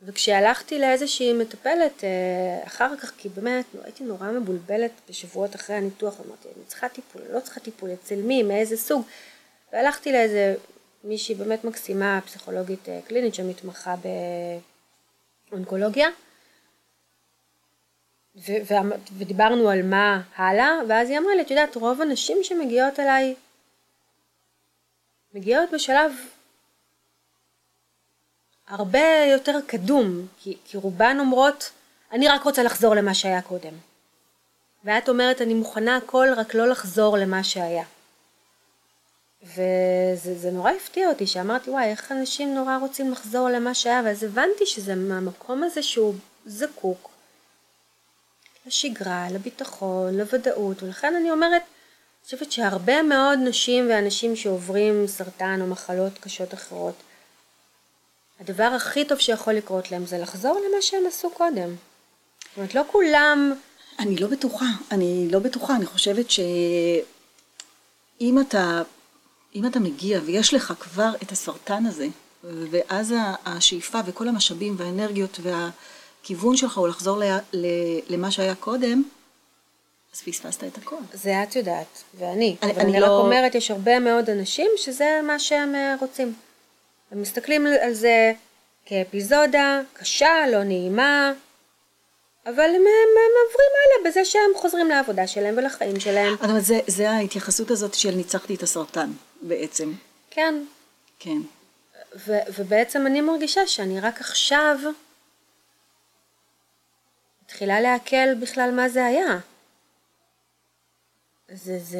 וכשהלכתי 0.04 0.78
לאיזושהי 0.78 1.32
מטפלת 1.32 2.04
אה, 2.04 2.66
אחר 2.66 2.96
כך, 2.96 3.12
כי 3.18 3.28
באמת 3.28 3.64
הייתי 3.84 4.04
נורא 4.04 4.30
מבולבלת 4.30 4.90
בשבועות 5.08 5.54
אחרי 5.56 5.76
הניתוח, 5.76 6.20
אמרתי, 6.26 6.48
אני 6.56 6.64
צריכה 6.66 6.88
טיפול, 6.88 7.22
לא 7.30 7.40
צריכה 7.40 7.60
טיפול, 7.60 7.90
אצל 7.92 8.16
מי, 8.16 8.42
מאיזה 8.42 8.76
סוג, 8.76 9.02
והלכתי 9.72 10.12
לאיזה 10.12 10.54
מישהי 11.04 11.34
באמת 11.34 11.64
מקסימה, 11.64 12.20
פסיכולוגית 12.26 12.88
אה, 12.88 13.00
קלינית 13.08 13.34
שמתמחה 13.34 13.94
באונקולוגיה, 15.50 16.08
ו- 18.36 18.62
ו- 18.70 18.94
ודיברנו 19.18 19.70
על 19.70 19.82
מה 19.82 20.22
הלאה, 20.36 20.70
ואז 20.88 21.10
היא 21.10 21.18
אמרה 21.18 21.34
לי, 21.34 21.42
את 21.42 21.50
יודעת, 21.50 21.76
רוב 21.76 22.00
הנשים 22.00 22.38
שמגיעות 22.42 23.00
אליי, 23.00 23.34
מגיעות 25.34 25.70
בשלב 25.72 26.12
הרבה 28.72 29.24
יותר 29.32 29.58
קדום, 29.66 30.26
כי, 30.38 30.56
כי 30.64 30.76
רובן 30.76 31.16
אומרות, 31.20 31.70
אני 32.12 32.28
רק 32.28 32.42
רוצה 32.42 32.62
לחזור 32.62 32.94
למה 32.94 33.14
שהיה 33.14 33.42
קודם. 33.42 33.72
ואת 34.84 35.08
אומרת, 35.08 35.40
אני 35.40 35.54
מוכנה 35.54 35.96
הכל, 35.96 36.28
רק 36.36 36.54
לא 36.54 36.68
לחזור 36.68 37.16
למה 37.16 37.44
שהיה. 37.44 37.84
וזה 39.42 40.50
נורא 40.52 40.70
הפתיע 40.70 41.08
אותי, 41.08 41.26
שאמרתי, 41.26 41.70
וואי, 41.70 41.84
איך 41.84 42.12
אנשים 42.12 42.54
נורא 42.54 42.76
רוצים 42.76 43.12
לחזור 43.12 43.48
למה 43.48 43.74
שהיה, 43.74 44.02
ואז 44.04 44.22
הבנתי 44.22 44.66
שזה 44.66 44.94
מהמקום 44.94 45.62
הזה 45.62 45.82
שהוא 45.82 46.14
זקוק 46.46 47.10
לשגרה, 48.66 49.26
לביטחון, 49.30 50.18
לוודאות, 50.18 50.82
ולכן 50.82 51.14
אני 51.16 51.30
אומרת, 51.30 51.62
אני 51.62 52.24
חושבת 52.24 52.52
שהרבה 52.52 53.02
מאוד 53.02 53.38
נשים 53.38 53.88
ואנשים 53.90 54.36
שעוברים 54.36 55.06
סרטן 55.06 55.58
או 55.60 55.66
מחלות 55.66 56.18
קשות 56.18 56.54
אחרות, 56.54 56.94
הדבר 58.40 58.64
הכי 58.64 59.04
טוב 59.04 59.18
שיכול 59.18 59.54
לקרות 59.54 59.90
להם 59.90 60.06
זה 60.06 60.18
לחזור 60.18 60.60
למה 60.68 60.82
שהם 60.82 61.02
עשו 61.08 61.30
קודם. 61.30 61.68
זאת 61.68 62.56
אומרת, 62.56 62.74
לא 62.74 62.82
כולם... 62.92 63.52
אני 63.98 64.16
לא 64.16 64.28
בטוחה, 64.28 64.66
אני 64.90 65.28
לא 65.30 65.38
בטוחה, 65.38 65.76
אני 65.76 65.86
חושבת 65.86 66.26
שאם 66.30 68.38
אתה, 68.40 68.82
אם 69.54 69.66
אתה 69.66 69.80
מגיע 69.80 70.20
ויש 70.24 70.54
לך 70.54 70.74
כבר 70.80 71.10
את 71.22 71.32
הסרטן 71.32 71.86
הזה, 71.86 72.06
ואז 72.44 73.14
השאיפה 73.44 74.00
וכל 74.06 74.28
המשאבים 74.28 74.74
והאנרגיות 74.78 75.40
והכיוון 75.42 76.56
שלך 76.56 76.78
הוא 76.78 76.88
לחזור 76.88 77.22
למה 78.08 78.30
שהיה 78.30 78.54
קודם, 78.54 79.02
אז 80.14 80.20
פספסת 80.20 80.64
את 80.64 80.78
הכל. 80.78 80.96
זה 81.12 81.42
את 81.42 81.56
יודעת, 81.56 82.02
ואני. 82.18 82.56
אני, 82.62 82.72
אבל 82.72 82.80
אני, 82.80 82.90
אני 82.90 83.00
לא... 83.00 83.06
רק 83.06 83.24
אומרת, 83.24 83.54
יש 83.54 83.70
הרבה 83.70 83.98
מאוד 83.98 84.30
אנשים 84.30 84.70
שזה 84.76 85.20
מה 85.26 85.38
שהם 85.38 85.74
אה, 85.74 85.94
רוצים. 86.00 86.34
הם 87.12 87.22
מסתכלים 87.22 87.66
על 87.66 87.92
זה 87.92 88.32
כאפיזודה 88.86 89.80
קשה, 89.92 90.44
לא 90.52 90.64
נעימה, 90.64 91.32
אבל 92.46 92.62
הם, 92.62 92.74
הם, 92.74 93.12
הם 93.16 93.32
עוברים 93.46 93.70
הלאה 93.82 94.10
בזה 94.10 94.24
שהם 94.24 94.50
חוזרים 94.56 94.88
לעבודה 94.88 95.26
שלהם 95.26 95.54
ולחיים 95.58 96.00
שלהם. 96.00 96.34
אבל 96.42 96.60
זה, 96.60 96.80
זה 96.86 97.10
ההתייחסות 97.10 97.70
הזאת 97.70 97.94
של 97.94 98.10
ניצחתי 98.10 98.54
את 98.54 98.62
הסרטן 98.62 99.10
בעצם. 99.42 99.92
כן. 100.30 100.54
כן. 101.18 101.38
ו, 102.26 102.32
ובעצם 102.58 103.06
אני 103.06 103.20
מרגישה 103.20 103.66
שאני 103.66 104.00
רק 104.00 104.20
עכשיו 104.20 104.78
מתחילה 107.44 107.80
לעכל 107.80 108.34
בכלל 108.34 108.70
מה 108.70 108.88
זה 108.88 109.06
היה. 109.06 109.38
זה, 111.52 111.78
זה... 111.78 111.98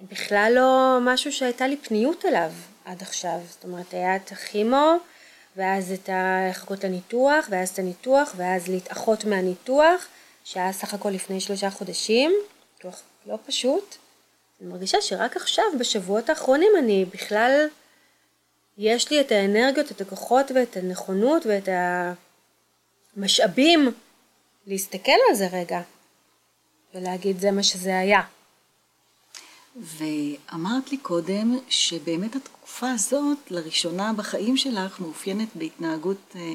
בכלל 0.00 0.52
לא 0.54 0.98
משהו 1.00 1.32
שהייתה 1.32 1.66
לי 1.66 1.76
פניות 1.76 2.24
אליו 2.24 2.52
עד 2.84 3.02
עכשיו. 3.02 3.40
זאת 3.48 3.64
אומרת, 3.64 3.94
היה 3.94 4.16
את 4.16 4.32
הכימו, 4.32 4.96
ואז 5.56 5.92
את 5.92 6.10
לחכות 6.50 6.84
לניתוח, 6.84 7.46
ואז 7.50 7.68
את 7.68 7.78
הניתוח, 7.78 8.34
ואז 8.36 8.68
להתאחות 8.68 9.24
מהניתוח, 9.24 10.06
שהיה 10.44 10.72
סך 10.72 10.94
הכל 10.94 11.10
לפני 11.10 11.40
שלושה 11.40 11.70
חודשים, 11.70 12.32
ניתוח 12.76 13.02
לא 13.26 13.38
פשוט. 13.46 13.96
אני 14.60 14.68
מרגישה 14.68 15.00
שרק 15.00 15.36
עכשיו, 15.36 15.64
בשבועות 15.78 16.30
האחרונים, 16.30 16.72
אני 16.78 17.04
בכלל, 17.04 17.66
יש 18.78 19.10
לי 19.10 19.20
את 19.20 19.32
האנרגיות, 19.32 19.90
את 19.90 20.00
הכוחות 20.00 20.50
ואת 20.54 20.76
הנכונות 20.76 21.46
ואת 21.46 21.68
המשאבים 23.16 23.92
להסתכל 24.66 25.12
על 25.28 25.34
זה 25.34 25.46
רגע, 25.52 25.80
ולהגיד 26.94 27.40
זה 27.40 27.50
מה 27.50 27.62
שזה 27.62 27.98
היה. 27.98 28.20
ואמרת 29.80 30.90
לי 30.90 30.96
קודם 30.96 31.58
שבאמת 31.68 32.36
התקופה 32.36 32.90
הזאת, 32.90 33.38
לראשונה 33.50 34.12
בחיים 34.12 34.56
שלך, 34.56 35.00
מאופיינת 35.00 35.48
בהתנהגות 35.54 36.36
אה, 36.36 36.52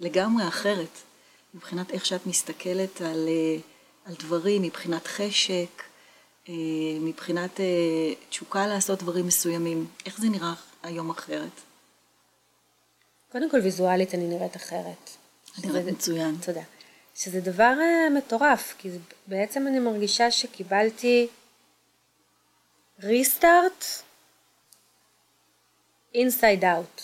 לגמרי 0.00 0.48
אחרת, 0.48 0.98
מבחינת 1.54 1.90
איך 1.90 2.06
שאת 2.06 2.26
מסתכלת 2.26 3.00
על, 3.00 3.28
אה, 3.28 3.56
על 4.04 4.14
דברים, 4.18 4.62
מבחינת 4.62 5.06
חשק, 5.06 5.82
אה, 6.48 6.54
מבחינת 7.00 7.60
תשוקה 8.28 8.66
לעשות 8.66 8.98
דברים 8.98 9.26
מסוימים. 9.26 9.86
איך 10.06 10.20
זה 10.20 10.28
נראה 10.28 10.54
היום 10.82 11.10
אחרת? 11.10 11.60
קודם 13.32 13.50
כל 13.50 13.58
ויזואלית 13.58 14.14
אני 14.14 14.28
נראית 14.28 14.56
אחרת. 14.56 15.10
אני 15.58 15.72
נראית 15.72 15.86
מצוין. 15.86 16.36
תודה. 16.46 16.62
שזה 17.14 17.40
דבר 17.40 17.74
מטורף, 18.16 18.74
כי 18.78 18.88
בעצם 19.26 19.66
אני 19.66 19.78
מרגישה 19.78 20.30
שקיבלתי 20.30 21.28
ריסטארט 23.02 23.84
אינסייד 26.14 26.64
אאוט. 26.64 27.00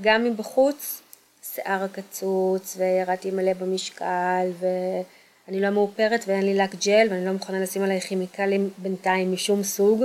גם 0.00 0.24
מבחוץ, 0.24 1.02
שיער 1.42 1.84
הקצוץ, 1.84 2.76
וירדתי 2.76 3.30
מלא 3.30 3.52
במשקל, 3.52 4.50
ואני 4.58 5.60
לא 5.60 5.70
מאופרת 5.70 6.24
ואין 6.26 6.42
לי 6.42 6.54
לק 6.54 6.74
ג'ל, 6.74 7.06
ואני 7.10 7.26
לא 7.26 7.32
מוכנה 7.32 7.60
לשים 7.60 7.82
עליי 7.82 8.00
כימיקלים 8.00 8.70
בינתיים 8.78 9.32
משום 9.32 9.62
סוג. 9.62 10.04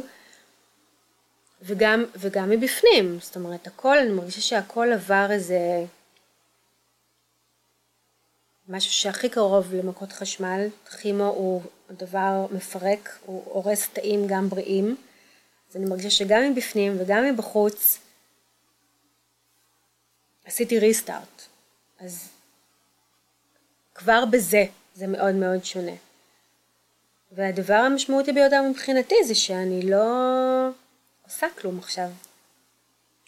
וגם, 1.61 2.05
וגם 2.15 2.49
מבפנים, 2.49 3.17
זאת 3.21 3.35
אומרת, 3.35 3.67
הכל, 3.67 3.97
אני 3.97 4.09
מרגישה 4.11 4.41
שהכל 4.41 4.93
עבר 4.93 5.27
איזה 5.31 5.85
משהו 8.69 8.91
שהכי 8.91 9.29
קרוב 9.29 9.73
למכות 9.73 10.11
חשמל, 10.11 10.67
כימו 11.01 11.27
הוא 11.27 11.61
דבר 11.91 12.45
מפרק, 12.51 13.19
הוא 13.25 13.43
הורס 13.45 13.87
תאים 13.93 14.27
גם 14.27 14.49
בריאים, 14.49 14.95
אז 15.69 15.75
אני 15.75 15.85
מרגישה 15.85 16.09
שגם 16.09 16.51
מבפנים 16.51 16.97
וגם 16.99 17.25
מבחוץ 17.25 17.99
עשיתי 20.45 20.79
ריסטארט, 20.79 21.41
אז 21.99 22.29
כבר 23.95 24.25
בזה 24.25 24.65
זה 24.95 25.07
מאוד 25.07 25.35
מאוד 25.35 25.65
שונה. 25.65 25.95
והדבר 27.31 27.73
המשמעותי 27.73 28.33
ביותר 28.33 28.61
מבחינתי 28.61 29.15
זה 29.27 29.35
שאני 29.35 29.81
לא 29.81 30.05
עושה 31.27 31.47
כלום 31.57 31.79
עכשיו. 31.79 32.09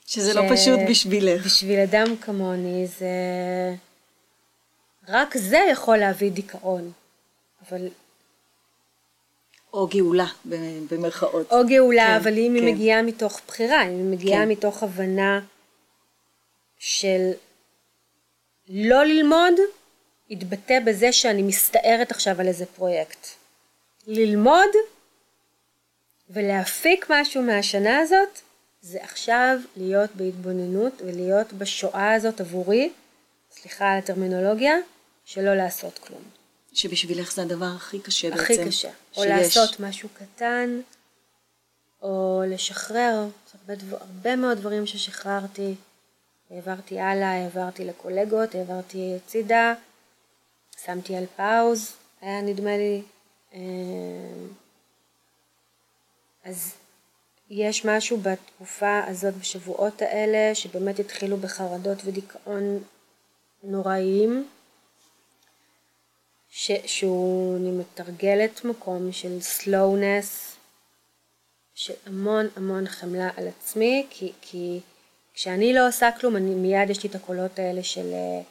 שזה 0.06 0.34
לא 0.34 0.42
ש... 0.42 0.50
לא 0.50 0.56
פשוט 0.56 0.80
בשבילך. 0.90 1.46
בשביל 1.46 1.80
אדם 1.80 2.18
כמוני 2.22 2.88
זה... 2.88 3.08
רק 5.08 5.38
זה 5.38 5.60
יכול 5.72 5.98
להביא 5.98 6.32
דיכאון. 6.32 6.92
אבל... 7.68 7.88
או 9.74 9.88
גאולה, 9.88 10.28
במרכאות. 10.90 11.52
או 11.52 11.68
גאולה, 11.68 12.08
כן, 12.08 12.16
אבל 12.16 12.38
אם 12.38 12.56
כן. 12.58 12.66
היא 12.66 12.74
מגיעה 12.74 13.02
מתוך 13.02 13.42
בחירה, 13.48 13.84
אם 13.84 13.90
היא 13.90 14.12
מגיעה 14.12 14.44
כן. 14.44 14.50
מתוך 14.50 14.84
הבנה 14.84 15.40
של 16.80 17.32
לא 18.70 19.04
ללמוד, 19.04 19.54
יתבטא 20.30 20.80
בזה 20.86 21.14
שאני 21.14 21.44
מסתערת 21.44 22.12
עכשיו 22.12 22.42
על 22.42 22.48
איזה 22.48 22.66
פרויקט. 22.66 23.28
ללמוד, 24.08 24.70
ולהפיק 26.30 27.06
משהו 27.10 27.44
מהשנה 27.44 28.00
הזאת, 28.00 28.40
זה 28.82 29.00
עכשיו 29.02 29.58
להיות 29.76 30.10
בהתבוננות 30.16 31.02
ולהיות 31.06 31.54
בשואה 31.54 32.14
הזאת 32.14 32.42
עבורי, 32.42 32.92
סליחה 33.52 33.92
על 33.92 33.98
הטרמינולוגיה, 33.98 34.76
שלא 35.26 35.54
לעשות 35.54 36.00
כלום. 36.00 36.22
שבשבילך 36.74 37.32
זה 37.32 37.42
הדבר 37.42 37.66
הכי 37.76 38.00
קשה 38.00 38.28
הכי 38.28 38.38
בעצם. 38.38 38.62
הכי 38.62 38.70
קשה. 38.70 38.90
או 39.18 39.24
שיש. 39.24 39.32
לעשות 39.32 39.80
משהו 39.80 40.10
קטן, 40.14 40.82
או 42.02 42.44
לשחרר. 42.48 43.28
הרבה, 43.62 43.76
דבר, 43.76 43.98
הרבה 44.00 44.36
מאוד 44.36 44.58
דברים 44.58 44.86
ששחררתי. 44.86 45.76
העברתי 46.52 47.00
הלאה, 47.00 47.32
העברתי 47.32 47.86
לקולגות, 47.86 48.56
העברתי 48.56 49.14
הצידה, 49.16 49.74
שמתי 50.86 51.16
על 51.16 51.26
פאוז, 51.36 51.94
היה 52.22 52.42
נדמה 52.42 52.78
לי. 52.78 53.02
אה, 53.54 53.60
אז 56.46 56.74
יש 57.50 57.86
משהו 57.86 58.18
בתקופה 58.18 59.04
הזאת, 59.08 59.36
בשבועות 59.36 60.02
האלה, 60.02 60.56
שבאמת 60.56 61.00
התחילו 61.00 61.38
בחרדות 61.38 61.98
ודיכאון 62.06 62.84
נוראיים, 63.64 64.48
ש, 66.50 66.72
שהוא, 66.86 67.58
אני 67.58 67.72
מתרגלת 67.72 68.66
מקום 68.66 69.12
של 69.12 69.38
slowness, 69.40 70.56
של 71.76 71.94
המון 72.06 72.48
המון 72.56 72.88
חמלה 72.88 73.30
על 73.38 73.48
עצמי, 73.48 74.06
כי, 74.10 74.32
כי 74.42 74.80
כשאני 75.34 75.74
לא 75.74 75.88
עושה 75.88 76.10
כלום, 76.20 76.36
אני 76.36 76.56
מיד 76.56 76.90
יש 76.90 77.04
לי 77.04 77.10
את 77.10 77.16
הקולות 77.16 77.60
האלה 77.60 77.84
של 77.84 78.14
אה, 78.14 78.42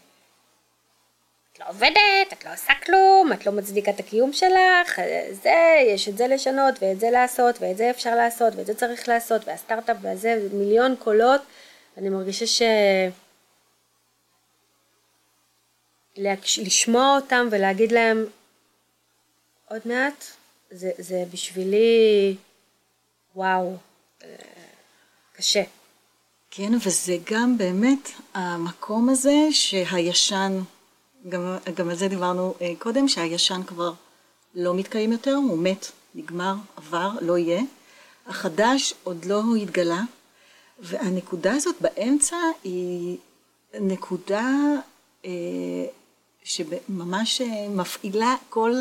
את 1.52 1.60
לא 1.60 1.64
עובדת, 1.68 2.32
את 2.32 2.44
לא 2.44 2.52
עושה 2.52 2.72
כלום, 2.84 3.32
את 3.32 3.46
לא 3.46 3.52
מצדיקה 3.52 3.90
את 3.90 4.00
הקיום 4.00 4.32
שלך, 4.32 4.98
אה, 4.98 5.28
זה, 5.42 5.54
יש 5.86 6.08
את 6.08 6.16
זה 6.16 6.26
לשנות, 6.26 6.74
ואת 6.80 7.00
זה 7.00 7.10
לעשות, 7.10 7.56
ואת 7.60 7.76
זה 7.76 7.90
אפשר 7.90 8.14
לעשות, 8.14 8.52
ואת 8.56 8.66
זה 8.66 8.74
צריך 8.74 9.08
לעשות, 9.08 9.48
והסטארט-אפ 9.48 9.96
והזה, 10.02 10.48
מיליון 10.52 10.96
קולות, 10.98 11.40
אני 11.96 12.08
מרגישה 12.08 12.46
ש... 12.46 12.62
לשמוע 16.16 17.16
אותם 17.16 17.48
ולהגיד 17.50 17.92
להם 17.92 18.26
עוד 19.68 19.80
מעט, 19.84 20.24
זה, 20.70 20.90
זה 20.98 21.24
בשבילי 21.32 22.36
וואו, 23.36 23.76
אה, 24.22 24.28
קשה. 25.36 25.62
כן, 26.50 26.72
וזה 26.86 27.16
גם 27.30 27.58
באמת 27.58 28.10
המקום 28.34 29.08
הזה 29.08 29.48
שהישן, 29.50 30.60
גם, 31.28 31.56
גם 31.74 31.88
על 31.88 31.96
זה 31.96 32.08
דיברנו 32.08 32.54
אה, 32.60 32.72
קודם, 32.78 33.08
שהישן 33.08 33.60
כבר 33.66 33.92
לא 34.54 34.74
מתקיים 34.74 35.12
יותר, 35.12 35.34
הוא 35.34 35.58
מת, 35.58 35.86
נגמר, 36.14 36.54
עבר, 36.76 37.10
לא 37.20 37.38
יהיה. 37.38 37.62
החדש 38.26 38.94
עוד 39.04 39.24
לא 39.24 39.42
התגלה, 39.62 40.00
והנקודה 40.78 41.52
הזאת 41.52 41.76
באמצע 41.80 42.36
היא 42.64 43.16
נקודה 43.74 44.46
אה, 45.24 45.30
שממש 46.44 47.40
אה, 47.40 47.68
מפעילה 47.68 48.34
כל, 48.48 48.72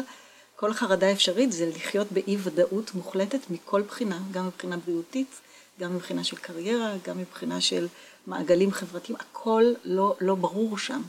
כל 0.55 0.73
חרדה 0.73 1.11
אפשרית, 1.11 1.51
זה 1.51 1.65
לחיות 1.65 2.11
באי 2.11 2.37
ודאות 2.43 2.93
מוחלטת 2.93 3.39
מכל 3.49 3.81
בחינה, 3.81 4.19
גם 4.31 4.47
מבחינה 4.47 4.77
בריאותית, 4.77 5.41
גם 5.79 5.95
מבחינה 5.95 6.23
של 6.23 6.37
קריירה, 6.37 6.93
גם 7.03 7.17
מבחינה 7.17 7.61
של 7.61 7.87
מעגלים 8.27 8.71
חברתיים, 8.71 9.19
הכל 9.19 9.73
לא, 9.83 10.15
לא 10.21 10.35
ברור 10.35 10.77
שם, 10.77 11.01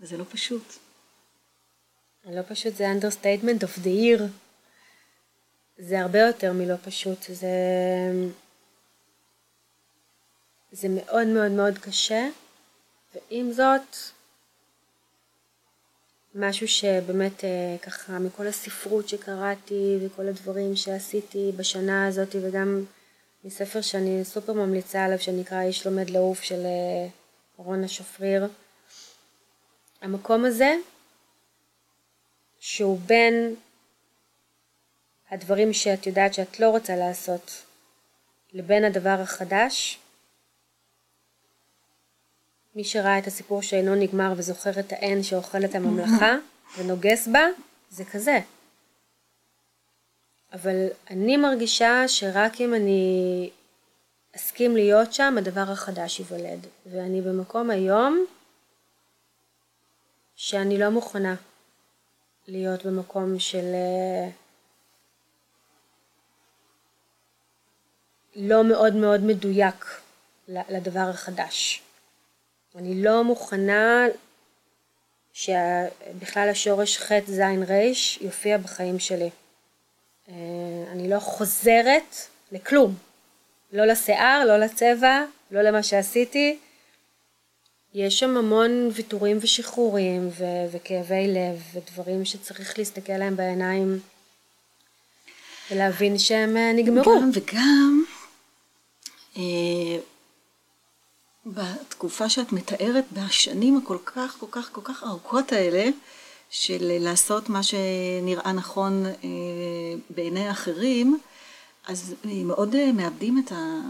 וזה 0.00 0.16
לא 0.16 0.24
פשוט. 0.30 0.72
לא 2.24 2.42
פשוט 2.48 2.74
זה 2.74 2.92
understatement 2.92 3.62
of 3.62 3.78
the 3.84 3.86
year. 3.86 4.22
זה 5.78 6.00
הרבה 6.00 6.18
יותר 6.18 6.52
מלא 6.52 6.74
פשוט, 6.84 7.22
זה... 7.28 7.48
זה 10.72 10.88
מאוד 10.90 11.26
מאוד 11.26 11.50
מאוד 11.52 11.78
קשה, 11.78 12.28
ועם 13.14 13.52
זאת, 13.52 13.96
משהו 16.38 16.68
שבאמת 16.68 17.44
אה, 17.44 17.76
ככה 17.82 18.18
מכל 18.18 18.46
הספרות 18.46 19.08
שקראתי 19.08 19.98
וכל 20.00 20.28
הדברים 20.28 20.76
שעשיתי 20.76 21.52
בשנה 21.56 22.06
הזאת 22.06 22.36
וגם 22.42 22.84
מספר 23.44 23.80
שאני 23.80 24.24
סופר 24.24 24.52
ממליצה 24.52 25.04
עליו 25.04 25.18
שנקרא 25.18 25.62
איש 25.62 25.86
לומד 25.86 26.10
לעוף 26.10 26.42
של 26.42 26.66
אה, 26.66 27.08
רונה 27.56 27.88
שפריר. 27.88 28.46
המקום 30.02 30.44
הזה 30.44 30.76
שהוא 32.60 32.98
בין 33.06 33.54
הדברים 35.30 35.72
שאת 35.72 36.06
יודעת 36.06 36.34
שאת 36.34 36.60
לא 36.60 36.70
רוצה 36.70 36.96
לעשות 36.96 37.62
לבין 38.52 38.84
הדבר 38.84 39.16
החדש. 39.22 39.98
מי 42.76 42.84
שראה 42.84 43.18
את 43.18 43.26
הסיפור 43.26 43.62
שאינו 43.62 43.94
נגמר 43.94 44.32
וזוכר 44.36 44.80
את 44.80 44.92
האין 44.92 45.22
שאוכל 45.22 45.64
את 45.64 45.74
הממלכה 45.74 46.34
ונוגס 46.78 47.28
בה, 47.28 47.44
זה 47.90 48.04
כזה. 48.04 48.38
אבל 50.52 50.86
אני 51.10 51.36
מרגישה 51.36 52.08
שרק 52.08 52.60
אם 52.60 52.74
אני 52.74 53.50
אסכים 54.36 54.76
להיות 54.76 55.12
שם, 55.12 55.34
הדבר 55.38 55.60
החדש 55.60 56.18
ייוולד. 56.18 56.66
ואני 56.86 57.20
במקום 57.20 57.70
היום 57.70 58.26
שאני 60.36 60.78
לא 60.78 60.88
מוכנה 60.88 61.34
להיות 62.48 62.86
במקום 62.86 63.38
של 63.38 63.64
אה, 63.74 64.28
לא 68.36 68.64
מאוד 68.64 68.94
מאוד 68.94 69.20
מדויק 69.20 70.00
לדבר 70.48 71.08
החדש. 71.10 71.85
אני 72.76 73.02
לא 73.02 73.24
מוכנה 73.24 74.06
שבכלל 75.32 76.48
השורש 76.48 76.98
ח' 76.98 77.12
ז' 77.26 77.40
ר' 77.40 77.92
יופיע 78.20 78.58
בחיים 78.58 78.98
שלי. 78.98 79.30
אה, 80.28 80.34
אני 80.92 81.10
לא 81.10 81.18
חוזרת 81.18 82.16
לכלום. 82.52 82.94
לא 83.72 83.84
לשיער, 83.84 84.44
לא 84.44 84.58
לצבע, 84.58 85.24
לא 85.50 85.62
למה 85.62 85.82
שעשיתי. 85.82 86.58
יש 87.94 88.18
שם 88.18 88.36
המון 88.36 88.90
ויתורים 88.92 89.38
ושחרורים 89.40 90.28
ו- 90.28 90.66
וכאבי 90.72 91.28
לב 91.28 91.62
ודברים 91.72 92.24
שצריך 92.24 92.78
להסתכל 92.78 93.12
עליהם 93.12 93.36
בעיניים 93.36 94.00
ולהבין 95.70 96.18
שהם 96.18 96.56
אה, 96.56 96.72
נגמרו. 96.72 97.20
גם 97.20 97.30
וגם 97.34 98.04
אה, 99.36 99.42
בתקופה 101.46 102.28
שאת 102.28 102.52
מתארת 102.52 103.04
בשנים 103.12 103.76
הכל 103.76 103.98
כך 104.04 104.36
כל 104.40 104.46
כך 104.50 104.68
כל 104.72 104.80
כך 104.84 105.02
ארוכות 105.02 105.52
האלה 105.52 105.90
של 106.50 106.92
לעשות 107.00 107.48
מה 107.48 107.62
שנראה 107.62 108.52
נכון 108.52 109.06
אה, 109.06 109.12
בעיני 110.10 110.50
אחרים, 110.50 111.18
אז 111.86 112.14
מאוד 112.24 112.74
אה, 112.74 112.92
מאבדים 112.92 113.38
את, 113.38 113.52
ה, 113.52 113.80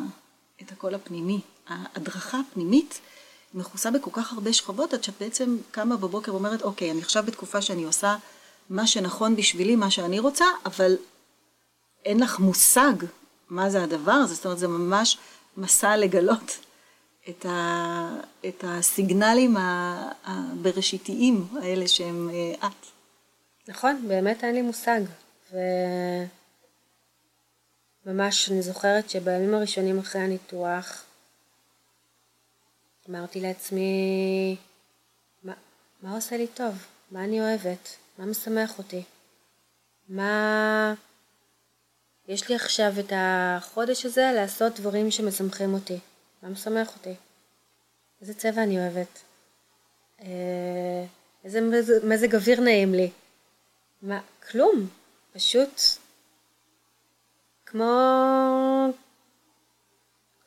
את 0.62 0.72
הקול 0.72 0.94
הפנימי. 0.94 1.40
ההדרכה 1.68 2.40
הפנימית 2.40 3.00
מכוסה 3.54 3.90
בכל 3.90 4.10
כך 4.12 4.32
הרבה 4.32 4.52
שכבות, 4.52 4.94
עד 4.94 5.04
שאת 5.04 5.14
בעצם 5.20 5.56
קמה 5.70 5.96
בבוקר 5.96 6.32
ואומרת, 6.34 6.62
אוקיי, 6.62 6.90
אני 6.90 7.00
עכשיו 7.00 7.22
בתקופה 7.26 7.62
שאני 7.62 7.84
עושה 7.84 8.16
מה 8.70 8.86
שנכון 8.86 9.36
בשבילי, 9.36 9.76
מה 9.76 9.90
שאני 9.90 10.18
רוצה, 10.18 10.44
אבל 10.66 10.96
אין 12.04 12.20
לך 12.20 12.38
מושג 12.38 12.92
מה 13.50 13.70
זה 13.70 13.82
הדבר 13.82 14.12
הזה, 14.12 14.34
זאת 14.34 14.44
אומרת, 14.44 14.58
זה 14.58 14.68
ממש 14.68 15.18
מסע 15.56 15.96
לגלות 15.96 16.65
את, 17.28 17.46
ה, 17.46 18.20
את 18.48 18.64
הסיגנלים 18.66 19.56
הבראשיתיים 20.24 21.46
האלה 21.62 21.88
שהם 21.88 22.30
אה, 22.30 22.68
את. 22.68 22.86
נכון, 23.68 24.08
באמת 24.08 24.44
אין 24.44 24.54
לי 24.54 24.62
מושג. 24.62 25.00
וממש 28.06 28.50
אני 28.50 28.62
זוכרת 28.62 29.10
שבימים 29.10 29.54
הראשונים 29.54 29.98
אחרי 29.98 30.20
הניתוח, 30.20 31.04
אמרתי 33.10 33.40
לעצמי, 33.40 34.56
מה, 35.42 35.52
מה 36.02 36.14
עושה 36.14 36.36
לי 36.36 36.46
טוב? 36.46 36.74
מה 37.10 37.24
אני 37.24 37.40
אוהבת? 37.40 37.96
מה 38.18 38.26
משמח 38.26 38.78
אותי? 38.78 39.02
מה... 40.08 40.94
יש 42.28 42.48
לי 42.48 42.54
עכשיו 42.54 42.92
את 43.00 43.12
החודש 43.16 44.06
הזה 44.06 44.32
לעשות 44.34 44.80
דברים 44.80 45.10
שמשמחים 45.10 45.74
אותי. 45.74 45.98
מה 46.46 46.52
משמח 46.52 46.96
אותי? 46.96 47.14
איזה 48.20 48.34
צבע 48.34 48.62
אני 48.62 48.78
אוהבת? 48.78 49.22
אה, 50.20 51.04
איזה 51.44 51.60
מזג 52.04 52.34
אוויר 52.34 52.60
נעים 52.60 52.94
לי? 52.94 53.10
מה? 54.02 54.20
כלום. 54.50 54.88
פשוט 55.32 55.80
כמו... 57.66 57.90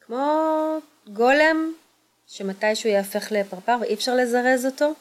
כמו 0.02 0.78
גולם 1.08 1.74
שמתישהו 2.28 2.90
יהפך 2.90 3.32
לפרפר 3.32 3.78
ואי 3.82 3.94
אפשר 3.94 4.16
לזרז 4.16 4.66
אותו. 4.66 4.94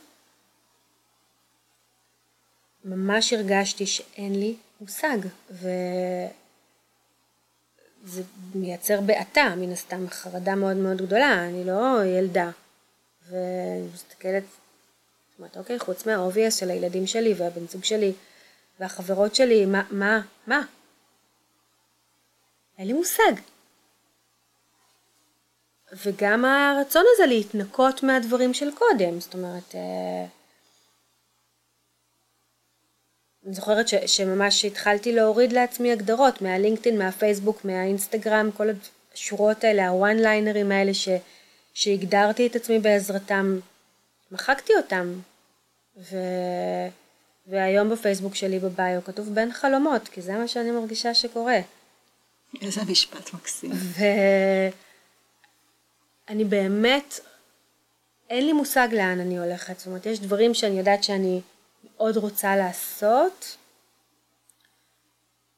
ממש 2.85 3.33
הרגשתי 3.33 3.87
שאין 3.87 4.41
לי 4.41 4.57
מושג, 4.81 5.19
ו... 5.51 5.69
זה 8.09 8.23
מייצר 8.55 9.01
בעתה, 9.01 9.55
מן 9.57 9.73
הסתם, 9.73 10.09
חרדה 10.09 10.55
מאוד 10.55 10.77
מאוד 10.77 11.03
גדולה, 11.03 11.49
אני 11.49 11.65
לא 11.65 12.05
ילדה. 12.05 12.51
ואני 13.29 13.89
מסתכלת, 13.95 14.43
זאת 15.31 15.39
אומרת, 15.39 15.57
אוקיי, 15.57 15.79
חוץ 15.79 16.07
מהאובייס 16.07 16.57
של 16.57 16.71
הילדים 16.71 17.07
שלי 17.07 17.35
והבן 17.35 17.67
זוג 17.67 17.85
שלי 17.85 18.13
והחברות 18.81 19.35
שלי, 19.35 19.67
מה, 19.67 19.83
מה, 19.91 20.21
מה? 20.47 20.63
אין 22.79 22.87
לי 22.87 22.93
מושג. 22.93 23.33
וגם 25.93 26.45
הרצון 26.45 27.05
הזה 27.15 27.27
להתנקות 27.27 28.03
מהדברים 28.03 28.55
של 28.55 28.75
קודם, 28.75 29.21
זאת 29.21 29.35
אומרת, 29.35 29.75
אה, 29.75 30.27
אני 33.49 33.55
זוכרת 33.55 33.89
ש, 33.89 33.95
שממש 33.95 34.65
התחלתי 34.65 35.13
להוריד 35.13 35.53
לעצמי 35.53 35.93
הגדרות 35.93 36.43
מהלינקדאין, 36.43 36.99
מהפייסבוק, 36.99 37.65
מהאינסטגרם, 37.65 38.51
כל 38.57 38.69
השורות 39.15 39.65
האלה, 39.65 39.89
הוואן 39.89 40.17
ליינרים 40.17 40.73
האלה 40.73 40.95
ש, 40.95 41.09
שהגדרתי 41.75 42.47
את 42.47 42.57
עצמי 42.57 42.79
בעזרתם, 42.79 43.59
מחקתי 44.33 44.73
אותם. 44.77 45.13
ו... 45.97 46.17
והיום 47.47 47.91
בפייסבוק 47.91 48.35
שלי 48.35 48.59
בביו 48.59 49.01
כתוב 49.05 49.35
בין 49.35 49.53
חלומות, 49.53 50.09
כי 50.09 50.23
זה 50.23 50.33
מה 50.33 50.49
שאני 50.49 50.71
מרגישה 50.71 51.15
שקורה. 51.15 51.59
איזה 52.63 52.81
משפט 52.89 53.35
מקסים. 53.35 53.71
ואני 56.29 56.45
באמת, 56.45 57.21
אין 58.31 58.47
לי 58.47 58.53
מושג 58.53 58.89
לאן 58.93 59.21
אני 59.21 59.39
הולכת. 59.39 59.79
זאת 59.79 59.87
אומרת, 59.87 60.07
יש 60.07 60.21
דברים 60.21 60.55
שאני 60.55 60.79
יודעת 60.79 61.05
שאני 61.05 61.41
מאוד 61.97 62.17
רוצה 62.17 62.57
לעשות. 62.57 63.57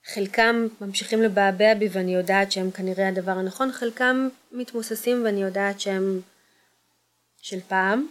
חלקם 0.05 0.67
ממשיכים 0.81 1.23
לבעבע 1.23 1.75
בי 1.75 1.89
ואני 1.93 2.15
יודעת 2.15 2.53
שהם 2.53 2.71
כנראה 2.71 3.09
הדבר 3.09 3.33
הנכון, 3.33 3.73
חלקם 3.73 4.29
מתמוססים 4.53 5.25
ואני 5.25 5.43
יודעת 5.43 5.81
שהם 5.81 6.21
של 7.43 7.61
פעם. 7.69 8.07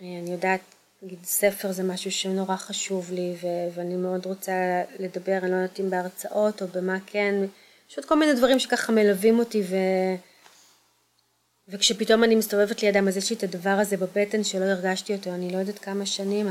אני 0.00 0.32
יודעת, 0.32 0.60
נגיד 1.02 1.24
ספר 1.24 1.72
זה 1.72 1.82
משהו 1.82 2.10
שנורא 2.10 2.56
חשוב 2.56 3.12
לי 3.12 3.34
ו- 3.42 3.74
ואני 3.74 3.96
מאוד 3.96 4.26
רוצה 4.26 4.82
לדבר, 4.98 5.38
אני 5.42 5.50
לא 5.50 5.56
יודעת 5.56 5.80
אם 5.80 5.90
בהרצאות 5.90 6.62
או 6.62 6.66
במה 6.68 6.96
כן, 7.06 7.34
יש 7.90 7.96
עוד 7.98 8.04
כל 8.04 8.18
מיני 8.18 8.34
דברים 8.34 8.58
שככה 8.58 8.92
מלווים 8.92 9.38
אותי 9.38 9.62
ו- 9.62 10.33
וכשפתאום 11.68 12.24
אני 12.24 12.34
מסתובבת 12.34 12.82
לידם 12.82 13.08
אז 13.08 13.16
יש 13.16 13.30
לי 13.30 13.36
את 13.36 13.42
הדבר 13.42 13.76
הזה 13.80 13.96
בבטן 13.96 14.44
שלא 14.44 14.64
הרגשתי 14.64 15.14
אותו, 15.14 15.30
אני 15.30 15.52
לא 15.52 15.58
יודעת 15.58 15.78
כמה 15.78 16.06
שנים, 16.06 16.48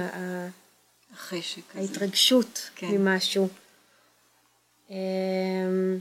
החשק 1.13 1.61
הזה. 1.75 1.79
ההתרגשות 1.79 2.69
כן. 2.75 2.87
ממשהו. 2.87 3.47
אמ, 4.89 5.99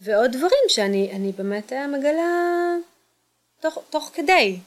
ועוד 0.00 0.30
דברים 0.32 0.64
שאני 0.68 1.32
באמת 1.36 1.72
מגלה 1.72 2.76
תוך, 3.60 3.78
תוך 3.90 4.10
כדי. 4.14 4.58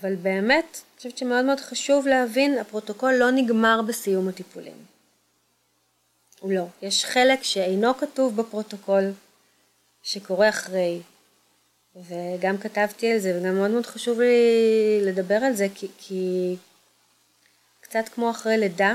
אבל 0.00 0.14
באמת, 0.16 0.64
אני 0.64 0.96
חושבת 0.96 1.18
שמאוד 1.18 1.44
מאוד 1.44 1.60
חשוב 1.60 2.06
להבין, 2.06 2.58
הפרוטוקול 2.58 3.14
לא 3.14 3.30
נגמר 3.30 3.80
בסיום 3.86 4.28
הטיפולים. 4.28 4.84
הוא 6.40 6.52
לא. 6.52 6.64
יש 6.82 7.04
חלק 7.04 7.42
שאינו 7.42 7.94
כתוב 7.94 8.36
בפרוטוקול, 8.36 9.04
שקורה 10.08 10.48
אחרי. 10.48 11.00
וגם 11.96 12.58
כתבתי 12.58 13.12
על 13.12 13.18
זה, 13.18 13.38
וגם 13.40 13.54
מאוד 13.54 13.70
מאוד 13.70 13.86
חשוב 13.86 14.20
לי 14.20 15.00
לדבר 15.02 15.34
על 15.34 15.52
זה, 15.52 15.66
כי, 15.74 15.88
כי 15.98 16.56
קצת 17.80 18.08
כמו 18.14 18.30
אחרי 18.30 18.58
לידה. 18.58 18.94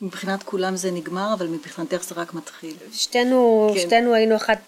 מבחינת 0.00 0.42
כולם 0.42 0.76
זה 0.76 0.90
נגמר, 0.90 1.34
אבל 1.34 1.46
מבחינתך 1.46 2.02
זה 2.02 2.14
רק 2.14 2.34
מתחיל. 2.34 2.76
שתינו, 2.92 3.70
כן. 3.74 3.80
שתינו 3.80 4.14
היינו 4.14 4.36
אחת 4.36 4.58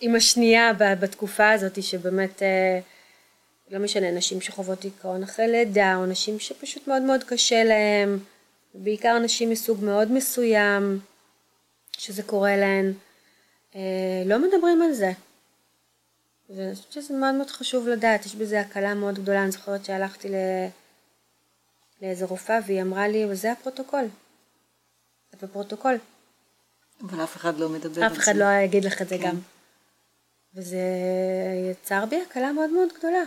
עם 0.00 0.14
השנייה 0.14 0.72
בתקופה 0.72 1.50
הזאת, 1.50 1.82
שבאמת, 1.82 2.42
אה, 2.42 2.80
לא 3.70 3.78
משנה, 3.78 4.10
נשים 4.10 4.40
שחוות 4.40 4.80
דיכאון 4.80 5.22
אחרי 5.22 5.48
לידה, 5.48 5.96
או 5.96 6.06
נשים 6.06 6.38
שפשוט 6.38 6.88
מאוד 6.88 7.02
מאוד 7.02 7.24
קשה 7.24 7.64
להם, 7.64 8.18
בעיקר 8.74 9.18
נשים 9.18 9.50
מסוג 9.50 9.84
מאוד 9.84 10.12
מסוים, 10.12 10.98
שזה 11.98 12.22
קורה 12.22 12.56
להן. 12.56 12.92
אה, 13.74 14.22
לא 14.26 14.38
מדברים 14.38 14.82
על 14.82 14.92
זה. 14.92 15.12
ואני 16.50 16.74
חושבת 16.74 16.92
שזה 16.92 17.14
מאוד 17.14 17.34
מאוד 17.34 17.50
חשוב 17.50 17.88
לדעת, 17.88 18.26
יש 18.26 18.34
בזה 18.34 18.60
הקלה 18.60 18.94
מאוד 18.94 19.18
גדולה. 19.18 19.42
אני 19.42 19.50
זוכרת 19.50 19.84
שהלכתי 19.84 20.28
ל... 20.28 20.34
לאיזה 22.02 22.24
רופאה 22.24 22.58
והיא 22.66 22.82
אמרה 22.82 23.08
לי, 23.08 23.26
וזה 23.30 23.52
הפרוטוקול. 23.52 24.04
זה 25.32 25.46
בפרוטוקול. 25.46 25.94
אבל 27.02 27.24
אף 27.24 27.36
אחד 27.36 27.58
לא 27.58 27.68
מדבר 27.68 28.02
על 28.02 28.08
זה. 28.10 28.16
אף 28.16 28.18
אחד 28.18 28.36
לא 28.36 28.44
יגיד 28.64 28.84
לך 28.84 29.02
את 29.02 29.08
זה 29.08 29.18
כן. 29.18 29.28
גם. 29.28 29.38
וזה 30.54 30.78
יצר 31.70 32.06
בי 32.06 32.22
הקלה 32.22 32.52
מאוד 32.52 32.70
מאוד 32.70 32.88
גדולה. 32.98 33.22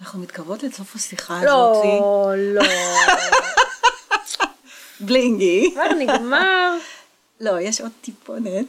אנחנו 0.00 0.18
מתקרבות 0.20 0.62
לסוף 0.62 0.96
השיחה 0.96 1.44
לא, 1.44 1.70
הזאת. 1.70 1.84
לא, 1.84 2.62
לא. 2.62 2.62
בלינגי. 5.00 5.70
כבר 5.72 5.92
נגמר. 5.98 6.78
לא, 7.40 7.60
יש 7.60 7.80
עוד 7.80 7.92
טיפונת. 8.00 8.66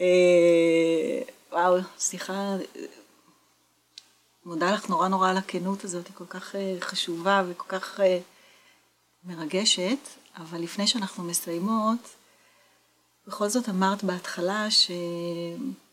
אה, 0.00 1.20
וואו, 1.52 1.76
שיחה, 1.98 2.56
מודה 4.44 4.72
לך 4.72 4.88
נורא 4.88 5.08
נורא 5.08 5.30
על 5.30 5.36
הכנות 5.36 5.84
הזאת, 5.84 6.06
היא 6.06 6.14
כל 6.14 6.26
כך 6.28 6.54
אה, 6.54 6.76
חשובה 6.80 7.42
וכל 7.48 7.68
כך 7.68 8.00
אה, 8.00 8.18
מרגשת, 9.24 9.98
אבל 10.36 10.60
לפני 10.60 10.86
שאנחנו 10.86 11.24
מסיימות, 11.24 12.08
בכל 13.26 13.48
זאת 13.48 13.68
אמרת 13.68 14.04
בהתחלה 14.04 14.70
ש... 14.70 14.90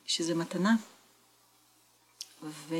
שזה 0.06 0.36
מתנה. 0.36 0.76
ו... 2.44 2.76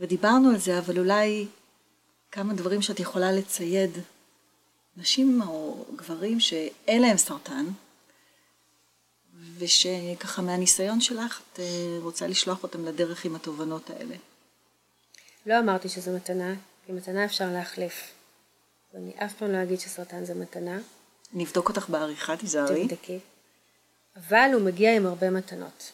ודיברנו 0.00 0.50
על 0.50 0.58
זה, 0.58 0.78
אבל 0.78 0.98
אולי 0.98 1.46
כמה 2.32 2.54
דברים 2.54 2.82
שאת 2.82 3.00
יכולה 3.00 3.32
לצייד 3.32 3.90
נשים 4.96 5.42
או 5.46 5.84
גברים 5.96 6.40
שאין 6.40 7.02
להם 7.02 7.16
סרטן, 7.16 7.66
ושככה 9.58 10.42
מהניסיון 10.42 11.00
שלך 11.00 11.40
את 11.52 11.60
אה, 11.60 11.98
רוצה 12.02 12.26
לשלוח 12.26 12.62
אותם 12.62 12.84
לדרך 12.84 13.24
עם 13.24 13.34
התובנות 13.34 13.90
האלה. 13.90 14.14
לא 15.46 15.58
אמרתי 15.58 15.88
שזו 15.88 16.10
מתנה, 16.10 16.54
כי 16.86 16.92
מתנה 16.92 17.24
אפשר 17.24 17.52
להחליף. 17.52 18.12
ואני 18.94 19.12
אף 19.16 19.34
פעם 19.34 19.52
לא 19.52 19.62
אגיד 19.62 19.80
שסרטן 19.80 20.24
זה 20.24 20.34
מתנה. 20.34 20.78
נבדוק 21.32 21.68
אותך 21.68 21.88
בעריכה, 21.88 22.36
תיזהרי. 22.36 22.88
תבדקי. 22.88 23.18
אבל 24.16 24.50
הוא 24.54 24.62
מגיע 24.62 24.96
עם 24.96 25.06
הרבה 25.06 25.30
מתנות. 25.30 25.92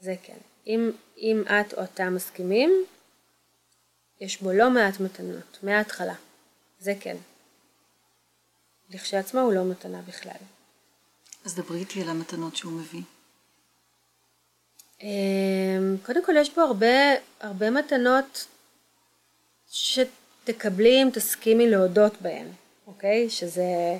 זה 0.00 0.14
כן. 0.22 0.36
אם, 0.66 0.90
אם 1.18 1.42
את 1.46 1.74
או 1.74 1.84
אתה 1.84 2.10
מסכימים, 2.10 2.84
יש 4.20 4.42
בו 4.42 4.52
לא 4.52 4.70
מעט 4.70 5.00
מתנות, 5.00 5.58
מההתחלה. 5.62 6.14
זה 6.80 6.92
כן. 7.00 7.16
לכשעצמו 8.90 9.40
הוא 9.40 9.52
לא 9.52 9.64
מתנה 9.64 10.02
בכלל. 10.02 10.36
אז 11.44 11.54
דברי 11.54 11.78
איתי 11.78 12.02
על 12.02 12.08
המתנות 12.08 12.56
שהוא 12.56 12.72
מביא. 12.72 13.02
אמ, 15.02 15.96
קודם 16.06 16.24
כל 16.24 16.32
יש 16.36 16.50
פה 16.50 16.62
הרבה, 16.62 16.86
הרבה 17.40 17.70
מתנות 17.70 18.46
שתקבלי 19.70 21.02
אם 21.02 21.08
תסכימי 21.12 21.70
להודות 21.70 22.22
בהן, 22.22 22.46
אוקיי? 22.86 23.30
שזה 23.30 23.98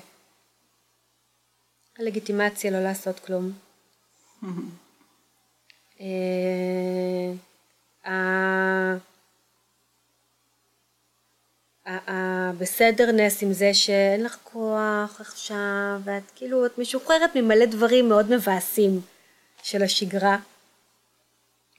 הלגיטימציה 1.99 2.71
לא 2.71 2.83
לעשות 2.83 3.19
כלום. 3.19 3.51
אה, 6.01 7.33
הבסדרנס 11.85 13.43
עם 13.43 13.53
זה 13.53 13.73
שאין 13.73 14.23
לך 14.23 14.37
כוח 14.43 15.21
עכשיו, 15.21 15.99
ואת 16.03 16.23
כאילו, 16.35 16.65
את 16.65 16.77
משוחררת 16.77 17.35
ממלא 17.35 17.65
דברים 17.65 18.09
מאוד 18.09 18.35
מבאסים 18.35 19.01
של 19.63 19.83
השגרה, 19.83 20.37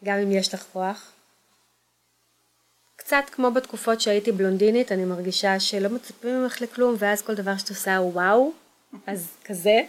גם 0.05 0.19
אם 0.19 0.33
יש 0.33 0.55
לך 0.55 0.65
כוח. 0.73 1.13
קצת 2.97 3.25
כמו 3.33 3.51
בתקופות 3.51 4.01
שהייתי 4.01 4.33
בלונדינית, 4.33 4.93
אני 4.93 5.05
מרגישה 5.05 5.61
שלא 5.61 5.89
מצפים 5.89 6.43
ממך 6.43 6.61
לכלום, 6.61 6.95
ואז 6.99 7.23
כל 7.23 7.35
דבר 7.35 7.57
שאת 7.57 7.69
עושה 7.69 7.97
הוא 7.97 8.13
וואו, 8.13 8.53
אז 9.07 9.29
כזה. 9.45 9.81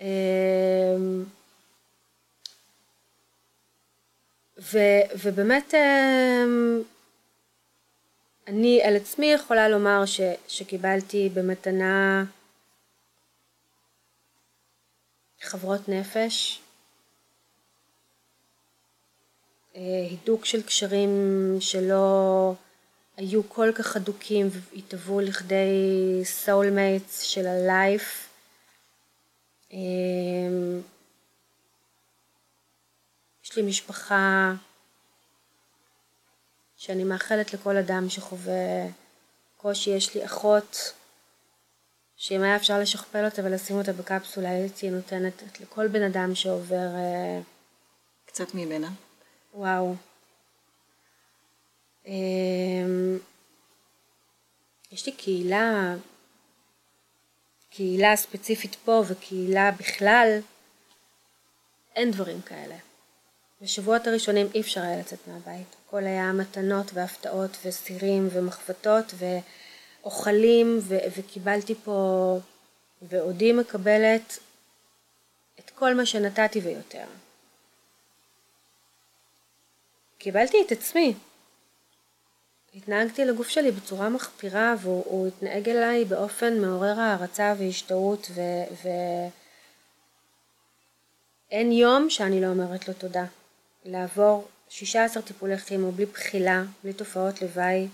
אמ, 0.00 1.24
ו, 4.58 4.78
ובאמת 5.22 5.74
אמ, 5.74 6.82
אני 8.48 8.82
על 8.82 8.96
עצמי 8.96 9.26
יכולה 9.26 9.68
לומר 9.68 10.06
ש, 10.06 10.20
שקיבלתי 10.48 11.28
במתנה 11.34 12.24
חברות 15.40 15.88
נפש, 15.88 16.60
אה, 19.76 19.80
הידוק 20.10 20.44
של 20.44 20.62
קשרים 20.62 21.10
שלא 21.60 22.54
היו 23.16 23.48
כל 23.48 23.72
כך 23.74 23.96
אדוקים 23.96 24.48
והתהוו 24.52 25.20
לכדי 25.20 26.22
soulmates 26.46 27.22
של 27.22 27.46
הלייף. 27.46 28.28
אמ, 29.72 30.80
יש 33.44 33.56
לי 33.56 33.62
משפחה 33.62 34.52
שאני 36.78 37.04
מאחלת 37.04 37.54
לכל 37.54 37.76
אדם 37.76 38.08
שחווה 38.08 38.86
קושי. 39.56 39.90
יש 39.90 40.14
לי 40.14 40.24
אחות 40.24 40.92
שאם 42.16 42.42
היה 42.42 42.56
אפשר 42.56 42.78
לשכפל 42.78 43.24
אותה 43.24 43.42
ולשים 43.44 43.76
אותה 43.76 43.92
בקפסולה, 43.92 44.50
הייתי 44.50 44.90
נותנת 44.90 45.42
לכל 45.60 45.88
בן 45.88 46.02
אדם 46.02 46.34
שעובר... 46.34 46.94
אה, 46.94 47.40
קצת 48.26 48.54
ממנה. 48.54 48.90
וואו. 49.54 49.94
אמ, 52.06 53.18
יש 54.92 55.06
לי 55.06 55.12
קהילה, 55.12 55.94
קהילה 57.70 58.16
ספציפית 58.16 58.76
פה 58.84 59.02
וקהילה 59.08 59.70
בכלל, 59.70 60.38
אין 61.96 62.10
דברים 62.10 62.42
כאלה. 62.42 62.76
בשבועות 63.62 64.06
הראשונים 64.06 64.46
אי 64.54 64.60
אפשר 64.60 64.80
היה 64.80 65.00
לצאת 65.00 65.18
מהבית. 65.26 65.77
הכל 65.88 66.04
היה 66.04 66.32
מתנות 66.32 66.90
והפתעות 66.94 67.56
וסירים 67.64 68.28
ומחבטות 68.32 69.14
ואוכלים 69.18 70.78
ו- 70.82 70.98
וקיבלתי 71.16 71.74
פה 71.74 72.38
ועודי 73.02 73.52
מקבלת 73.52 74.38
את 75.58 75.70
כל 75.70 75.94
מה 75.94 76.06
שנתתי 76.06 76.60
ויותר. 76.60 77.04
קיבלתי 80.18 80.56
את 80.66 80.72
עצמי. 80.72 81.14
התנהגתי 82.74 83.24
לגוף 83.24 83.48
שלי 83.48 83.70
בצורה 83.70 84.08
מחפירה 84.08 84.74
והוא 84.80 85.28
התנהג 85.28 85.68
אליי 85.68 86.04
באופן 86.04 86.60
מעורר 86.60 87.00
הערצה 87.00 87.54
והשתאות 87.58 88.30
ו... 88.34 88.40
ו... 88.82 88.88
אין 91.50 91.72
יום 91.72 92.10
שאני 92.10 92.40
לא 92.40 92.46
אומרת 92.46 92.88
לו 92.88 92.94
תודה. 92.94 93.24
לעבור 93.84 94.48
16 94.68 95.22
טיפולי 95.22 95.58
כימו 95.58 95.92
בלי 95.92 96.06
בחילה, 96.06 96.62
בלי 96.84 96.92
תופעות 96.92 97.42
לוואי, 97.42 97.88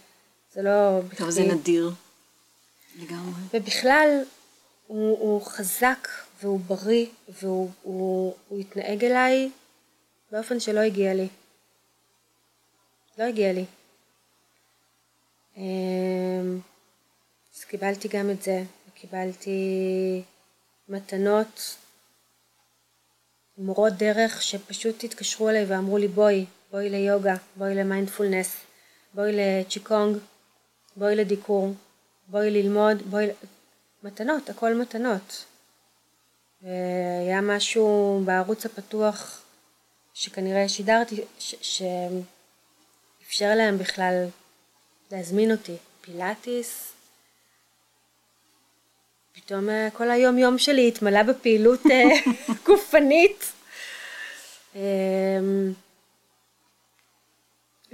זה 0.52 0.62
לא. 0.62 1.00
טוב, 1.16 1.30
זה 1.30 1.42
נדיר. 1.42 1.90
לגמרי. 2.96 3.42
ובכלל, 3.54 4.22
הוא, 4.86 5.18
הוא 5.18 5.42
חזק 5.42 6.08
והוא 6.42 6.60
בריא 6.60 7.06
והוא 7.28 7.70
הוא, 7.82 8.34
הוא 8.48 8.60
התנהג 8.60 9.04
אליי 9.04 9.50
באופן 10.30 10.60
שלא 10.60 10.80
הגיע 10.80 11.14
לי. 11.14 11.28
לא 13.18 13.24
הגיע 13.24 13.52
לי. 13.52 13.64
אמ, 15.56 16.60
אז 17.56 17.64
קיבלתי 17.64 18.08
גם 18.08 18.30
את 18.30 18.42
זה, 18.42 18.62
וקיבלתי 18.88 20.22
מתנות, 20.88 21.76
מורות 23.58 23.92
דרך 23.92 24.42
שפשוט 24.42 25.04
התקשרו 25.04 25.48
אליי 25.48 25.64
ואמרו 25.64 25.98
לי 25.98 26.08
בואי, 26.08 26.46
בואי 26.74 26.90
ליוגה, 26.90 27.34
בואי 27.56 27.74
למיינדפולנס, 27.74 28.56
בואי 29.14 29.32
לצ'יקונג, 29.32 30.16
בואי 30.96 31.16
לדיקור, 31.16 31.74
בואי 32.28 32.50
ללמוד, 32.50 33.02
בואי... 33.02 33.26
מתנות, 34.02 34.50
הכל 34.50 34.74
מתנות. 34.74 35.44
והיה 36.62 37.40
משהו 37.40 38.20
בערוץ 38.24 38.66
הפתוח 38.66 39.42
שכנראה 40.14 40.68
שידרתי, 40.68 41.20
שאפשר 41.38 41.84
להם 43.56 43.78
בכלל 43.78 44.26
להזמין 45.12 45.50
אותי. 45.50 45.76
פילאטיס, 46.00 46.92
פתאום 49.32 49.70
אה, 49.70 49.88
כל 49.92 50.10
היום 50.10 50.38
יום 50.38 50.58
שלי 50.58 50.88
התמלא 50.88 51.22
בפעילות 51.22 51.80
אה, 51.90 52.04
גופנית. 52.66 53.52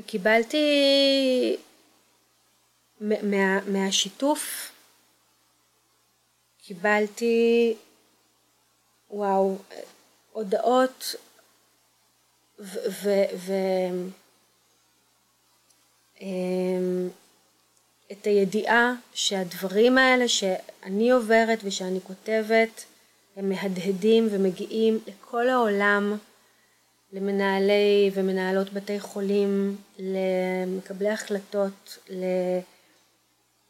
קיבלתי 0.07 1.57
מה, 3.01 3.61
מהשיתוף, 3.61 4.73
קיבלתי, 6.59 7.75
וואו, 9.11 9.57
הודעות 10.33 11.15
ו... 12.61 12.79
ו, 12.91 13.11
ו 13.37 13.53
אמ, 16.21 17.09
הידיעה 18.25 18.95
שהדברים 19.15 19.99
האלה 19.99 20.29
שאני 20.29 21.11
עוברת 21.11 21.59
ושאני 21.65 22.01
כותבת 22.01 22.85
הם 23.37 23.49
מהדהדים 23.49 24.29
ומגיעים 24.31 24.99
לכל 25.07 25.49
העולם, 25.49 26.17
למנהלי 27.13 28.11
ומנהלות 28.15 28.73
בתי 28.73 29.01
חולים, 29.01 29.77
למקבלי 29.99 31.09
החלטות, 31.09 31.99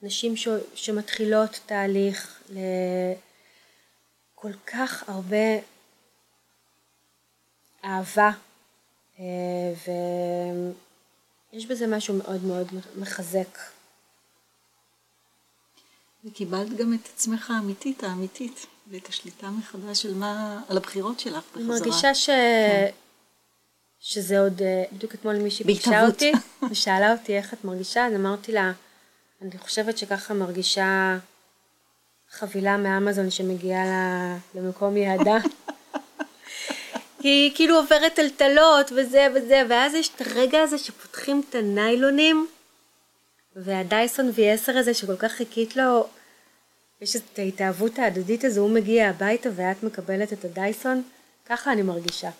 לנשים 0.02 0.36
ש... 0.36 0.48
שמתחילות 0.74 1.60
תהליך, 1.66 2.42
לכל 4.36 4.52
כך 4.66 5.08
הרבה 5.08 5.58
אהבה 7.84 8.30
אה, 9.20 9.24
ו... 9.86 9.90
יש 11.52 11.66
בזה 11.66 11.86
משהו 11.86 12.14
מאוד 12.14 12.44
מאוד 12.44 12.66
מחזק. 12.96 13.58
וקיבלת 16.24 16.76
גם 16.76 16.94
את 16.94 17.08
עצמך 17.14 17.50
האמיתית, 17.50 18.04
האמיתית, 18.04 18.66
ואת 18.90 19.08
השליטה 19.08 19.50
מחדש 19.50 20.02
של 20.02 20.14
מה, 20.14 20.62
על 20.68 20.76
הבחירות 20.76 21.20
שלך 21.20 21.44
בחזרה. 21.50 21.62
אני 21.62 21.64
מרגישה 21.64 22.14
ש... 22.14 22.26
כן. 22.26 22.90
שזה 24.00 24.40
עוד, 24.40 24.62
אה, 24.62 24.84
בדיוק 24.92 25.14
אתמול 25.14 25.36
מישהי 25.36 25.64
ביקשה 25.64 26.06
אותי, 26.06 26.32
ושאלה 26.70 27.12
אותי 27.12 27.36
איך 27.36 27.54
את 27.54 27.64
מרגישה, 27.64 28.06
אז 28.06 28.14
אמרתי 28.14 28.52
לה, 28.52 28.72
אני 29.42 29.58
חושבת 29.58 29.98
שככה 29.98 30.34
מרגישה 30.34 31.18
חבילה 32.30 32.76
מאמזון 32.76 33.30
שמגיעה 33.30 33.84
למקום 34.54 34.96
יעדה. 34.96 35.36
היא 37.22 37.52
כאילו 37.54 37.76
עוברת 37.76 38.14
טלטלות 38.14 38.92
וזה 38.96 39.26
וזה, 39.34 39.62
ואז 39.68 39.94
יש 39.94 40.10
את 40.16 40.20
הרגע 40.20 40.62
הזה 40.62 40.78
שפותחים 40.78 41.42
את 41.48 41.54
הניילונים, 41.54 42.46
והדייסון 43.56 44.30
V10 44.36 44.78
הזה 44.78 44.94
שכל 44.94 45.16
כך 45.16 45.32
חיכית 45.32 45.76
לו, 45.76 46.06
יש 47.00 47.16
את 47.16 47.38
ההתאהבות 47.38 47.98
ההדדית 47.98 48.44
הזו, 48.44 48.60
הוא 48.60 48.70
מגיע 48.70 49.08
הביתה 49.08 49.48
ואת 49.54 49.82
מקבלת 49.82 50.32
את 50.32 50.44
הדייסון, 50.44 51.02
ככה 51.46 51.72
אני 51.72 51.82
מרגישה. 51.82 52.30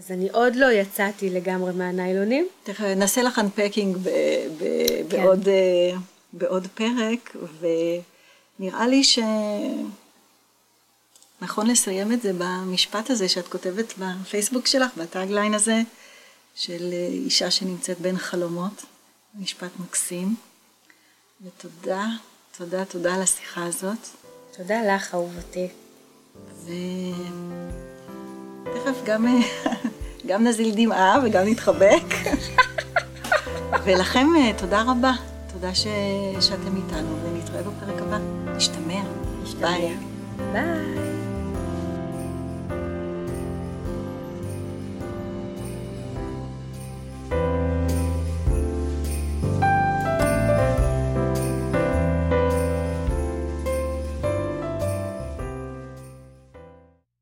אז 0.00 0.10
אני 0.10 0.30
עוד 0.30 0.56
לא 0.56 0.72
יצאתי 0.72 1.30
לגמרי 1.30 1.72
מהניילונים. 1.72 2.48
תכף 2.62 2.80
נעשה 2.80 3.22
לך 3.22 3.38
אנפקינג 3.38 3.96
כן. 4.04 4.08
בעוד, 5.08 5.48
אה, 5.48 5.96
בעוד 6.32 6.66
פרק, 6.74 7.36
ונראה 7.60 8.86
לי 8.88 9.04
ש... 9.04 9.18
נכון 11.42 11.66
לסיים 11.66 12.12
את 12.12 12.22
זה 12.22 12.32
במשפט 12.38 13.10
הזה 13.10 13.28
שאת 13.28 13.48
כותבת 13.48 13.94
בפייסבוק 13.98 14.66
שלך, 14.66 14.90
בטאגליין 14.96 15.54
הזה, 15.54 15.82
של 16.54 16.92
אישה 17.08 17.50
שנמצאת 17.50 18.00
בין 18.00 18.18
חלומות. 18.18 18.84
משפט 19.34 19.70
מקסים. 19.78 20.34
ותודה, 21.42 22.06
תודה, 22.58 22.84
תודה 22.84 23.14
על 23.14 23.22
השיחה 23.22 23.66
הזאת. 23.66 23.98
תודה 24.56 24.94
לך, 24.94 25.14
אהובתי. 25.14 25.68
ותכף 28.62 29.04
גם, 29.04 29.26
אה, 29.26 29.32
גם 30.26 30.44
נזיל 30.44 30.74
דמעה 30.76 31.18
וגם 31.24 31.42
נתחבק. 31.46 32.14
ולכם 33.84 34.26
אה, 34.36 34.52
תודה 34.58 34.82
רבה. 34.82 35.12
תודה 35.52 35.74
ש... 35.74 35.86
שאתם 36.40 36.76
איתנו, 36.76 37.16
ונתראה 37.24 37.62
בפרק 37.62 38.02
הבא. 38.02 38.18
נשתמע. 38.56 39.00
נשתמע. 39.42 39.68
ביי. 39.70 39.96
ביי. 40.52 41.29